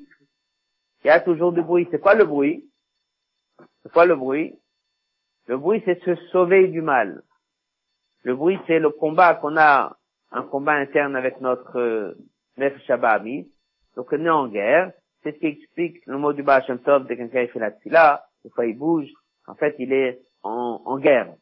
Il 1.04 1.08
y 1.08 1.10
a 1.10 1.20
toujours 1.20 1.52
du 1.52 1.62
bruit. 1.62 1.86
C'est 1.90 2.00
quoi 2.00 2.14
le 2.14 2.24
bruit? 2.24 2.68
C'est 3.82 3.92
quoi 3.92 4.06
le 4.06 4.16
bruit? 4.16 4.58
Le 5.46 5.58
bruit, 5.58 5.82
c'est 5.84 6.02
se 6.02 6.14
sauver 6.30 6.68
du 6.68 6.80
mal. 6.80 7.22
Le 8.22 8.34
bruit, 8.34 8.58
c'est 8.66 8.78
le 8.78 8.90
combat 8.90 9.34
qu'on 9.34 9.56
a, 9.56 9.96
un 10.30 10.42
combat 10.42 10.72
interne 10.72 11.16
avec 11.16 11.40
notre 11.40 11.78
euh, 11.78 12.14
Nef 12.56 12.74
Donc 13.96 14.12
on 14.12 14.24
est 14.24 14.30
en 14.30 14.48
guerre. 14.48 14.92
C'est 15.22 15.32
ce 15.32 15.38
qui 15.38 15.46
explique 15.46 16.04
le 16.06 16.18
mot 16.18 16.32
du 16.32 16.42
Baal 16.42 16.64
Tov 16.84 17.06
de 17.06 17.14
quelqu'un 17.14 17.46
qui 17.46 17.52
fait 17.52 17.58
la 17.58 17.70
tfila. 17.72 18.24
Des 18.44 18.50
fois 18.50 18.66
il 18.66 18.78
bouge. 18.78 19.10
En 19.46 19.54
fait, 19.54 19.74
il 19.78 19.92
est 19.92 20.20
en 20.42 20.98
guerre. 20.98 21.34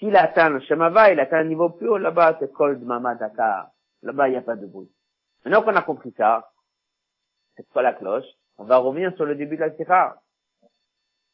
S'il 0.00 0.16
atteint 0.16 0.48
le 0.48 0.60
Shemava, 0.60 1.12
il 1.12 1.20
atteint 1.20 1.40
un 1.40 1.44
niveau 1.44 1.68
plus 1.68 1.86
haut, 1.86 1.98
là-bas, 1.98 2.38
c'est 2.40 2.50
Kol 2.50 2.78
Mama 2.78 3.16
Dakar. 3.16 3.70
Là-bas, 4.02 4.28
il 4.28 4.32
n'y 4.32 4.38
a 4.38 4.42
pas 4.42 4.56
de 4.56 4.66
bruit. 4.66 4.90
Maintenant 5.44 5.62
qu'on 5.62 5.76
a 5.76 5.82
compris 5.82 6.12
ça, 6.16 6.50
c'est 7.54 7.68
quoi 7.68 7.82
la 7.82 7.92
cloche? 7.92 8.24
On 8.56 8.64
va 8.64 8.78
revenir 8.78 9.14
sur 9.16 9.26
le 9.26 9.34
début 9.34 9.56
de 9.56 9.60
la 9.60 9.70
tira. 9.70 10.22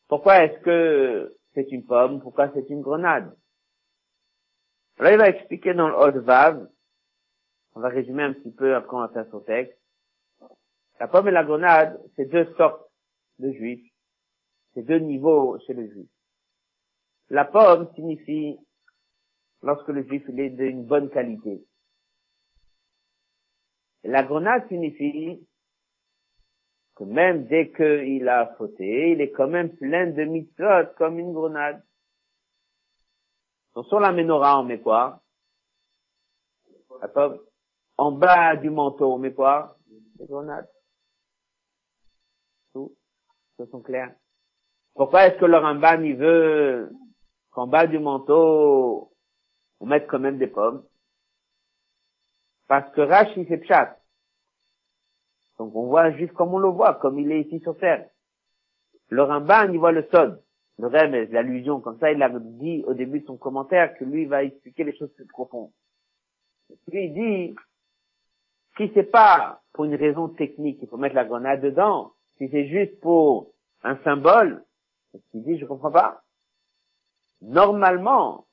Pourquoi 0.08 0.44
est-ce 0.44 0.58
que 0.62 1.36
c'est 1.54 1.70
une 1.70 1.86
pomme? 1.86 2.20
Pourquoi 2.20 2.50
c'est 2.54 2.68
une 2.68 2.82
grenade? 2.82 3.36
Là, 4.98 5.12
il 5.12 5.18
va 5.18 5.28
expliquer 5.28 5.72
dans 5.72 5.88
le 5.88 5.94
Hod 5.94 6.16
Vav, 6.16 6.68
on 7.74 7.80
va 7.80 7.88
résumer 7.88 8.24
un 8.24 8.32
petit 8.32 8.50
peu 8.50 8.74
après 8.74 8.96
on 8.96 9.00
va 9.00 9.08
faire 9.10 9.26
son 9.30 9.40
texte. 9.40 9.78
La 10.98 11.06
pomme 11.06 11.28
et 11.28 11.32
la 11.32 11.44
grenade, 11.44 12.00
c'est 12.16 12.24
deux 12.24 12.52
sortes 12.56 12.90
de 13.38 13.52
juifs. 13.52 13.92
C'est 14.74 14.82
deux 14.82 14.98
niveaux 14.98 15.56
chez 15.66 15.74
le 15.74 15.86
juif. 15.86 16.08
La 17.28 17.44
pomme 17.44 17.90
signifie 17.94 18.56
lorsque 19.62 19.88
le 19.88 20.04
juif 20.04 20.22
est 20.28 20.50
d'une 20.50 20.84
bonne 20.84 21.10
qualité. 21.10 21.64
la 24.04 24.22
grenade 24.22 24.68
signifie 24.68 25.44
que 26.94 27.04
même 27.04 27.46
dès 27.46 27.72
qu'il 27.72 28.28
a 28.28 28.54
fauté, 28.56 29.10
il 29.10 29.20
est 29.20 29.32
quand 29.32 29.48
même 29.48 29.76
plein 29.76 30.06
de 30.06 30.24
mitzvot 30.24 30.94
comme 30.96 31.18
une 31.18 31.32
grenade. 31.32 31.82
Donc 33.74 33.86
sur 33.86 33.98
la 33.98 34.12
menorah, 34.12 34.60
on 34.60 34.64
met 34.64 34.80
quoi? 34.80 35.20
La 37.00 37.08
pomme. 37.08 37.40
En 37.98 38.12
bas 38.12 38.56
du 38.56 38.70
manteau, 38.70 39.12
on 39.12 39.18
met 39.18 39.34
quoi? 39.34 39.76
Des 40.14 40.26
grenades. 40.26 40.70
Tout. 42.72 42.96
Ce 43.58 43.66
sont 43.66 43.82
clairs. 43.82 44.14
Pourquoi 44.94 45.26
est-ce 45.26 45.38
que 45.38 45.44
le 45.44 45.58
Ramban, 45.58 46.02
il 46.02 46.16
veut 46.16 46.90
qu'en 47.56 47.66
bas 47.66 47.86
du 47.86 47.98
manteau, 47.98 49.10
on 49.80 49.86
mette 49.86 50.06
quand 50.08 50.18
même 50.18 50.36
des 50.36 50.46
pommes. 50.46 50.84
Parce 52.68 52.92
que 52.92 53.00
Rashi, 53.00 53.46
c'est 53.48 53.56
pchat. 53.56 53.96
Donc 55.58 55.74
on 55.74 55.86
voit 55.86 56.10
juste 56.12 56.34
comme 56.34 56.52
on 56.52 56.58
le 56.58 56.68
voit, 56.68 56.96
comme 56.96 57.18
il 57.18 57.32
est 57.32 57.40
ici 57.40 57.60
sur 57.60 57.78
terre. 57.78 58.10
Le 59.08 59.22
Ramban, 59.22 59.72
il 59.72 59.78
voit 59.78 59.92
le 59.92 60.06
sod, 60.12 60.42
le 60.78 60.86
rêve, 60.86 61.32
l'allusion. 61.32 61.80
Comme 61.80 61.98
ça, 61.98 62.12
il 62.12 62.22
a 62.22 62.28
dit 62.28 62.84
au 62.86 62.92
début 62.92 63.20
de 63.20 63.26
son 63.26 63.38
commentaire 63.38 63.96
que 63.96 64.04
lui 64.04 64.26
va 64.26 64.44
expliquer 64.44 64.84
les 64.84 64.94
choses 64.94 65.12
plus 65.14 65.26
profondes. 65.26 65.70
Lui, 66.88 67.06
il 67.06 67.14
dit, 67.14 67.56
si 68.76 68.90
c'est 68.92 69.10
pas 69.10 69.62
pour 69.72 69.86
une 69.86 69.94
raison 69.94 70.28
technique, 70.28 70.80
il 70.82 70.88
faut 70.88 70.98
mettre 70.98 71.14
la 71.14 71.24
grenade 71.24 71.62
dedans, 71.62 72.12
si 72.36 72.50
c'est 72.50 72.68
juste 72.68 73.00
pour 73.00 73.54
un 73.82 73.96
symbole, 74.04 74.62
il 75.32 75.42
dit, 75.42 75.58
je 75.58 75.64
comprends 75.64 75.92
pas. 75.92 76.25
Normalement, 77.46 78.44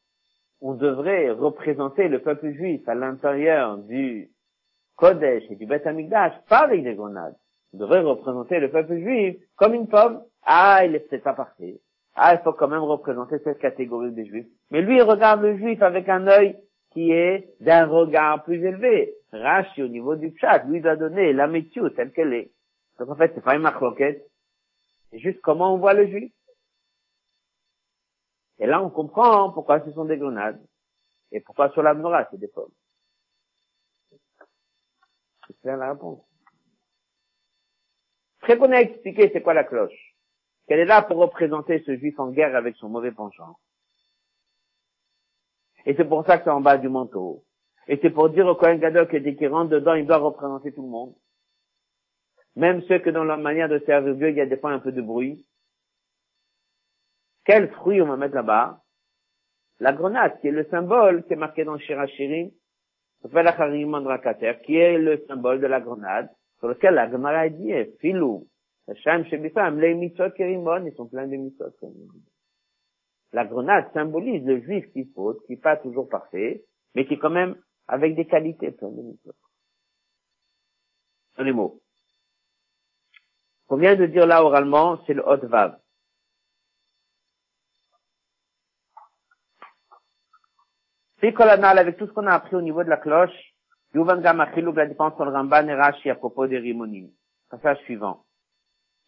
on 0.61 0.75
devrait 0.75 1.31
représenter 1.31 2.07
le 2.07 2.19
peuple 2.19 2.51
juif 2.51 2.87
à 2.87 2.93
l'intérieur 2.93 3.79
du 3.79 4.29
Kodesh 4.97 5.43
et 5.49 5.55
du 5.55 5.65
Beth 5.65 5.87
Amikdash 5.87 6.33
pas 6.47 6.59
avec 6.59 6.83
des 6.83 6.93
grenades. 6.93 7.35
On 7.73 7.79
devrait 7.79 8.01
représenter 8.01 8.59
le 8.59 8.69
peuple 8.69 8.99
juif 8.99 9.35
comme 9.55 9.73
une 9.73 9.87
pomme. 9.87 10.21
Ah, 10.45 10.85
il 10.85 10.93
est 10.93 10.99
peut-être 10.99 11.23
pas 11.23 11.33
parfait. 11.33 11.79
Ah, 12.15 12.35
il 12.35 12.43
faut 12.43 12.53
quand 12.53 12.67
même 12.67 12.83
représenter 12.83 13.39
cette 13.43 13.57
catégorie 13.57 14.11
des 14.11 14.27
juifs. 14.27 14.45
Mais 14.69 14.81
lui, 14.81 14.97
il 14.97 15.01
regarde 15.01 15.41
le 15.41 15.57
juif 15.57 15.81
avec 15.81 16.07
un 16.07 16.27
œil 16.27 16.55
qui 16.91 17.11
est 17.11 17.49
d'un 17.61 17.87
regard 17.87 18.43
plus 18.43 18.63
élevé. 18.63 19.15
Rashi, 19.31 19.81
au 19.81 19.87
niveau 19.87 20.15
du 20.15 20.37
chat, 20.37 20.63
lui 20.65 20.81
doit 20.81 20.97
donner 20.97 21.33
la 21.33 21.47
météo 21.47 21.89
telle 21.89 22.11
qu'elle 22.11 22.33
est. 22.33 22.51
Donc 22.99 23.09
en 23.09 23.15
fait, 23.15 23.31
c'est 23.33 23.43
pas 23.43 23.55
une 23.55 23.63
marloquette. 23.63 24.23
C'est 25.09 25.17
juste 25.17 25.41
comment 25.41 25.73
on 25.73 25.79
voit 25.79 25.95
le 25.95 26.05
juif. 26.05 26.31
Et 28.59 28.67
là, 28.67 28.81
on 28.81 28.89
comprend 28.89 29.51
pourquoi 29.51 29.83
ce 29.83 29.91
sont 29.91 30.05
des 30.05 30.17
grenades. 30.17 30.61
Et 31.31 31.39
pourquoi 31.39 31.71
sur 31.71 31.81
la 31.81 31.93
menorah, 31.93 32.27
c'est 32.29 32.37
des 32.37 32.47
pommes. 32.47 32.71
C'est 35.61 35.75
la 35.75 35.91
réponse. 35.91 36.21
Très 38.41 38.57
qu'on 38.57 38.71
a 38.71 38.81
expliqué 38.81 39.29
c'est 39.31 39.41
quoi 39.41 39.53
la 39.53 39.63
cloche? 39.63 40.15
Qu'elle 40.67 40.79
est 40.79 40.85
là 40.85 41.01
pour 41.01 41.17
représenter 41.17 41.81
ce 41.85 41.95
juif 41.95 42.19
en 42.19 42.29
guerre 42.29 42.55
avec 42.55 42.75
son 42.75 42.89
mauvais 42.89 43.11
penchant. 43.11 43.57
Et 45.85 45.95
c'est 45.95 46.05
pour 46.05 46.25
ça 46.25 46.37
que 46.37 46.45
c'est 46.45 46.49
en 46.49 46.61
bas 46.61 46.77
du 46.77 46.89
manteau. 46.89 47.43
Et 47.87 47.99
c'est 48.01 48.09
pour 48.09 48.29
dire 48.29 48.47
au 48.47 48.55
Kohen 48.55 48.79
Gadol 48.79 49.07
que 49.07 49.17
dès 49.17 49.35
qu'il 49.35 49.49
rentre 49.49 49.71
dedans, 49.71 49.93
il 49.93 50.05
doit 50.05 50.17
représenter 50.17 50.71
tout 50.73 50.83
le 50.83 50.87
monde. 50.87 51.15
Même 52.55 52.81
ceux 52.83 52.99
que 52.99 53.09
dans 53.09 53.23
leur 53.23 53.39
manière 53.39 53.67
de 53.67 53.79
servir 53.79 54.15
Dieu, 54.15 54.29
il 54.29 54.37
y 54.37 54.41
a 54.41 54.45
des 54.45 54.57
fois 54.57 54.71
un 54.71 54.79
peu 54.79 54.91
de 54.91 55.01
bruit. 55.01 55.45
Quel 57.45 57.69
fruit 57.71 58.01
on 58.01 58.07
va 58.07 58.17
mettre 58.17 58.35
là-bas? 58.35 58.81
La 59.79 59.91
grenade, 59.91 60.39
qui 60.39 60.47
est 60.47 60.51
le 60.51 60.65
symbole 60.65 61.25
qui 61.25 61.33
est 61.33 61.37
marqué 61.37 61.65
dans 61.65 61.77
Shirachirim, 61.77 62.51
qui 63.21 64.75
est 64.75 64.97
le 64.97 65.25
symbole 65.27 65.59
de 65.59 65.67
la 65.67 65.81
grenade, 65.81 66.29
sur 66.59 66.67
lequel 66.67 66.93
la 66.93 67.09
Gemara 67.09 67.49
dit, 67.49 67.73
filou, 67.99 68.47
ils 68.87 68.95
sont 70.95 71.07
pleins 71.07 71.27
de 71.27 71.35
mitzvot. 71.35 71.71
La 73.31 73.45
grenade 73.45 73.91
symbolise 73.93 74.45
le 74.45 74.61
juif 74.61 74.91
qui 74.91 75.05
faute, 75.15 75.41
qui 75.45 75.53
n'est 75.53 75.59
pas 75.59 75.77
toujours 75.77 76.09
parfait, 76.09 76.63
mais 76.93 77.05
qui 77.05 77.15
est 77.15 77.19
quand 77.19 77.29
même 77.29 77.55
avec 77.87 78.15
des 78.15 78.25
qualités 78.25 78.71
plein 78.71 78.89
de 78.89 79.01
mitzvot. 79.01 79.33
les 81.39 81.51
mots. 81.51 81.81
Qu'on 83.67 83.77
vient 83.77 83.95
de 83.95 84.05
dire 84.05 84.27
là 84.27 84.43
oralement, 84.43 85.03
c'est 85.05 85.13
le 85.13 85.23
hot 85.25 85.47
vav. 85.47 85.79
Avec 91.25 91.97
tout 91.97 92.07
ce 92.07 92.11
qu'on 92.11 92.27
a 92.27 92.33
appris 92.33 92.55
au 92.55 92.61
niveau 92.61 92.83
de 92.83 92.89
la 92.89 92.97
cloche, 92.97 93.53
Yuvan 93.93 94.21
Gamachilou, 94.21 94.73
la 94.73 94.87
dépense 94.87 95.15
sur 95.15 95.23
le 95.25 95.31
Ramban 95.31 95.67
et 95.67 95.73
Rashi 95.73 96.09
à 96.09 96.15
propos 96.15 96.47
des 96.47 96.57
rimonim. 96.57 97.09
Passage 97.49 97.77
suivant. 97.85 98.25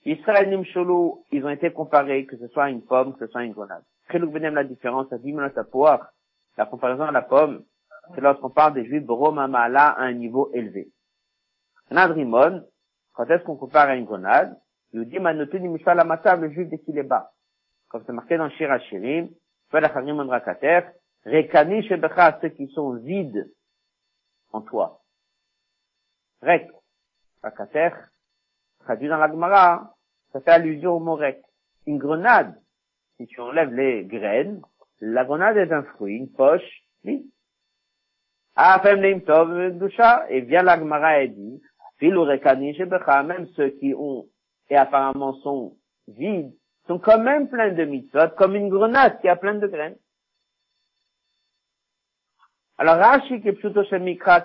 Israël 0.06 0.50
Nimsholu, 0.50 1.24
ils 1.32 1.44
ont 1.44 1.50
été 1.50 1.72
comparés, 1.74 2.26
que 2.26 2.38
ce 2.38 2.48
soit 2.50 2.70
une 2.70 2.84
pomme, 2.84 3.14
que 3.14 3.26
ce 3.26 3.32
soit 3.32 3.44
une 3.44 3.54
grenade. 3.54 3.84
Chilou 4.12 4.30
Benem, 4.30 4.54
la 4.54 4.64
différence, 4.64 5.12
à 5.12 5.18
10 5.18 5.34
minutes 5.34 5.58
à 5.58 5.64
pouvoir. 5.64 6.12
La 6.58 6.68
comparaison 6.68 7.04
à 7.04 7.12
la 7.12 7.24
pomme, 7.24 7.64
c'est 8.14 8.22
lorsqu'on 8.22 8.52
parle 8.52 8.76
des 8.76 8.86
juifs 8.86 9.04
Bromamala 9.04 9.88
à 9.90 10.04
un 10.04 10.14
niveau 10.14 10.52
élevé. 10.54 10.90
Grenade 11.88 12.12
rimon, 12.12 12.64
quand 13.14 13.26
est-ce 13.30 13.44
qu'on 13.44 13.58
compare 13.58 13.90
à 13.90 13.96
une 13.96 14.06
grenade? 14.06 14.56
Il 14.94 15.04
dit, 15.10 15.20
Manotu 15.20 15.60
Nimshal 15.60 16.00
Amata, 16.00 16.36
le 16.36 16.52
juif 16.52 16.70
dès 16.70 16.78
qu'il 16.78 16.98
est 16.98 17.04
bas. 17.04 17.32
Comme 17.90 18.04
c'est 18.06 18.14
marqué 18.14 18.38
dans 18.38 18.50
Shira 18.52 18.80
Shirim, 18.80 19.30
Felacharim 19.72 20.20
Rakater, 20.30 20.82
Rekani 21.26 21.84
Shebecha, 21.88 22.40
ceux 22.42 22.50
qui 22.50 22.68
sont 22.70 22.94
vides 22.94 23.52
en 24.52 24.62
toi. 24.62 25.02
Rek, 26.42 26.70
Rakater, 27.42 27.90
traduit 28.80 29.08
dans 29.08 29.18
la 29.18 29.28
Gemara, 29.28 29.96
ça 30.32 30.42
fait 30.42 30.52
allusion 30.52 30.94
au 30.94 31.00
mot 31.00 31.16
rek. 31.16 31.42
Une 31.88 31.98
grenade, 31.98 32.56
si 33.18 33.26
tu 33.28 33.42
enlèves 33.42 33.74
les 33.74 34.06
graines, 34.06 34.62
la 35.00 35.26
grenade 35.26 35.58
est 35.58 35.72
un 35.72 35.84
fruit, 35.84 36.18
une 36.18 36.32
poche, 36.32 36.84
oui. 37.04 37.32
Et 38.58 40.42
vient 40.42 40.64
la 40.64 40.80
Gemara 40.80 41.22
et 41.22 41.28
dit, 41.30 41.62
Filu 41.98 42.20
Rekani 42.20 42.76
Shebecha, 42.76 43.24
même 43.24 43.48
ceux 43.56 43.70
qui 43.70 43.94
ont, 43.96 44.28
et 44.70 44.76
apparemment 44.76 45.34
sont 45.42 45.78
vides, 46.08 46.54
sont 46.88 47.00
quand 47.00 47.20
même 47.20 47.50
pleins 47.50 47.72
de 47.72 47.84
mitzvot, 47.86 48.30
comme 48.38 48.56
une 48.56 48.70
grenade 48.70 49.20
qui 49.22 49.28
a 49.28 49.36
plein 49.36 49.56
de 49.56 49.68
graines. 49.68 49.98
Alors, 52.78 52.98
Rashi, 52.98 53.42
qui 53.42 53.48
est 53.48 53.54
plutôt 53.54 53.86
chez 53.86 54.00
Mikra, 54.00 54.42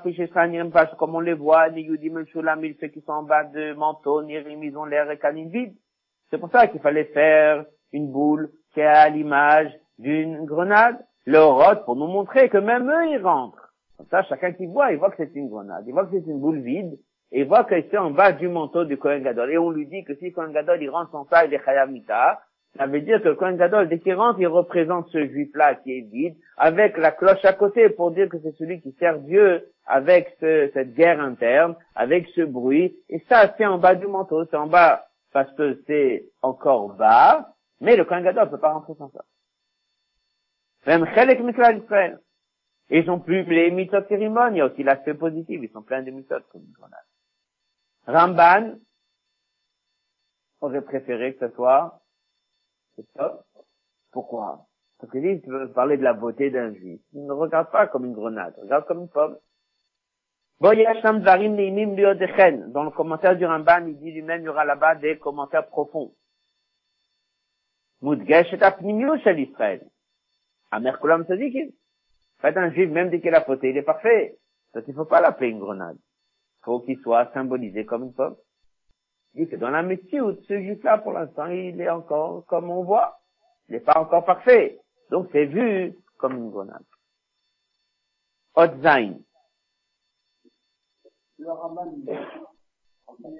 comme 0.96 1.16
on 1.16 1.20
les 1.20 1.34
voit, 1.34 1.68
ni 1.70 1.82
Yudim 1.82 2.24
Shulam, 2.26 2.62
ceux 2.80 2.86
qui 2.86 3.00
sont 3.00 3.12
en 3.12 3.22
bas 3.24 3.42
de 3.42 3.72
manteau, 3.72 4.22
ni 4.22 4.34
ils 4.34 4.76
ont 4.76 4.84
l'air 4.84 5.18
canine 5.18 5.50
vide. 5.50 5.74
C'est 6.30 6.38
pour 6.38 6.48
ça 6.50 6.68
qu'il 6.68 6.80
fallait 6.80 7.06
faire 7.06 7.64
une 7.92 8.12
boule 8.12 8.50
qui 8.72 8.78
est 8.80 8.86
à 8.86 9.08
l'image 9.08 9.72
d'une 9.98 10.44
grenade, 10.44 10.96
le 11.26 11.42
rot, 11.42 11.82
pour 11.84 11.96
nous 11.96 12.06
montrer 12.06 12.48
que 12.48 12.58
même 12.58 12.88
eux, 12.88 13.08
ils 13.10 13.20
rentrent. 13.20 13.74
Comme 13.96 14.06
ça, 14.06 14.22
chacun 14.22 14.52
qui 14.52 14.66
voit, 14.66 14.92
il 14.92 14.98
voit 14.98 15.10
que 15.10 15.16
c'est 15.16 15.34
une 15.34 15.48
grenade, 15.48 15.82
il 15.88 15.92
voit 15.92 16.06
que 16.06 16.12
c'est 16.12 16.30
une 16.30 16.38
boule 16.38 16.60
vide, 16.60 16.98
et 17.32 17.40
il 17.40 17.48
voit 17.48 17.64
que 17.64 17.74
c'est 17.90 17.98
en 17.98 18.12
bas 18.12 18.30
du 18.30 18.46
manteau 18.46 18.84
du 18.84 18.96
Kohen 18.96 19.24
Gadol. 19.24 19.50
Et 19.50 19.58
on 19.58 19.70
lui 19.70 19.86
dit 19.86 20.04
que 20.04 20.14
si 20.14 20.30
Kohen 20.30 20.52
Gadol, 20.52 20.80
il 20.80 20.88
rentre 20.88 21.10
sans 21.10 21.24
ça, 21.24 21.44
il 21.44 21.52
est 21.52 21.64
Chayav 21.64 21.90
ça 22.76 22.86
veut 22.86 23.00
dire 23.00 23.20
que 23.22 23.28
le 23.28 23.34
Kohen 23.34 23.56
Gadol, 23.56 23.88
dès 23.88 23.98
qu'il 23.98 24.14
rentre, 24.14 24.40
il 24.40 24.46
représente 24.46 25.08
ce 25.08 25.26
juif-là 25.26 25.74
qui 25.76 25.98
est 25.98 26.10
vide, 26.10 26.36
avec 26.56 26.96
la 26.96 27.10
cloche 27.10 27.44
à 27.44 27.52
côté 27.52 27.88
pour 27.90 28.12
dire 28.12 28.28
que 28.28 28.38
c'est 28.38 28.56
celui 28.56 28.80
qui 28.80 28.92
sert 28.92 29.18
Dieu 29.20 29.68
avec 29.86 30.36
cette 30.40 30.94
guerre 30.94 31.20
interne, 31.20 31.74
avec 31.94 32.28
ce 32.28 32.42
bruit. 32.42 32.96
Et 33.08 33.18
ça, 33.28 33.52
c'est 33.56 33.66
en 33.66 33.78
bas 33.78 33.96
du 33.96 34.06
manteau, 34.06 34.44
c'est 34.44 34.56
en 34.56 34.68
bas 34.68 35.04
parce 35.32 35.52
que 35.54 35.82
c'est 35.86 36.26
encore 36.42 36.94
bas, 36.94 37.54
mais 37.80 37.96
le 37.96 38.04
Kohen 38.04 38.22
Gadol 38.22 38.44
ne 38.46 38.50
peut 38.50 38.60
pas 38.60 38.72
rentrer 38.72 38.94
sans 38.94 39.10
ça. 39.10 39.24
Même 40.86 41.06
Chelek 41.14 41.40
Mikla 41.40 41.72
Israël. 41.72 42.20
ils 42.88 43.10
ont 43.10 43.20
plus 43.20 43.44
les 43.44 43.70
méthodes 43.70 44.08
cérémonies, 44.08 44.56
il 44.56 44.58
y 44.58 44.60
a 44.60 44.66
aussi 44.66 44.82
l'aspect 44.82 45.14
positif, 45.14 45.60
ils 45.62 45.70
sont 45.70 45.82
pleins 45.82 46.02
de 46.02 46.10
méthodes 46.10 46.44
comme 46.50 46.62
grenade. 46.72 46.98
Ramban 48.06 48.78
aurait 50.60 50.82
préféré 50.82 51.34
que 51.34 51.48
ce 51.48 51.54
soit 51.54 51.99
pourquoi? 54.12 54.66
Parce 54.98 55.12
que 55.12 55.20
si 55.20 55.42
tu 55.42 55.51
veux 55.51 55.72
parler 55.72 55.96
de 55.96 56.03
la 56.03 56.12
beauté 56.12 56.51
d'un 56.51 56.74
juif, 56.74 57.01
ne 57.14 57.32
regarde 57.32 57.70
pas 57.70 57.86
comme 57.86 58.05
une 58.05 58.12
grenade, 58.12 58.55
regarde 58.61 58.84
comme 58.86 59.01
une 59.01 59.09
pomme. 59.09 59.38
Dans 60.61 60.72
le 60.72 60.84
commentaire 62.90 63.36
du 63.36 63.46
Ramban, 63.46 63.86
il 63.86 63.98
dit 63.98 64.12
lui-même, 64.12 64.42
il 64.42 64.44
y 64.44 64.48
aura 64.48 64.66
là-bas 64.66 64.96
des 64.96 65.16
commentaires 65.18 65.68
profonds. 65.68 66.12
Moudgesh 68.03 68.53
et 68.53 68.62
apnimiou 68.62 69.18
chez 69.20 69.32
l'Israël. 69.32 69.88
Amerkulam 70.70 71.24
Sadikim. 71.26 71.70
En 72.38 72.42
fait, 72.42 72.57
un 72.57 72.70
juif, 72.70 72.88
même 72.90 73.11
dès 73.11 73.20
qu'il 73.20 73.34
a 73.34 73.42
fauté, 73.42 73.70
il 73.70 73.76
est 73.76 73.82
parfait. 73.82 74.38
Donc 74.74 74.84
il 74.86 74.90
ne 74.90 74.96
faut 74.96 75.07
pas 75.07 75.20
l'appeler 75.20 75.51
une 75.51 75.61
grenade. 75.61 75.98
Faut 76.62 76.80
qu'il 76.80 76.98
soit 77.01 77.32
symbolisé 77.32 77.86
comme 77.86 78.05
une 78.05 78.14
pomme. 78.14 78.36
Dit 79.34 79.48
que 79.48 79.56
dans 79.56 79.70
la 79.70 79.82
métier, 79.82 80.20
ce 80.48 80.60
juif-là, 80.60 80.98
pour 80.98 81.12
l'instant, 81.12 81.46
il 81.46 81.80
est 81.80 81.90
encore 81.90 82.44
comme 82.46 82.70
on 82.70 82.82
voit. 82.82 83.20
Il 83.68 83.74
n'est 83.74 83.80
pas 83.80 83.98
encore 84.00 84.24
parfait. 84.24 84.80
Donc 85.10 85.28
c'est 85.32 85.46
vu 85.46 85.94
comme 86.18 86.36
une 86.36 86.50
grenade. 86.50 86.84
Otzain. 88.54 89.14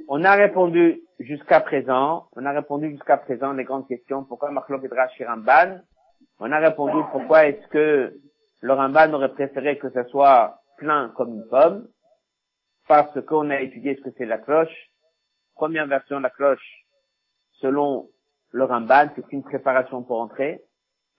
On 0.09 0.25
a 0.25 0.35
répondu 0.35 1.03
jusqu'à 1.19 1.61
présent, 1.61 2.29
on 2.33 2.47
a 2.47 2.53
répondu 2.53 2.91
jusqu'à 2.91 3.19
présent 3.19 3.53
les 3.53 3.65
grandes 3.65 3.89
questions. 3.89 4.25
Pourquoi 4.25 4.51
Marlok 4.51 4.85
et 4.85 5.25
Ramban? 5.25 5.81
On 6.39 6.51
a 6.51 6.59
répondu 6.59 7.03
pourquoi 7.13 7.47
est-ce 7.47 7.67
que 7.69 8.19
le 8.61 8.73
Ramban 8.73 9.13
aurait 9.13 9.33
préféré 9.33 9.79
que 9.79 9.91
ce 9.91 10.05
soit 10.05 10.61
plein 10.79 11.13
comme 11.17 11.35
une 11.35 11.49
pomme 11.49 11.89
Parce 12.89 13.21
qu'on 13.27 13.51
a 13.51 13.61
étudié 13.61 13.97
ce 13.97 14.03
que 14.03 14.15
c'est 14.17 14.27
la 14.27 14.39
cloche 14.39 14.90
première 15.61 15.87
version 15.87 16.17
de 16.17 16.23
la 16.23 16.31
cloche, 16.31 16.87
selon 17.61 18.09
le 18.51 18.65
Ramban, 18.65 19.11
c'est 19.15 19.31
une 19.31 19.43
préparation 19.43 20.03
pour 20.03 20.19
entrer. 20.19 20.63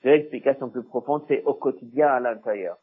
L'explication 0.04 0.72
plus 0.72 0.84
profonde, 0.84 1.24
c'est 1.28 1.44
au 1.44 1.54
quotidien 1.54 2.08
à 2.08 2.20
l'intérieur. 2.20 2.78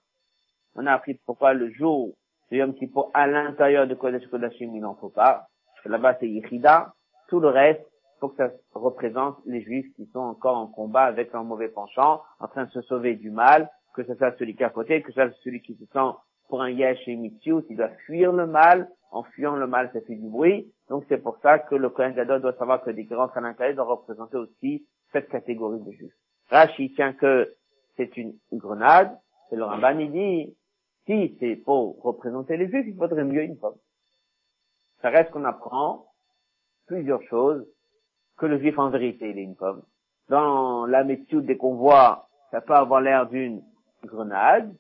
On 0.77 0.87
a 0.87 0.93
appris 0.93 1.15
pourquoi 1.27 1.55
le 1.55 1.69
jour 1.73 2.15
de 2.53 2.59
Yom 2.59 2.75
Kippur 2.75 3.11
à 3.13 3.27
l'intérieur 3.27 3.89
de 3.89 3.97
Kodesh 3.97 4.29
Kodashim, 4.29 4.71
il 4.73 4.83
n'en 4.83 4.95
faut 4.95 5.09
pas. 5.09 5.49
Là-bas, 5.85 6.17
c'est 6.21 6.29
Yichida. 6.29 6.95
Tout 7.27 7.41
le 7.41 7.49
reste, 7.49 7.85
faut 8.21 8.29
que 8.29 8.37
ça 8.37 8.53
représente 8.73 9.39
les 9.45 9.63
Juifs 9.63 9.93
qui 9.97 10.07
sont 10.13 10.21
encore 10.21 10.59
en 10.59 10.69
combat 10.69 11.07
avec 11.07 11.35
un 11.35 11.43
mauvais 11.43 11.71
penchant, 11.71 12.23
en 12.39 12.47
train 12.47 12.67
de 12.67 12.71
se 12.71 12.83
sauver 12.83 13.17
du 13.17 13.33
mal, 13.33 13.69
que 13.97 14.05
ce 14.05 14.15
soit 14.15 14.39
celui 14.39 14.55
qui 14.55 14.63
a 14.63 14.71
fauté, 14.71 15.03
que 15.03 15.09
ce 15.09 15.15
soit 15.15 15.33
celui 15.43 15.61
qui 15.61 15.75
se 15.75 15.87
sent 15.87 16.11
pour 16.49 16.63
un 16.63 16.71
Yesh 16.71 17.09
et 17.09 17.19
qui 17.41 17.75
doit 17.75 17.91
fuir 18.07 18.33
le 18.33 18.47
mal, 18.47 18.89
en 19.11 19.23
fuyant 19.23 19.57
le 19.57 19.67
mal, 19.67 19.91
ça 19.93 20.01
fait 20.03 20.15
du 20.15 20.29
bruit. 20.29 20.73
Donc 20.89 21.05
c'est 21.09 21.23
pour 21.23 21.39
ça 21.39 21.59
que 21.59 21.75
le 21.75 21.89
Kohen 21.91 22.15
Gadol 22.15 22.41
doit 22.41 22.55
savoir 22.55 22.83
que 22.83 22.91
les 22.91 23.05
grands 23.05 23.31
l'intérieur 23.37 23.77
doivent 23.77 23.99
représenter 23.99 24.37
aussi 24.37 24.87
cette 25.13 25.29
catégorie 25.29 25.81
de 25.81 25.91
juifs. 25.93 26.15
Rashi 26.51 26.93
tient 26.95 27.13
que 27.13 27.55
c'est 27.97 28.17
une, 28.17 28.35
grenade, 28.53 29.19
et 29.51 29.57
le 29.57 29.65
Ramban 29.65 29.99
il 29.99 30.13
dit, 30.13 30.57
si 31.07 31.37
c'est 31.41 31.57
pour 31.57 32.01
représenter 32.03 32.57
les 32.57 32.69
juifs, 32.69 32.87
il 32.87 32.97
faudrait 32.97 33.25
mieux 33.25 33.43
une 33.43 33.59
pomme. 33.59 33.77
Ça 35.03 35.11
reste 35.11 35.31
qu'on 35.31 35.45
apprend 35.45 36.07
plusieurs 36.87 37.23
choses, 37.25 37.67
que 38.37 38.47
le 38.47 38.59
juif 38.59 38.79
en 38.79 38.91
vérité 38.91 39.31
il 39.31 39.39
est 39.39 39.43
une 39.43 39.57
pomme. 39.57 39.83
Dans 40.29 40.87
la 40.87 41.05
méthode 41.05 41.47
dès 41.47 41.57
qu'on 41.57 41.75
voit, 41.75 42.29
ça 42.51 42.61
peut 42.61 42.75
avoir 42.75 43.01
l'air 43.01 43.27
d'une 43.29 43.63
grenade. 44.05 44.75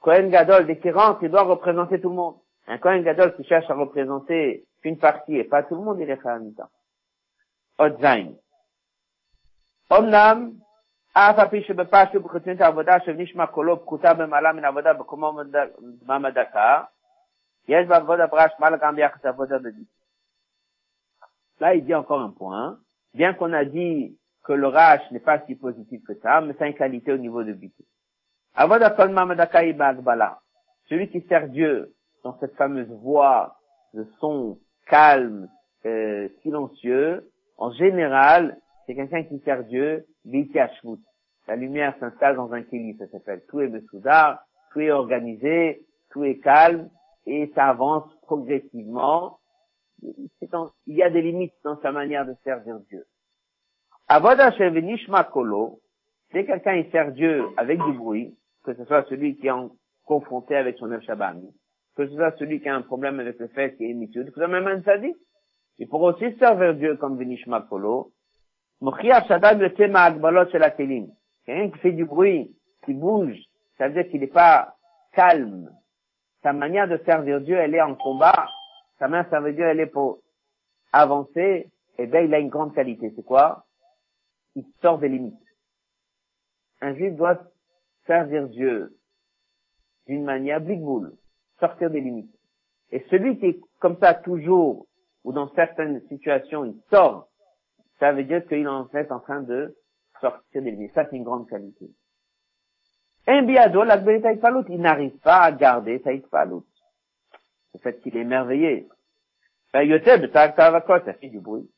Kohen 0.00 0.30
Gadol, 0.30 0.66
dès 0.66 0.78
qu'il 0.78 0.94
il 1.22 1.30
doit 1.30 1.42
représenter 1.42 2.00
tout 2.00 2.10
le 2.10 2.16
monde. 2.16 2.36
Un 2.67 2.77
Kohen 2.77 3.03
Gadol 3.03 3.35
qui 3.35 3.43
cherche 3.43 3.69
à 3.69 3.73
représenter 3.73 4.65
qu'une 4.81 4.97
partie 4.97 5.35
et 5.35 5.43
pas 5.43 5.63
tout 5.63 5.75
le 5.75 5.81
monde, 5.81 5.99
il 5.99 6.09
est 6.09 6.21
Chayamita. 6.21 6.69
Odzain. 7.79 8.33
אמנם, 9.91 10.51
אף 11.13 11.39
על 11.39 11.47
פי 11.49 11.63
שבפשטות 11.63 12.23
בחצונות 12.23 12.61
העבודה 12.61 12.99
שנשמע 13.05 13.47
קולו 13.47 13.85
פחותה 13.85 14.13
במעלה 14.13 14.53
מן 14.53 14.65
העבודה 14.65 14.93
בקומו 14.93 15.41
דממה 16.01 16.31
דקה, 16.31 16.83
יש 17.67 17.87
בעבודה 17.87 18.27
ברש 18.27 18.51
מעלה 18.59 18.77
גם 18.77 18.95
ביחס 18.95 19.25
לעבודה 19.25 19.57
בדית. 19.59 20.03
Là, 21.59 21.75
il 21.75 21.85
dit 21.85 21.93
encore 21.93 22.21
un 22.21 22.31
point. 22.31 22.79
Bien 23.13 23.33
qu'on 23.33 23.53
a 23.53 23.63
dit 23.63 24.17
que 24.43 24.53
le 24.53 24.67
rach 24.67 25.03
n'est 25.11 25.19
pas 25.19 25.39
si 25.45 25.55
positif 25.55 26.03
que 26.03 26.15
ça, 26.15 26.41
mais 26.41 26.55
c'est 26.57 26.67
une 26.67 26.75
qualité 26.75 27.13
au 27.13 27.17
niveau 27.17 27.43
de 27.43 27.53
Bitu. 27.53 27.83
Avoda 28.55 28.89
kol 28.89 29.09
mamadaka 29.09 29.63
ibagbala. 29.63 30.39
Celui 30.89 31.09
qui 31.09 31.21
sert 31.29 31.47
Dieu 31.49 31.93
dans 32.24 32.38
cette 32.38 32.54
fameuse 32.56 32.90
voix 33.02 33.56
de 33.94 34.06
son 34.20 34.58
calme, 34.86 35.48
euh, 35.86 36.28
silencieux, 36.42 37.30
en 37.56 37.72
général, 37.72 38.58
c'est 38.86 38.94
quelqu'un 38.94 39.24
qui 39.24 39.38
sert 39.40 39.64
Dieu, 39.64 40.06
La 41.46 41.56
lumière 41.56 41.94
s'installe 41.98 42.36
dans 42.36 42.52
un 42.52 42.62
kéli, 42.62 42.96
ça 42.98 43.08
s'appelle. 43.08 43.42
Tout 43.48 43.60
est 43.60 43.68
Messoudar, 43.68 44.40
tout 44.72 44.80
est 44.80 44.90
organisé, 44.90 45.84
tout 46.10 46.24
est 46.24 46.38
calme, 46.38 46.88
et 47.26 47.50
ça 47.54 47.68
avance 47.68 48.10
progressivement. 48.22 49.38
il 50.02 50.94
y 50.94 51.02
a 51.02 51.10
des 51.10 51.22
limites 51.22 51.54
dans 51.64 51.80
sa 51.80 51.92
manière 51.92 52.26
de 52.26 52.34
servir 52.44 52.78
Dieu. 52.88 53.04
Avoda 54.08 54.50
Nishma 54.50 55.24
Kolo, 55.24 55.80
c'est 56.32 56.46
quelqu'un 56.46 56.82
qui 56.82 56.90
sert 56.90 57.12
Dieu 57.12 57.44
avec 57.56 57.82
du 57.82 57.92
bruit, 57.92 58.36
que 58.64 58.74
ce 58.74 58.84
soit 58.84 59.04
celui 59.08 59.36
qui 59.36 59.48
est 59.48 59.50
en 59.50 59.70
confronté 60.04 60.56
avec 60.56 60.78
son 60.78 60.90
El 60.90 61.02
que 61.98 62.06
ce 62.06 62.14
soit 62.14 62.38
celui 62.38 62.60
qui 62.60 62.68
a 62.68 62.76
un 62.76 62.82
problème 62.82 63.18
avec 63.18 63.40
le 63.40 63.48
fait 63.48 63.76
qu'il 63.76 63.86
est 63.86 63.90
émitieux, 63.90 64.22
que 64.22 64.30
ce 64.30 64.46
même 64.46 64.68
un 64.68 64.80
sadique. 64.82 65.16
Il 65.78 65.88
pourra 65.88 66.12
aussi 66.12 66.32
servir 66.38 66.76
Dieu 66.76 66.96
comme 66.96 67.18
Vinishma 67.18 67.62
Polo. 67.62 68.12
Quelqu'un 71.44 71.70
qui 71.70 71.78
fait 71.80 71.90
du 71.90 72.04
bruit, 72.04 72.54
qui 72.84 72.94
bouge, 72.94 73.36
ça 73.76 73.88
veut 73.88 73.94
dire 73.94 74.08
qu'il 74.12 74.20
n'est 74.20 74.28
pas 74.28 74.76
calme. 75.12 75.70
Sa 76.44 76.52
manière 76.52 76.86
de 76.86 76.98
servir 77.04 77.40
Dieu, 77.40 77.56
elle 77.56 77.74
est 77.74 77.82
en 77.82 77.96
combat. 77.96 78.46
Sa 79.00 79.08
manière 79.08 79.24
de 79.24 79.30
servir 79.30 79.54
Dieu, 79.54 79.64
elle 79.64 79.80
est 79.80 79.86
pour 79.86 80.20
avancer. 80.92 81.68
Eh 81.98 82.06
bien, 82.06 82.20
il 82.20 82.32
a 82.32 82.38
une 82.38 82.48
grande 82.48 82.76
qualité. 82.76 83.12
C'est 83.16 83.24
quoi? 83.24 83.66
Il 84.54 84.64
sort 84.82 85.00
des 85.00 85.08
limites. 85.08 85.34
Un 86.80 86.94
juif 86.94 87.16
doit 87.16 87.40
servir 88.06 88.48
Dieu 88.48 88.96
d'une 90.06 90.22
manière 90.22 90.60
big 90.60 90.80
sortir 91.60 91.90
des 91.90 92.00
limites. 92.00 92.34
Et 92.90 93.04
celui 93.10 93.38
qui 93.38 93.46
est 93.46 93.60
comme 93.80 93.98
ça 93.98 94.14
toujours, 94.14 94.86
ou 95.24 95.32
dans 95.32 95.52
certaines 95.54 96.00
situations, 96.08 96.64
il 96.64 96.80
sort, 96.90 97.28
ça 97.98 98.12
veut 98.12 98.24
dire 98.24 98.46
qu'il 98.46 98.58
est 98.58 98.66
en 98.66 98.86
fait 98.88 99.10
en 99.10 99.20
train 99.20 99.42
de 99.42 99.76
sortir 100.20 100.62
des 100.62 100.70
limites. 100.70 100.94
Ça, 100.94 101.06
c'est 101.10 101.16
une 101.16 101.24
grande 101.24 101.48
qualité. 101.48 101.90
Un 103.26 103.42
biado, 103.42 103.82
il 103.84 104.80
n'arrive 104.80 105.18
pas 105.18 105.40
à 105.40 105.52
garder 105.52 106.00
sa 106.02 106.12
itpalut. 106.12 106.62
Le 107.74 107.80
fait 107.80 108.00
qu'il 108.00 108.16
est 108.16 108.20
émerveillé. 108.20 108.88
Ça 109.72 109.80
fait 111.20 111.28
du 111.28 111.40
bruit. 111.40 111.70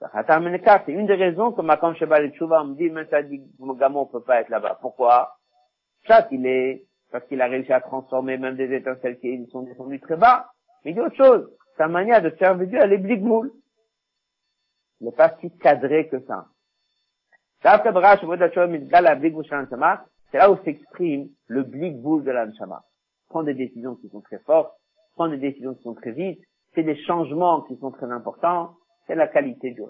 C'est 0.00 0.92
une 0.92 1.06
des 1.06 1.14
raisons 1.14 1.52
que 1.52 1.62
Makam 1.62 1.94
Sheba 1.94 2.20
me 2.20 2.74
dit, 2.74 2.90
même 2.90 3.08
ça 3.08 3.22
dit, 3.22 3.42
Gamo 3.58 4.06
peut 4.06 4.20
pas 4.20 4.42
être 4.42 4.50
là-bas. 4.50 4.78
Pourquoi? 4.80 5.36
Chat, 6.06 6.28
il 6.30 6.46
est 6.46 6.86
parce 7.10 7.24
qu'il 7.26 7.40
a 7.40 7.46
réussi 7.46 7.72
à 7.72 7.80
transformer 7.80 8.36
même 8.38 8.56
des 8.56 8.72
étincelles 8.74 9.18
qui 9.18 9.46
sont 9.50 9.62
descendues 9.62 10.00
très 10.00 10.16
bas. 10.16 10.50
Mais 10.84 10.90
il 10.90 10.94
dit 10.94 11.00
autre 11.00 11.16
chose. 11.16 11.50
Sa 11.76 11.88
manière 11.88 12.22
de 12.22 12.30
servir 12.38 12.66
Dieu, 12.66 12.78
elle 12.80 12.92
est. 12.92 13.00
Il 15.00 15.06
n'est 15.06 15.12
pas 15.12 15.36
si 15.40 15.50
cadré 15.58 16.08
que 16.08 16.20
ça. 16.20 16.46
C'est 20.30 20.38
là 20.38 20.50
où 20.50 20.56
s'exprime 20.64 21.28
le 21.46 21.62
bligboul 21.62 22.24
de 22.24 22.30
l'anshama. 22.30 22.84
prendre 23.28 23.46
des 23.46 23.54
décisions 23.54 23.96
qui 23.96 24.08
sont 24.08 24.20
très 24.20 24.38
fortes, 24.40 24.72
prendre 25.14 25.32
des 25.32 25.38
décisions 25.38 25.74
qui 25.74 25.82
sont 25.82 25.94
très 25.94 26.12
vite, 26.12 26.40
c'est 26.74 26.82
des 26.82 26.96
changements 27.04 27.62
qui 27.62 27.76
sont 27.76 27.90
très 27.90 28.10
importants, 28.10 28.76
c'est 29.06 29.14
la 29.14 29.28
qualité 29.28 29.70
du. 29.72 29.82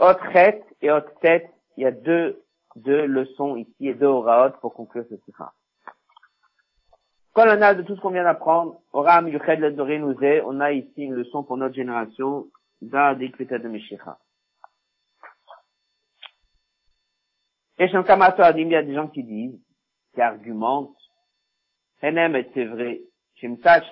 Autre 0.00 0.32
tête 0.32 0.64
et 0.82 0.90
autre 0.90 1.12
tête, 1.20 1.48
il 1.76 1.84
y 1.84 1.86
a 1.86 1.92
deux, 1.92 2.43
deux 2.76 3.06
leçons 3.06 3.56
ici 3.56 3.88
et 3.88 3.94
deux 3.94 4.06
oraot 4.06 4.52
pour 4.60 4.74
conclure 4.74 5.04
ce 5.08 5.16
sikha. 5.24 5.52
Quand 7.32 7.46
on 7.46 7.62
a 7.62 7.74
de 7.74 7.82
tout 7.82 7.96
ce 7.96 8.00
qu'on 8.00 8.10
vient 8.10 8.24
d'apprendre, 8.24 8.80
Oram 8.92 9.28
Yuched 9.28 9.58
le 9.58 10.42
on 10.44 10.60
a 10.60 10.72
ici 10.72 11.02
une 11.02 11.14
leçon 11.14 11.42
pour 11.42 11.56
notre 11.56 11.74
génération, 11.74 12.46
da 12.80 13.14
de 13.14 13.68
Meshicha. 13.68 14.18
Et 17.78 17.88
chez 17.88 17.98
il 17.98 18.68
y 18.68 18.76
a 18.76 18.82
des 18.84 18.94
gens 18.94 19.08
qui 19.08 19.24
disent, 19.24 19.60
qui 20.14 20.20
argumentent, 20.20 20.96
et 22.02 22.50
c'est 22.54 22.66
vrai, 22.66 23.00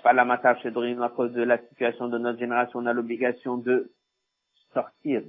pas 0.03 0.13
la 0.13 0.23
à 0.23 1.09
cause 1.09 1.33
de 1.33 1.43
la 1.43 1.59
situation 1.69 2.09
de 2.09 2.19
notre 2.19 2.39
génération, 2.39 2.79
on 2.79 2.87
a 2.87 2.93
l'obligation 2.93 3.57
de 3.57 3.93
sortir 4.73 5.23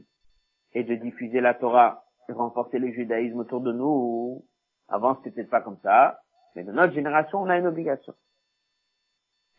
et 0.73 0.83
de 0.83 0.95
diffuser 0.95 1.41
la 1.41 1.53
Torah 1.53 2.02
renforcer 2.31 2.79
le 2.79 2.91
judaïsme 2.91 3.39
autour 3.39 3.61
de 3.61 3.71
nous. 3.71 4.45
Avant, 4.87 5.17
c'était 5.23 5.43
pas 5.43 5.61
comme 5.61 5.77
ça. 5.83 6.19
Mais 6.55 6.63
de 6.63 6.71
notre 6.71 6.93
génération, 6.93 7.41
on 7.41 7.49
a 7.49 7.57
une 7.57 7.67
obligation. 7.67 8.13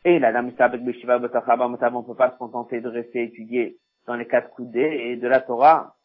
Et 0.05 0.19
la 0.19 0.33
dame 0.33 0.51
on 0.51 2.03
peut 2.03 2.15
pas 2.15 2.31
se 2.31 2.39
contenter 2.39 2.81
de 2.81 2.89
rester 2.89 3.25
étudier 3.25 3.79
dans 4.07 4.17
les 4.17 4.27
quatre 4.27 4.51
coudées 4.51 5.09
et 5.09 5.17
de 5.17 5.27
la 5.27 5.41
Torah. 5.41 5.97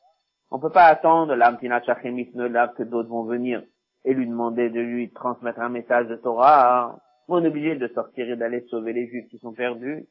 On 0.52 0.60
peut 0.60 0.72
pas 0.72 0.86
attendre 0.86 1.36
l'Amtina 1.36 1.82
là 1.86 2.68
que 2.70 2.84
d'autres 2.84 3.10
vont 3.10 3.24
venir 3.24 3.62
et 4.06 4.14
lui 4.14 4.26
demander 4.26 4.70
de 4.70 4.80
lui 4.80 5.12
transmettre 5.12 5.60
un 5.60 5.70
message 5.70 6.08
de 6.08 6.16
Torah. 6.16 6.98
On 7.28 7.44
est 7.44 7.48
obligé 7.48 7.76
de 7.76 7.88
sortir 7.90 8.30
et 8.30 8.36
d'aller 8.36 8.66
sauver 8.70 8.94
les 8.94 9.08
juifs 9.08 9.28
qui 9.30 9.38
sont 9.40 9.54
perdus. 9.54 10.08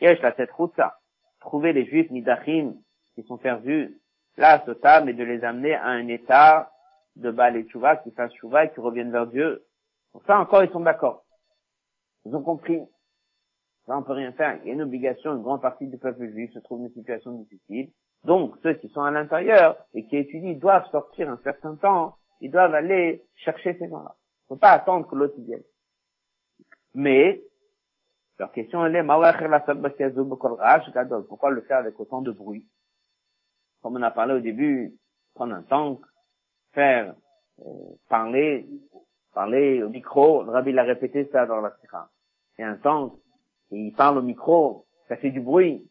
Yesh 0.00 0.20
la 0.22 0.34
cette 0.36 0.52
route 0.52 0.72
ça. 0.76 0.98
Trouver 1.40 1.72
les 1.72 1.84
juifs 1.86 2.10
nidachim 2.10 2.74
qui 3.14 3.22
sont 3.24 3.38
perdus. 3.38 4.00
Là, 4.36 4.62
ce 4.66 5.04
mais 5.04 5.14
de 5.14 5.24
les 5.24 5.42
amener 5.44 5.74
à 5.74 5.86
un 5.86 6.08
état 6.08 6.70
de 7.16 7.30
Baal 7.30 7.56
et 7.56 7.64
Tchouva, 7.64 7.96
qui 7.96 8.10
fassent 8.10 8.32
Tchouva 8.34 8.64
et 8.64 8.72
qui 8.72 8.80
reviennent 8.80 9.12
vers 9.12 9.26
Dieu. 9.26 9.64
Pour 10.12 10.22
ça 10.24 10.38
encore, 10.38 10.62
ils 10.62 10.70
sont 10.70 10.80
d'accord. 10.80 11.24
Ils 12.24 12.34
ont 12.34 12.42
compris. 12.42 12.80
Ça, 13.86 13.96
on 13.96 14.02
peut 14.02 14.12
rien 14.12 14.32
faire. 14.32 14.58
Il 14.62 14.68
y 14.68 14.70
a 14.70 14.74
une 14.74 14.82
obligation, 14.82 15.34
une 15.34 15.42
grande 15.42 15.62
partie 15.62 15.86
du 15.86 15.96
peuple 15.96 16.28
juif 16.28 16.52
se 16.52 16.58
trouve 16.58 16.80
dans 16.80 16.86
une 16.86 16.92
situation 16.92 17.32
difficile. 17.32 17.90
Donc, 18.24 18.56
ceux 18.62 18.74
qui 18.74 18.88
sont 18.88 19.02
à 19.02 19.10
l'intérieur 19.10 19.76
et 19.94 20.06
qui 20.06 20.16
étudient 20.16 20.54
doivent 20.54 20.90
sortir 20.90 21.30
un 21.30 21.38
certain 21.44 21.76
temps. 21.76 22.16
Ils 22.40 22.50
doivent 22.50 22.74
aller 22.74 23.24
chercher 23.36 23.78
ces 23.78 23.88
gens-là. 23.88 24.16
Faut 24.48 24.56
pas 24.56 24.72
attendre 24.72 25.08
que 25.08 25.14
l'autre 25.14 25.38
vienne. 25.38 25.62
Mais, 26.94 27.42
leur 28.38 28.52
question 28.52 28.84
elle 28.84 28.96
est, 28.96 29.02
pourquoi 31.28 31.50
le 31.50 31.62
faire 31.62 31.78
avec 31.78 31.98
autant 31.98 32.20
de 32.20 32.32
bruit? 32.32 32.66
Comme 33.85 33.97
on 33.97 34.01
a 34.01 34.11
parlé 34.11 34.35
au 34.35 34.39
début, 34.39 34.93
prendre 35.33 35.55
un 35.55 35.63
temps, 35.63 35.99
faire, 36.73 37.15
euh, 37.59 37.63
parler, 38.09 38.67
parler 39.33 39.83
au 39.83 39.89
micro, 39.89 40.43
le 40.43 40.51
rabbi 40.51 40.71
l'a 40.71 40.83
répété 40.83 41.29
ça 41.31 41.45
dans 41.45 41.61
la 41.61 41.75
sira. 41.81 42.09
Et 42.57 42.63
un 42.63 42.75
temps, 42.75 43.15
il 43.71 43.93
parle 43.93 44.19
au 44.19 44.21
micro, 44.21 44.85
ça 45.07 45.17
fait 45.17 45.31
du 45.31 45.41
bruit. 45.41 45.87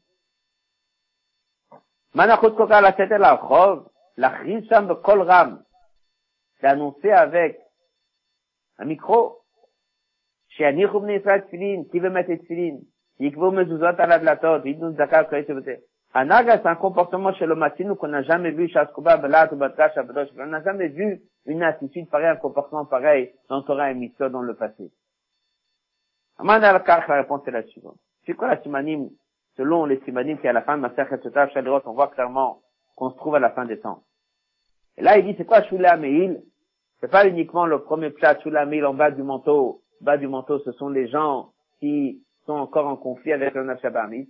Manachot 2.14 2.52
koka 2.52 2.80
la 2.80 2.92
tête 2.92 3.10
la 3.10 3.38
chov, 3.38 3.88
la 4.16 4.42
de 4.42 4.94
kol 4.94 5.22
ram. 5.22 5.62
C'est 6.60 6.66
annoncé 6.66 7.10
avec 7.10 7.58
un 8.78 8.84
micro, 8.84 9.40
שיניחו 10.50 11.00
בני 11.00 11.12
ישראל 11.12 11.40
תפילין, 11.40 11.84
qui 11.90 12.00
veut 12.00 12.10
mettre 12.10 12.34
tefilin, 12.42 12.76
יקבעו 13.20 13.52
mezuzot 13.52 14.02
על 14.02 14.12
הדלתות, 14.12 14.66
ייתנו 14.66 14.94
צדקה 14.94 15.20
וכאלה 15.26 15.76
un 16.17 16.31
aga, 16.31 16.59
c'est 16.61 16.69
un 16.69 16.75
comportement 16.75 17.33
chez 17.33 17.45
le 17.45 17.55
nous 17.83 17.95
qu'on 17.95 18.07
n'a 18.07 18.23
jamais 18.23 18.51
vu 18.51 18.69
chez 18.69 18.79
Askouba, 18.79 19.17
Belat 19.17 19.51
ou 19.51 19.57
Batrash, 19.57 19.91
On 19.97 20.45
n'a 20.45 20.63
jamais 20.63 20.87
vu 20.87 21.21
une 21.45 21.61
attitude 21.61 22.09
pareille, 22.09 22.29
un 22.29 22.37
comportement 22.37 22.85
pareil 22.85 23.33
dans 23.49 23.61
Torah 23.63 23.91
et 23.91 23.95
Mitzvah 23.95 24.29
dans 24.29 24.41
le 24.41 24.55
passé. 24.55 24.89
Amad 26.37 26.63
al-Kach, 26.63 27.09
la 27.09 27.15
réponse 27.15 27.45
est 27.47 27.51
la 27.51 27.63
suivante. 27.63 27.97
C'est 28.25 28.33
quoi 28.33 28.47
la 28.47 28.61
simanime? 28.61 29.09
Selon 29.57 29.83
les 29.83 29.99
simanim 30.05 30.37
qui 30.37 30.47
est 30.47 30.49
à 30.49 30.53
la 30.53 30.61
fin 30.61 30.77
de 30.77 30.83
Maser 30.83 31.03
Chetotaf 31.09 31.51
Shadirot, 31.51 31.81
on 31.83 31.91
voit 31.91 32.07
clairement 32.07 32.61
qu'on 32.95 33.11
se 33.11 33.17
trouve 33.17 33.35
à 33.35 33.39
la 33.39 33.49
fin 33.49 33.65
des 33.65 33.81
temps. 33.81 34.03
Et 34.95 35.01
là, 35.01 35.17
il 35.17 35.25
dit, 35.25 35.35
c'est 35.37 35.45
quoi 35.45 35.63
Shula 35.63 35.97
Meil? 35.97 36.41
C'est 37.01 37.11
pas 37.11 37.27
uniquement 37.27 37.65
le 37.65 37.79
premier 37.79 38.11
plat 38.11 38.39
Shula 38.39 38.65
Meil 38.65 38.85
en 38.85 38.93
bas 38.93 39.11
du 39.11 39.21
manteau. 39.21 39.81
Bas 39.99 40.15
du 40.15 40.29
manteau, 40.29 40.59
ce 40.59 40.71
sont 40.71 40.87
les 40.87 41.09
gens 41.09 41.51
qui 41.81 42.23
sont 42.45 42.53
encore 42.53 42.87
en 42.87 42.95
conflit 42.95 43.33
avec 43.33 43.53
le 43.53 43.65
Nafshabamit. 43.65 44.29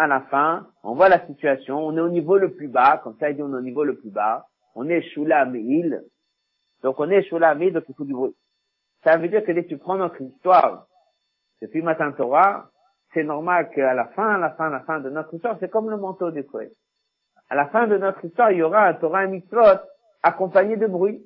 à 0.00 0.06
la 0.06 0.22
fin, 0.22 0.66
on 0.82 0.94
voit 0.94 1.10
la 1.10 1.26
situation, 1.26 1.78
on 1.78 1.94
est 1.94 2.00
au 2.00 2.08
niveau 2.08 2.38
le 2.38 2.54
plus 2.54 2.68
bas, 2.68 3.00
comme 3.04 3.16
ça 3.18 3.28
il 3.28 3.36
dit 3.36 3.42
on 3.42 3.52
est 3.52 3.58
au 3.58 3.60
niveau 3.60 3.84
le 3.84 3.98
plus 3.98 4.10
bas, 4.10 4.46
on 4.74 4.88
est 4.88 5.02
Shula 5.02 5.44
Meil, 5.44 6.02
donc 6.82 6.98
on 6.98 7.10
est 7.10 7.22
Shula 7.24 7.54
Meil, 7.54 7.74
donc 7.74 7.84
il 7.86 7.94
faut 7.94 8.04
du 8.04 8.14
bruit. 8.14 8.34
Ça 9.04 9.18
veut 9.18 9.28
dire 9.28 9.44
que 9.44 9.52
dès 9.52 9.64
que 9.64 9.68
tu 9.68 9.76
prends 9.76 9.96
notre 9.96 10.20
histoire, 10.22 10.86
depuis 11.60 11.82
Matin 11.82 12.12
Torah, 12.12 12.70
c'est 13.12 13.24
normal 13.24 13.70
qu'à 13.74 13.92
la 13.92 14.06
fin, 14.08 14.36
à 14.36 14.38
la 14.38 14.50
fin, 14.52 14.68
à 14.68 14.70
la 14.70 14.80
fin 14.80 15.00
de 15.00 15.10
notre 15.10 15.34
histoire, 15.34 15.58
c'est 15.60 15.70
comme 15.70 15.90
le 15.90 15.98
manteau 15.98 16.30
du 16.30 16.44
Kohen. 16.44 16.70
À 17.50 17.54
la 17.54 17.66
fin 17.66 17.86
de 17.86 17.98
notre 17.98 18.24
histoire, 18.24 18.52
il 18.52 18.58
y 18.58 18.62
aura 18.62 18.86
un 18.86 18.94
Torah 18.94 19.26
et 19.26 19.44
accompagné 20.22 20.76
de 20.76 20.86
bruit. 20.86 21.22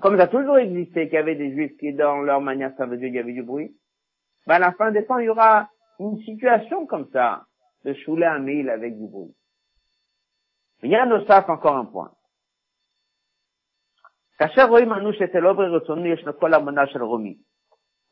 Comme 0.00 0.16
ça 0.16 0.24
a 0.24 0.28
toujours 0.28 0.58
existé 0.58 1.06
qu'il 1.06 1.14
y 1.14 1.18
avait 1.18 1.34
des 1.34 1.52
juifs 1.52 1.76
qui, 1.78 1.92
dans 1.92 2.18
leur 2.18 2.40
manière, 2.40 2.72
ça 2.76 2.86
veut 2.86 2.98
dire 2.98 3.08
qu'il 3.08 3.16
y 3.16 3.20
avait 3.20 3.32
du 3.32 3.42
bruit 3.42 3.74
ben 4.48 4.54
à 4.54 4.58
la 4.58 4.72
fin 4.72 4.90
des 4.90 5.04
temps, 5.04 5.18
il 5.18 5.26
y 5.26 5.28
aura 5.28 5.68
une 5.98 6.18
situation 6.22 6.86
comme 6.86 7.08
ça 7.12 7.44
de 7.84 7.94
chouler 7.94 8.26
un 8.26 8.38
mille 8.38 8.70
avec 8.70 8.98
du 8.98 9.06
bruit. 9.06 9.34
Il 10.82 10.90
y 10.90 10.96
Rien 10.96 11.06
ne 11.06 11.24
sache 11.24 11.48
encore 11.48 11.76
un 11.76 11.86
point. 11.86 12.12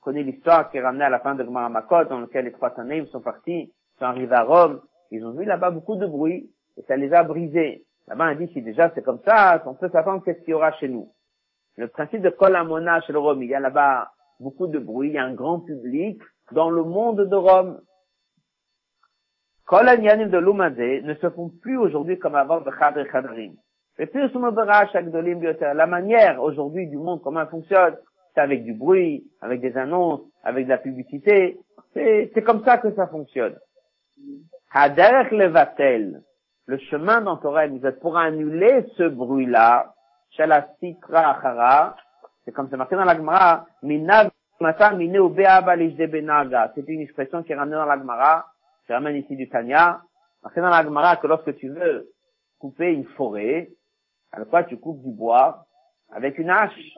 Connais 0.00 0.22
l'histoire 0.22 0.70
qui 0.70 0.76
est 0.76 0.82
ramenée 0.82 1.04
à 1.04 1.10
la 1.10 1.20
fin 1.20 1.34
de 1.36 1.44
Gemara 1.44 1.68
Makot, 1.68 2.04
dans 2.04 2.20
laquelle 2.20 2.46
les 2.46 2.52
trois 2.52 2.70
Tanaïm 2.70 3.06
sont 3.06 3.20
partis, 3.20 3.72
sont 3.98 4.04
arrivés 4.04 4.34
à 4.34 4.42
Rome, 4.42 4.80
ils 5.12 5.24
ont 5.24 5.32
vu 5.32 5.44
là-bas 5.44 5.70
beaucoup 5.70 5.94
de 5.96 6.06
bruit, 6.06 6.50
et 6.76 6.82
ça 6.82 6.96
les 6.96 7.12
a 7.12 7.22
brisés. 7.22 7.84
Là-bas, 8.08 8.32
on 8.32 8.34
dit, 8.34 8.52
si 8.52 8.62
déjà 8.62 8.90
c'est 8.94 9.02
comme 9.02 9.20
ça, 9.24 9.62
on 9.66 9.74
peut 9.74 9.88
s'attendre 9.90 10.24
qu'est-ce 10.24 10.40
qu'il 10.40 10.50
y 10.50 10.54
aura 10.54 10.72
chez 10.72 10.88
nous. 10.88 11.12
Le 11.76 11.88
principe 11.88 12.22
de 12.22 12.30
Kolamona 12.30 13.00
chez 13.02 13.12
le 13.12 13.18
Rome, 13.20 13.42
il 13.42 13.50
y 13.50 13.54
a 13.54 13.60
là-bas 13.60 14.10
beaucoup 14.40 14.66
de 14.66 14.78
bruit, 14.78 15.08
il 15.08 15.14
y 15.14 15.18
a 15.18 15.24
un 15.24 15.34
grand 15.34 15.60
public 15.60 16.20
dans 16.52 16.70
le 16.70 16.84
monde 16.84 17.28
de 17.28 17.36
Rome. 17.36 17.80
Kol 19.64 19.86
de 19.86 20.38
l'Umadé 20.38 21.02
ne 21.02 21.14
se 21.14 21.28
font 21.30 21.50
plus 21.60 21.76
aujourd'hui 21.76 22.18
comme 22.18 22.36
avant 22.36 22.60
de 22.60 22.70
Khadr 22.70 23.06
Khadrim. 23.10 23.54
La 23.98 25.86
manière 25.86 26.42
aujourd'hui 26.42 26.86
du 26.86 26.98
monde, 26.98 27.20
comment 27.22 27.40
elle 27.40 27.48
fonctionne, 27.48 27.96
c'est 28.34 28.40
avec 28.40 28.64
du 28.64 28.74
bruit, 28.74 29.26
avec 29.40 29.60
des 29.60 29.76
annonces, 29.76 30.20
avec 30.44 30.66
de 30.66 30.70
la 30.70 30.78
publicité. 30.78 31.58
C'est 31.94 32.42
comme 32.44 32.62
ça 32.64 32.78
que 32.78 32.94
ça 32.94 33.06
fonctionne. 33.06 33.58
Haderech 34.72 35.30
levatel, 35.32 36.22
le 36.66 36.78
chemin 36.78 37.22
dans 37.22 37.38
Torah 37.38 37.66
pour 38.00 38.18
annuler 38.18 38.84
ce 38.96 39.04
bruit-là, 39.04 39.94
c'est 42.46 42.52
comme 42.52 42.68
c'est 42.70 42.76
marqué 42.76 42.94
dans 42.94 43.04
la 43.04 43.16
Gemara, 43.16 43.66
minav 43.82 44.30
c'est 44.58 46.88
une 46.88 47.00
expression 47.00 47.42
qui 47.42 47.52
est 47.52 47.56
ramenée 47.56 47.76
dans 47.76 47.84
la 47.84 47.98
Gemara, 47.98 48.46
qui 48.86 48.92
ramène 48.92 49.16
ici 49.16 49.36
du 49.36 49.50
Tanya. 49.50 50.00
C'est 50.54 50.62
dans 50.62 50.70
la 50.70 50.82
Gemara 50.82 51.16
que 51.16 51.26
lorsque 51.26 51.54
tu 51.56 51.68
veux 51.68 52.08
couper 52.58 52.92
une 52.92 53.04
forêt, 53.04 53.68
alors 54.32 54.48
quoi 54.48 54.64
tu 54.64 54.78
coupes 54.78 55.02
du 55.02 55.12
bois 55.12 55.66
avec 56.10 56.38
une 56.38 56.48
hache. 56.48 56.94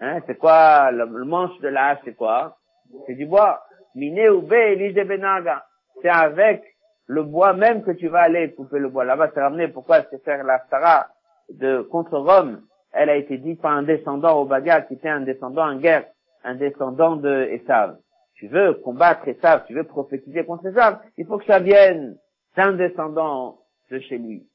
Hein, 0.00 0.20
c'est 0.26 0.36
quoi 0.36 0.90
le, 0.90 1.06
manche 1.24 1.58
de 1.60 1.68
la 1.68 1.88
hache, 1.88 2.00
c'est 2.04 2.14
quoi? 2.14 2.58
C'est 3.06 3.14
du 3.14 3.26
bois. 3.26 3.62
De 3.94 5.04
benaga. 5.04 5.64
C'est 6.02 6.10
avec 6.10 6.62
le 7.06 7.22
bois 7.22 7.54
même 7.54 7.82
que 7.82 7.92
tu 7.92 8.08
vas 8.08 8.22
aller 8.22 8.52
couper 8.54 8.78
le 8.78 8.88
bois. 8.88 9.04
Là-bas, 9.04 9.30
c'est 9.32 9.40
ramené. 9.40 9.68
Pourquoi? 9.68 10.02
C'est 10.10 10.22
faire 10.24 10.44
la 10.44 10.62
Sarah 10.68 11.08
de 11.48 11.82
contre 11.82 12.18
Rome 12.18 12.62
Elle 12.92 13.10
a 13.10 13.16
été 13.16 13.38
dite 13.38 13.60
par 13.60 13.72
un 13.72 13.82
descendant 13.82 14.40
au 14.40 14.44
Bagad 14.44 14.88
qui 14.88 14.94
était 14.94 15.08
un 15.08 15.20
descendant 15.20 15.68
en 15.68 15.76
guerre 15.76 16.04
un 16.44 16.54
descendant 16.54 17.16
de 17.16 17.48
Esav. 17.50 17.98
tu 18.34 18.48
veux 18.48 18.74
combattre 18.74 19.28
ça, 19.42 19.64
tu 19.66 19.74
veux 19.74 19.84
prophétiser 19.84 20.44
contre 20.44 20.70
ça, 20.72 21.02
il 21.18 21.26
faut 21.26 21.38
que 21.38 21.44
ça 21.44 21.58
vienne 21.58 22.16
d'un 22.56 22.72
descendant 22.72 23.58
de 23.90 23.98
chez 24.00 24.18
lui. 24.18 24.46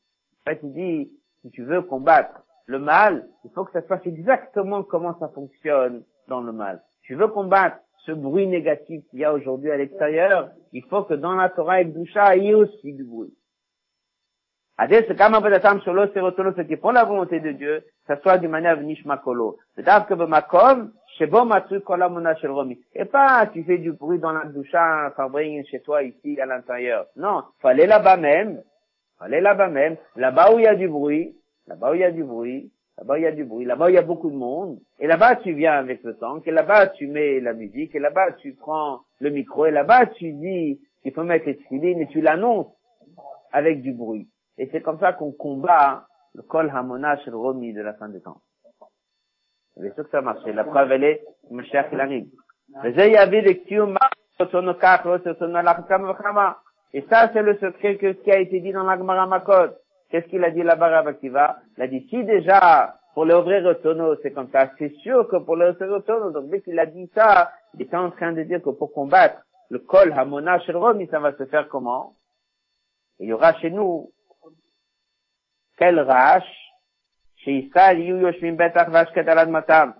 En 0.45 0.51
fait, 0.51 0.59
il 0.63 0.73
dit, 0.73 1.11
si 1.41 1.51
tu 1.51 1.63
veux 1.63 1.81
combattre 1.81 2.41
le 2.65 2.79
mal, 2.79 3.27
il 3.43 3.51
faut 3.51 3.63
que 3.63 3.71
ça 3.71 3.81
se 3.81 3.87
passe 3.87 4.05
exactement 4.05 4.83
comment 4.83 5.17
ça 5.19 5.29
fonctionne 5.29 6.03
dans 6.27 6.41
le 6.41 6.51
mal. 6.51 6.81
Tu 7.03 7.15
veux 7.15 7.27
combattre 7.27 7.77
ce 8.05 8.11
bruit 8.11 8.47
négatif 8.47 9.03
qu'il 9.09 9.19
y 9.19 9.25
a 9.25 9.33
aujourd'hui 9.33 9.71
à 9.71 9.77
l'extérieur, 9.77 10.49
il 10.71 10.83
faut 10.85 11.03
que 11.03 11.13
dans 11.13 11.35
la 11.35 11.49
Torah 11.49 11.81
et 11.81 11.85
Boucha, 11.85 12.35
il 12.35 12.43
y 12.43 12.49
ait 12.49 12.55
aussi 12.55 12.93
du 12.93 13.03
bruit. 13.03 13.33
C'est 14.77 16.67
qui 16.67 16.75
pour 16.75 16.91
la 16.91 17.05
volonté 17.05 17.39
de 17.39 17.51
Dieu, 17.51 17.85
ça 18.07 18.19
soit 18.21 18.37
d'une 18.37 18.51
manière 18.51 18.79
nishmakolo. 18.81 19.57
Et 19.77 19.83
pas, 23.05 23.47
tu 23.53 23.63
fais 23.63 23.77
du 23.77 23.93
bruit 23.93 24.19
dans 24.19 24.33
la 24.33 24.43
doucha, 24.45 25.13
chez 25.71 25.79
toi, 25.79 26.03
ici, 26.03 26.41
à 26.41 26.45
l'intérieur. 26.45 27.05
Non, 27.15 27.43
faut 27.61 27.69
aller 27.69 27.87
là-bas 27.87 28.17
même, 28.17 28.61
faut 29.17 29.27
là-bas 29.27 29.69
même, 29.69 29.95
là-bas 30.17 30.53
où 30.53 30.59
il 30.59 30.65
y 30.65 30.67
a 30.67 30.75
du 30.75 30.89
bruit, 30.89 31.37
là-bas 31.67 31.91
où 31.91 31.93
il 31.93 32.01
y 32.01 32.03
a 32.03 32.11
du 32.11 32.25
bruit, 32.25 32.69
là-bas 32.97 33.17
il 33.17 33.23
y 33.23 33.27
a 33.27 33.31
du 33.31 33.45
bruit, 33.45 33.65
là-bas 33.65 33.89
il 33.89 33.93
y 33.93 33.97
a 33.97 34.01
beaucoup 34.01 34.29
de 34.29 34.35
monde, 34.35 34.77
et 34.99 35.07
là-bas 35.07 35.37
tu 35.37 35.53
viens 35.53 35.73
avec 35.73 36.03
le 36.03 36.17
temps, 36.17 36.41
et 36.45 36.51
là-bas 36.51 36.87
tu 36.87 37.07
mets 37.07 37.39
la 37.39 37.53
musique, 37.53 37.95
et 37.95 37.99
là-bas 37.99 38.33
tu 38.33 38.53
prends 38.53 38.99
le 39.19 39.29
micro, 39.29 39.65
et 39.65 39.71
là-bas 39.71 40.07
tu 40.07 40.33
dis 40.33 40.81
qu'il 41.01 41.13
faut 41.13 41.23
mettre 41.23 41.45
les 41.45 41.55
tefillines, 41.55 42.01
et 42.01 42.07
tu 42.07 42.19
l'annonces 42.19 42.67
avec 43.53 43.81
du 43.81 43.93
bruit. 43.93 44.27
Et 44.57 44.69
c'est 44.71 44.81
comme 44.81 44.99
ça 44.99 45.13
qu'on 45.13 45.31
combat 45.31 46.05
le 46.33 46.41
kol 46.43 46.69
hamona 46.69 47.15
le 47.25 47.35
romi 47.35 47.73
de 47.73 47.81
la 47.81 47.93
fin 47.93 48.09
des 48.09 48.21
temps. 48.21 48.41
Bien 49.77 49.93
sûr 49.93 50.05
que 50.05 50.09
ça 50.09 50.21
marche? 50.21 50.45
La 50.45 50.63
preuve, 50.63 50.91
elle 50.93 51.03
est, 51.03 51.25
Mashiach, 51.51 51.87
il 51.91 51.99
arrive. 51.99 52.27
Et 56.93 57.01
ça, 57.09 57.29
c'est 57.33 57.41
le 57.41 57.57
secret 57.57 57.97
que, 57.97 58.11
qui 58.13 58.31
a 58.31 58.39
été 58.39 58.59
dit 58.61 58.71
dans 58.71 58.83
la 58.83 58.97
Gemara 58.97 59.27
Makot. 59.27 59.75
Qu'est-ce 60.09 60.27
qu'il 60.27 60.43
a 60.43 60.51
dit 60.51 60.63
là-bas, 60.63 61.03
Bakiva? 61.03 61.57
Il 61.77 61.83
a 61.83 61.87
dit, 61.87 62.07
si 62.09 62.23
déjà, 62.23 62.95
pour 63.13 63.25
le 63.25 63.37
ouvrir 63.37 63.81
tonneau, 63.81 64.15
c'est 64.21 64.31
comme 64.31 64.49
ça, 64.51 64.71
c'est 64.77 64.93
sûr 64.97 65.27
que 65.27 65.37
pour 65.37 65.57
le 65.57 65.71
ouvrir 65.71 66.03
tonneau, 66.05 66.31
donc 66.31 66.49
dès 66.49 66.61
qu'il 66.61 66.79
a 66.79 66.85
dit 66.85 67.09
ça, 67.13 67.51
il 67.73 67.81
était 67.81 67.97
en 67.97 68.11
train 68.11 68.31
de 68.31 68.43
dire 68.43 68.61
que 68.61 68.69
pour 68.69 68.93
combattre 68.93 69.41
le 69.69 69.79
kol 69.79 70.13
hamona 70.13 70.59
shel 70.59 70.77
romi, 70.77 71.07
ça 71.07 71.19
va 71.19 71.33
se 71.33 71.45
faire 71.45 71.67
comment? 71.67 72.13
il 73.19 73.29
y 73.29 73.33
aura 73.33 73.53
chez 73.59 73.71
nous 73.71 74.11
quel 75.77 75.95
Betach 78.55 78.89
Matam. 79.49 79.93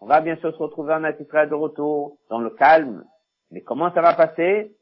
On 0.00 0.06
va 0.06 0.20
bien 0.20 0.36
sûr 0.36 0.52
se 0.52 0.58
retrouver 0.58 0.94
en 0.94 1.04
Israël 1.04 1.48
de 1.48 1.54
retour, 1.54 2.16
dans 2.28 2.40
le 2.40 2.50
calme. 2.50 3.04
Mais 3.50 3.60
comment 3.60 3.92
ça 3.92 4.00
va 4.00 4.14
passer? 4.14 4.74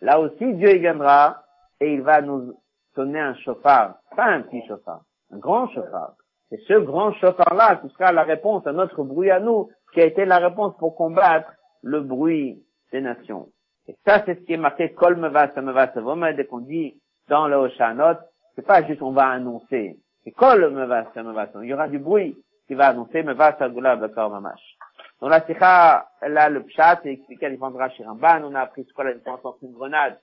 Là 0.00 0.20
aussi, 0.20 0.52
Dieu 0.54 0.76
y 0.76 0.78
viendra, 0.78 1.44
et 1.80 1.94
il 1.94 2.02
va 2.02 2.20
nous 2.20 2.54
donner 2.94 3.20
un 3.20 3.34
chauffard. 3.36 3.96
Pas 4.16 4.26
un 4.26 4.42
petit 4.42 4.66
chauffard. 4.66 5.02
Un 5.30 5.38
grand 5.38 5.68
chauffard. 5.68 6.14
C'est 6.50 6.60
ce 6.68 6.74
grand 6.74 7.12
chauffard-là 7.14 7.76
qui 7.76 7.88
sera 7.90 8.12
la 8.12 8.22
réponse 8.22 8.66
à 8.66 8.72
notre 8.72 9.02
bruit 9.02 9.30
à 9.30 9.40
nous, 9.40 9.70
qui 9.92 10.00
a 10.00 10.04
été 10.04 10.24
la 10.24 10.38
réponse 10.38 10.76
pour 10.78 10.94
combattre 10.96 11.50
le 11.82 12.00
bruit 12.00 12.62
des 12.92 13.00
nations. 13.00 13.48
Et 13.86 13.96
ça, 14.06 14.22
c'est 14.24 14.34
ce 14.36 14.44
qui 14.44 14.52
est 14.54 14.58
marqué, 14.58 14.92
Kol 14.92 15.16
me 15.16 15.28
va, 15.28 15.52
ça 15.54 15.62
me 15.62 15.72
va, 15.72 15.92
ça 15.92 16.00
va, 16.00 16.32
dès 16.32 16.46
qu'on 16.46 16.60
dit 16.60 17.00
dans 17.28 17.48
le 17.48 17.56
Oshanot, 17.56 18.18
c'est 18.54 18.66
pas 18.66 18.82
juste 18.84 19.02
on 19.02 19.12
va 19.12 19.28
annoncer. 19.28 19.98
C'est 20.24 20.32
kol 20.32 20.70
me 20.70 20.84
va, 20.84 21.10
ça 21.12 21.22
me 21.22 21.32
va. 21.32 21.48
Il 21.62 21.68
y 21.68 21.74
aura 21.74 21.88
du 21.88 21.98
bruit 21.98 22.36
qui 22.66 22.74
va 22.74 22.88
annoncer 22.88 23.22
me 23.22 23.34
va, 23.34 23.56
ça 23.58 23.68
goula, 23.68 23.96
d'accord, 23.96 24.30
mamash. 24.30 24.76
Dans 25.20 25.28
la 25.28 25.44
sikha, 25.46 26.06
là, 26.22 26.48
le 26.48 26.62
pshat, 26.64 27.00
c'est 27.02 27.12
expliqué 27.12 27.46
à 27.46 27.48
l'Ifandra 27.48 27.88
Shiramban, 27.90 28.42
on 28.44 28.54
a 28.54 28.60
appris 28.60 28.84
ce 28.84 28.92
qu'est 28.92 29.04
la 29.04 29.14
différence 29.14 29.44
entre 29.44 29.62
une 29.62 29.72
grenade 29.72 30.18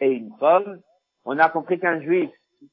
et 0.00 0.10
une 0.10 0.34
pomme. 0.36 0.80
On 1.24 1.38
a 1.38 1.48
compris 1.48 1.78
qu'un 1.78 2.00
juif, 2.00 2.30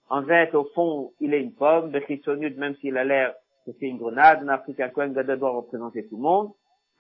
en 0.09 0.23
fait, 0.23 0.53
au 0.55 0.65
fond, 0.75 1.11
il 1.19 1.33
est 1.33 1.41
une 1.41 1.53
pomme, 1.53 1.91
Bechitsoniut, 1.91 2.55
même 2.57 2.75
s'il 2.77 2.97
a 2.97 3.03
l'air 3.03 3.33
que 3.65 3.71
c'est 3.79 3.87
une 3.87 3.97
grenade. 3.97 4.41
On 4.43 4.47
a 4.47 4.53
appris 4.53 4.75
qu'un 4.75 4.89
Kohen 4.89 5.13
Gadol 5.13 5.39
doit 5.39 5.51
représenter 5.51 6.07
tout 6.07 6.17
le 6.17 6.23
monde. 6.23 6.51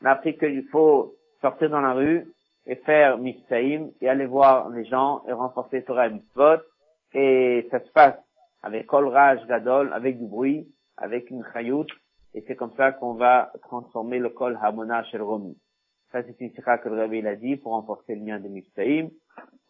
On 0.01 0.05
a 0.07 0.11
appris 0.11 0.37
qu'il 0.37 0.67
faut 0.69 1.13
sortir 1.41 1.69
dans 1.69 1.81
la 1.81 1.93
rue, 1.93 2.27
et 2.67 2.75
faire 2.77 3.17
Mifsaïm 3.17 3.91
et 4.01 4.09
aller 4.09 4.25
voir 4.25 4.69
les 4.69 4.85
gens 4.85 5.23
et 5.27 5.33
renforcer 5.33 5.83
Torah 5.83 6.07
et 6.07 6.11
Mitzvot. 6.11 6.61
Et 7.13 7.67
ça 7.71 7.79
se 7.79 7.89
passe 7.91 8.15
avec 8.63 8.87
Kol 8.87 9.07
Raj 9.07 9.45
Gadol, 9.47 9.91
avec 9.93 10.19
du 10.19 10.25
bruit, 10.25 10.67
avec 10.97 11.29
une 11.29 11.45
chayout. 11.53 11.85
Et 12.33 12.43
c'est 12.47 12.55
comme 12.55 12.73
ça 12.75 12.91
qu'on 12.91 13.13
va 13.13 13.51
transformer 13.61 14.19
le 14.19 14.29
Kol 14.29 14.57
Hamona 14.61 15.03
Shel 15.05 15.21
Romi. 15.21 15.57
Ça, 16.11 16.23
c'est 16.23 16.39
une 16.41 16.51
sikha 16.51 16.77
que 16.77 16.89
le 16.89 16.97
Rabbi 16.97 17.21
l'a 17.21 17.35
dit 17.35 17.55
pour 17.57 17.73
renforcer 17.73 18.15
le 18.15 18.25
lien 18.25 18.39
de 18.39 18.47
Mifsaïm. 18.47 19.09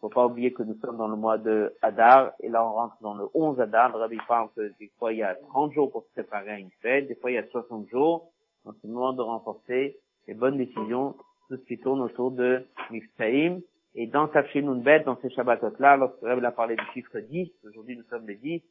Faut 0.00 0.08
pas 0.08 0.26
oublier 0.26 0.52
que 0.52 0.62
nous 0.62 0.76
sommes 0.76 0.96
dans 0.96 1.08
le 1.08 1.16
mois 1.16 1.38
de 1.38 1.74
Hadar, 1.82 2.32
et 2.40 2.48
là 2.48 2.64
on 2.64 2.72
rentre 2.72 2.96
dans 3.00 3.14
le 3.14 3.26
11 3.34 3.60
Hadar. 3.60 3.90
Le 3.90 3.98
Rabbi 3.98 4.18
parle 4.28 4.48
que 4.54 4.72
des 4.78 4.90
fois 4.98 5.12
il 5.12 5.18
y 5.18 5.22
a 5.22 5.34
30 5.34 5.72
jours 5.72 5.90
pour 5.90 6.04
se 6.04 6.12
préparer 6.12 6.50
à 6.50 6.58
une 6.58 6.70
fête, 6.82 7.08
des 7.08 7.14
fois 7.16 7.30
il 7.30 7.34
y 7.34 7.38
a 7.38 7.46
60 7.48 7.88
jours. 7.88 8.30
Donc 8.64 8.74
c'est 8.80 8.88
le 8.88 8.94
moment 8.94 9.12
de 9.12 9.22
renforcer 9.22 9.98
les 10.28 10.34
bonnes 10.34 10.58
décisions 10.58 11.16
tout 11.48 11.56
ce 11.56 11.64
qui 11.64 11.78
tourne 11.78 12.00
autour 12.00 12.30
de 12.30 12.66
Miftaïm. 12.90 13.60
Et 13.94 14.06
dans 14.06 14.28
Tafshinun 14.28 14.80
Bet, 14.82 15.00
dans 15.00 15.18
ces 15.20 15.30
Shabbatot-là, 15.30 15.96
lorsque 15.96 16.20
Rabbi 16.20 16.44
a 16.44 16.52
parlé 16.52 16.76
du 16.76 16.84
chiffre 16.92 17.18
10, 17.18 17.50
aujourd'hui 17.64 17.96
nous 17.96 18.04
sommes 18.04 18.26
les 18.26 18.36
10, 18.36 18.62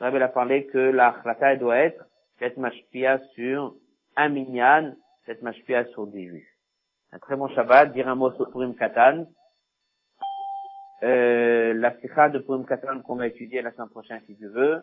Rabbi 0.00 0.16
a 0.18 0.28
parlé 0.28 0.66
que 0.66 0.78
la 0.78 1.12
chlata 1.22 1.56
doit 1.56 1.76
être 1.76 2.02
cette 2.38 2.56
mashpia 2.56 3.20
sur 3.34 3.74
un 4.16 4.28
minyan, 4.30 4.94
cette 5.26 5.42
mashpia 5.42 5.84
sur 5.86 6.06
des 6.06 6.28
juifs. 6.28 6.48
Un 7.12 7.18
très 7.18 7.36
bon 7.36 7.48
Shabbat, 7.48 7.92
dire 7.92 8.08
un 8.08 8.14
mot 8.14 8.32
sur 8.32 8.50
Purim 8.50 8.74
Katan. 8.74 9.26
Euh, 11.02 11.74
la 11.74 11.98
sikha 12.00 12.30
de 12.30 12.38
Purim 12.38 12.64
Katan 12.64 13.00
qu'on 13.00 13.16
va 13.16 13.26
étudier 13.26 13.62
la 13.62 13.72
semaine 13.72 13.88
prochaine 13.88 14.20
si 14.26 14.36
tu 14.36 14.48
veux, 14.48 14.82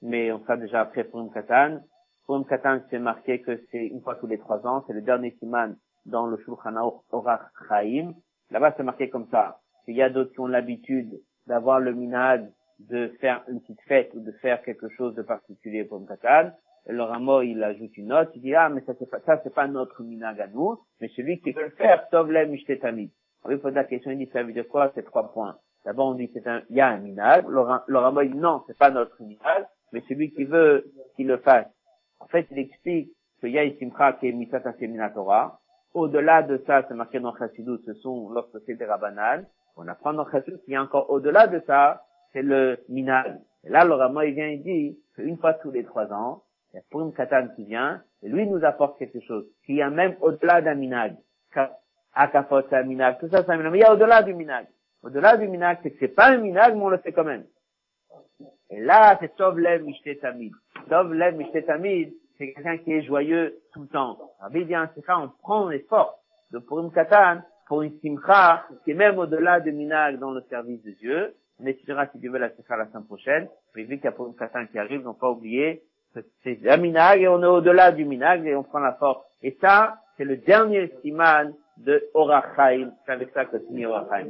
mais 0.00 0.30
on 0.32 0.40
sera 0.40 0.56
déjà 0.56 0.80
après 0.80 1.04
Purim 1.04 1.30
Katan. 1.30 1.80
Purim 2.24 2.46
Katan, 2.46 2.80
c'est 2.88 2.98
marqué 2.98 3.42
que 3.42 3.60
c'est 3.70 3.86
une 3.86 4.00
fois 4.00 4.14
tous 4.14 4.26
les 4.26 4.38
trois 4.38 4.66
ans, 4.66 4.82
c'est 4.86 4.94
le 4.94 5.02
dernier 5.02 5.36
siman 5.40 5.76
dans 6.06 6.26
le 6.26 6.36
Shulchan 6.38 6.74
Orach 7.10 7.42
Chaim. 7.68 8.14
Là-bas, 8.50 8.74
c'est 8.76 8.82
marqué 8.82 9.10
comme 9.10 9.26
ça. 9.30 9.60
Il 9.86 9.96
y 9.96 10.02
a 10.02 10.10
d'autres 10.10 10.32
qui 10.32 10.40
ont 10.40 10.46
l'habitude 10.46 11.20
d'avoir 11.46 11.80
le 11.80 11.92
minag 11.92 12.50
de 12.78 13.08
faire 13.20 13.42
une 13.48 13.60
petite 13.60 13.80
fête 13.82 14.12
ou 14.14 14.20
de 14.20 14.32
faire 14.32 14.62
quelque 14.62 14.88
chose 14.90 15.14
de 15.14 15.22
particulier 15.22 15.84
pour 15.84 15.98
le 15.98 16.06
Katan. 16.06 16.50
Et 16.88 16.92
le 16.92 17.02
Ramo, 17.02 17.42
il 17.42 17.62
ajoute 17.62 17.96
une 17.96 18.08
note, 18.08 18.30
il 18.34 18.42
dit, 18.42 18.54
ah, 18.54 18.68
mais 18.68 18.80
ça, 18.82 18.94
c'est 18.98 19.10
pas, 19.10 19.20
ça, 19.20 19.40
c'est 19.42 19.54
pas 19.54 19.66
notre 19.66 20.02
minag 20.02 20.40
à 20.40 20.46
nous, 20.46 20.78
mais 21.00 21.08
celui 21.16 21.40
qui 21.40 21.52
veut 21.52 21.64
le 21.64 21.70
faire, 21.70 22.08
Tovlem 22.10 22.54
Ishtetami. 22.54 23.12
On 23.44 23.48
lui 23.48 23.58
pose 23.58 23.74
la 23.74 23.84
question, 23.84 24.10
il 24.12 24.18
dit, 24.18 24.30
ça 24.32 24.42
veut 24.42 24.52
dire 24.52 24.68
quoi, 24.68 24.92
ces 24.94 25.02
trois 25.02 25.32
points? 25.32 25.56
D'abord, 25.84 26.08
on 26.08 26.14
dit, 26.14 26.30
c'est 26.32 26.46
un, 26.46 26.62
il 26.70 26.76
y 26.76 26.80
a 26.80 26.88
un 26.88 26.98
minag. 26.98 27.46
Le, 27.48 27.62
le 27.86 28.24
il 28.24 28.32
dit, 28.32 28.38
non, 28.38 28.62
c'est 28.66 28.78
pas 28.78 28.90
notre 28.90 29.20
minag, 29.20 29.66
mais 29.92 30.02
celui 30.08 30.32
qui 30.32 30.44
veut 30.44 30.92
qu'il 31.16 31.26
le 31.26 31.38
fasse. 31.38 31.66
En 32.20 32.26
fait, 32.26 32.46
il 32.50 32.58
explique 32.58 33.10
qu'il 33.40 33.50
y 33.50 33.58
a 33.58 33.64
une 33.64 33.76
simcha 33.78 34.12
qui 34.14 34.28
est 34.28 34.32
misat 34.32 34.60
Torah, 35.10 35.60
au-delà 35.96 36.42
de 36.42 36.62
ça, 36.66 36.84
c'est 36.86 36.94
marqué 36.94 37.20
dans 37.20 37.34
Chassidut, 37.36 37.78
ce 37.86 37.94
sont 37.94 38.28
lorsque 38.30 38.58
c'est 38.66 38.74
des 38.74 38.84
rabanales. 38.84 39.46
On 39.76 39.88
apprend 39.88 40.12
dans 40.12 40.30
Chassidut 40.30 40.58
qu'il 40.64 40.74
y 40.74 40.76
a 40.76 40.82
encore 40.82 41.10
au-delà 41.10 41.46
de 41.46 41.60
ça, 41.66 42.04
c'est 42.32 42.42
le 42.42 42.78
minag. 42.88 43.38
Et 43.64 43.70
là, 43.70 43.84
le 43.84 43.94
Rama, 43.94 44.26
il 44.26 44.34
vient, 44.34 44.48
il 44.48 44.62
dit 44.62 44.98
qu'une 45.14 45.38
fois 45.38 45.54
tous 45.54 45.70
les 45.70 45.84
trois 45.84 46.12
ans, 46.12 46.42
il 46.72 46.76
y 46.76 46.78
a 46.78 46.82
Purim 46.90 47.14
Katan 47.14 47.48
qui 47.56 47.64
vient, 47.64 48.02
et 48.22 48.28
lui 48.28 48.46
nous 48.46 48.62
apporte 48.64 48.98
quelque 48.98 49.20
chose. 49.20 49.46
Qu'il 49.64 49.76
y 49.76 49.82
a 49.82 49.88
même 49.88 50.16
au-delà 50.20 50.60
d'un 50.60 50.74
minag. 50.74 51.16
Akafot, 52.12 52.62
c'est 52.68 52.76
un 52.76 52.82
minag. 52.82 53.18
Tout 53.18 53.28
ça, 53.28 53.42
c'est 53.42 53.50
un 53.50 53.56
minag. 53.56 53.72
Mais 53.72 53.78
il 53.78 53.82
y 53.82 53.84
a 53.84 53.92
au-delà 53.92 54.22
du 54.22 54.34
minag. 54.34 54.66
Au-delà 55.02 55.38
du 55.38 55.48
minag, 55.48 55.78
c'est 55.82 55.92
que 55.92 55.96
c'est 55.98 56.08
pas 56.08 56.28
un 56.28 56.38
minag, 56.38 56.74
mais 56.74 56.82
on 56.82 56.88
le 56.90 56.98
fait 56.98 57.12
quand 57.12 57.24
même. 57.24 57.46
Et 58.68 58.80
là, 58.80 59.16
c'est 59.20 59.34
Tov 59.36 59.58
Lev 59.58 59.82
Mishte 59.82 60.20
Tamid. 60.20 60.52
Tov 60.90 61.14
Lev 61.14 61.36
Mishte 61.36 61.64
Tamid, 61.64 62.12
c'est 62.38 62.52
quelqu'un 62.52 62.78
qui 62.78 62.92
est 62.92 63.02
joyeux 63.02 63.58
tout 63.72 63.82
le 63.82 63.88
temps. 63.88 64.18
Rabbi 64.40 64.64
dit 64.64 64.74
sikha, 64.94 65.18
on 65.18 65.28
prend 65.42 65.68
l'effort 65.68 66.18
de 66.52 66.58
Purim 66.58 66.90
Katan 66.92 67.40
pour 67.66 67.82
une 67.82 67.98
simcha 68.00 68.64
qui 68.84 68.92
est 68.92 68.94
même 68.94 69.18
au-delà 69.18 69.60
de 69.60 69.70
Minag 69.70 70.18
dans 70.18 70.30
le 70.30 70.42
service 70.50 70.82
de 70.82 70.92
Dieu. 70.92 71.34
On 71.60 71.66
étudiera 71.66 72.06
si 72.08 72.18
Dieu 72.18 72.30
veut 72.30 72.38
la 72.38 72.50
simcha 72.50 72.76
la 72.76 72.86
semaine 72.86 73.06
prochaine. 73.06 73.48
Mais 73.74 73.82
vu 73.84 73.96
qu'il 73.96 74.04
y 74.04 74.08
a 74.08 74.12
Purim 74.12 74.34
Katan 74.34 74.66
qui 74.66 74.78
arrive, 74.78 75.06
on 75.06 75.12
ne 75.12 75.18
pas 75.18 75.30
oublier 75.30 75.82
c'est 76.44 76.68
un 76.68 76.76
Minag 76.76 77.22
et 77.22 77.28
on 77.28 77.42
est 77.42 77.46
au-delà 77.46 77.92
du 77.92 78.04
Minag 78.04 78.46
et 78.46 78.54
on 78.54 78.62
prend 78.62 78.78
la 78.78 78.94
force. 78.94 79.24
Et 79.42 79.56
ça, 79.60 79.98
c'est 80.16 80.24
le 80.24 80.36
dernier 80.36 80.92
siman 81.02 81.52
de 81.78 82.08
Orachaim. 82.14 82.92
C'est 83.04 83.12
avec 83.12 83.30
ça 83.30 83.44
que 83.44 83.58
finit 83.58 83.86
Orachaim. 83.86 84.28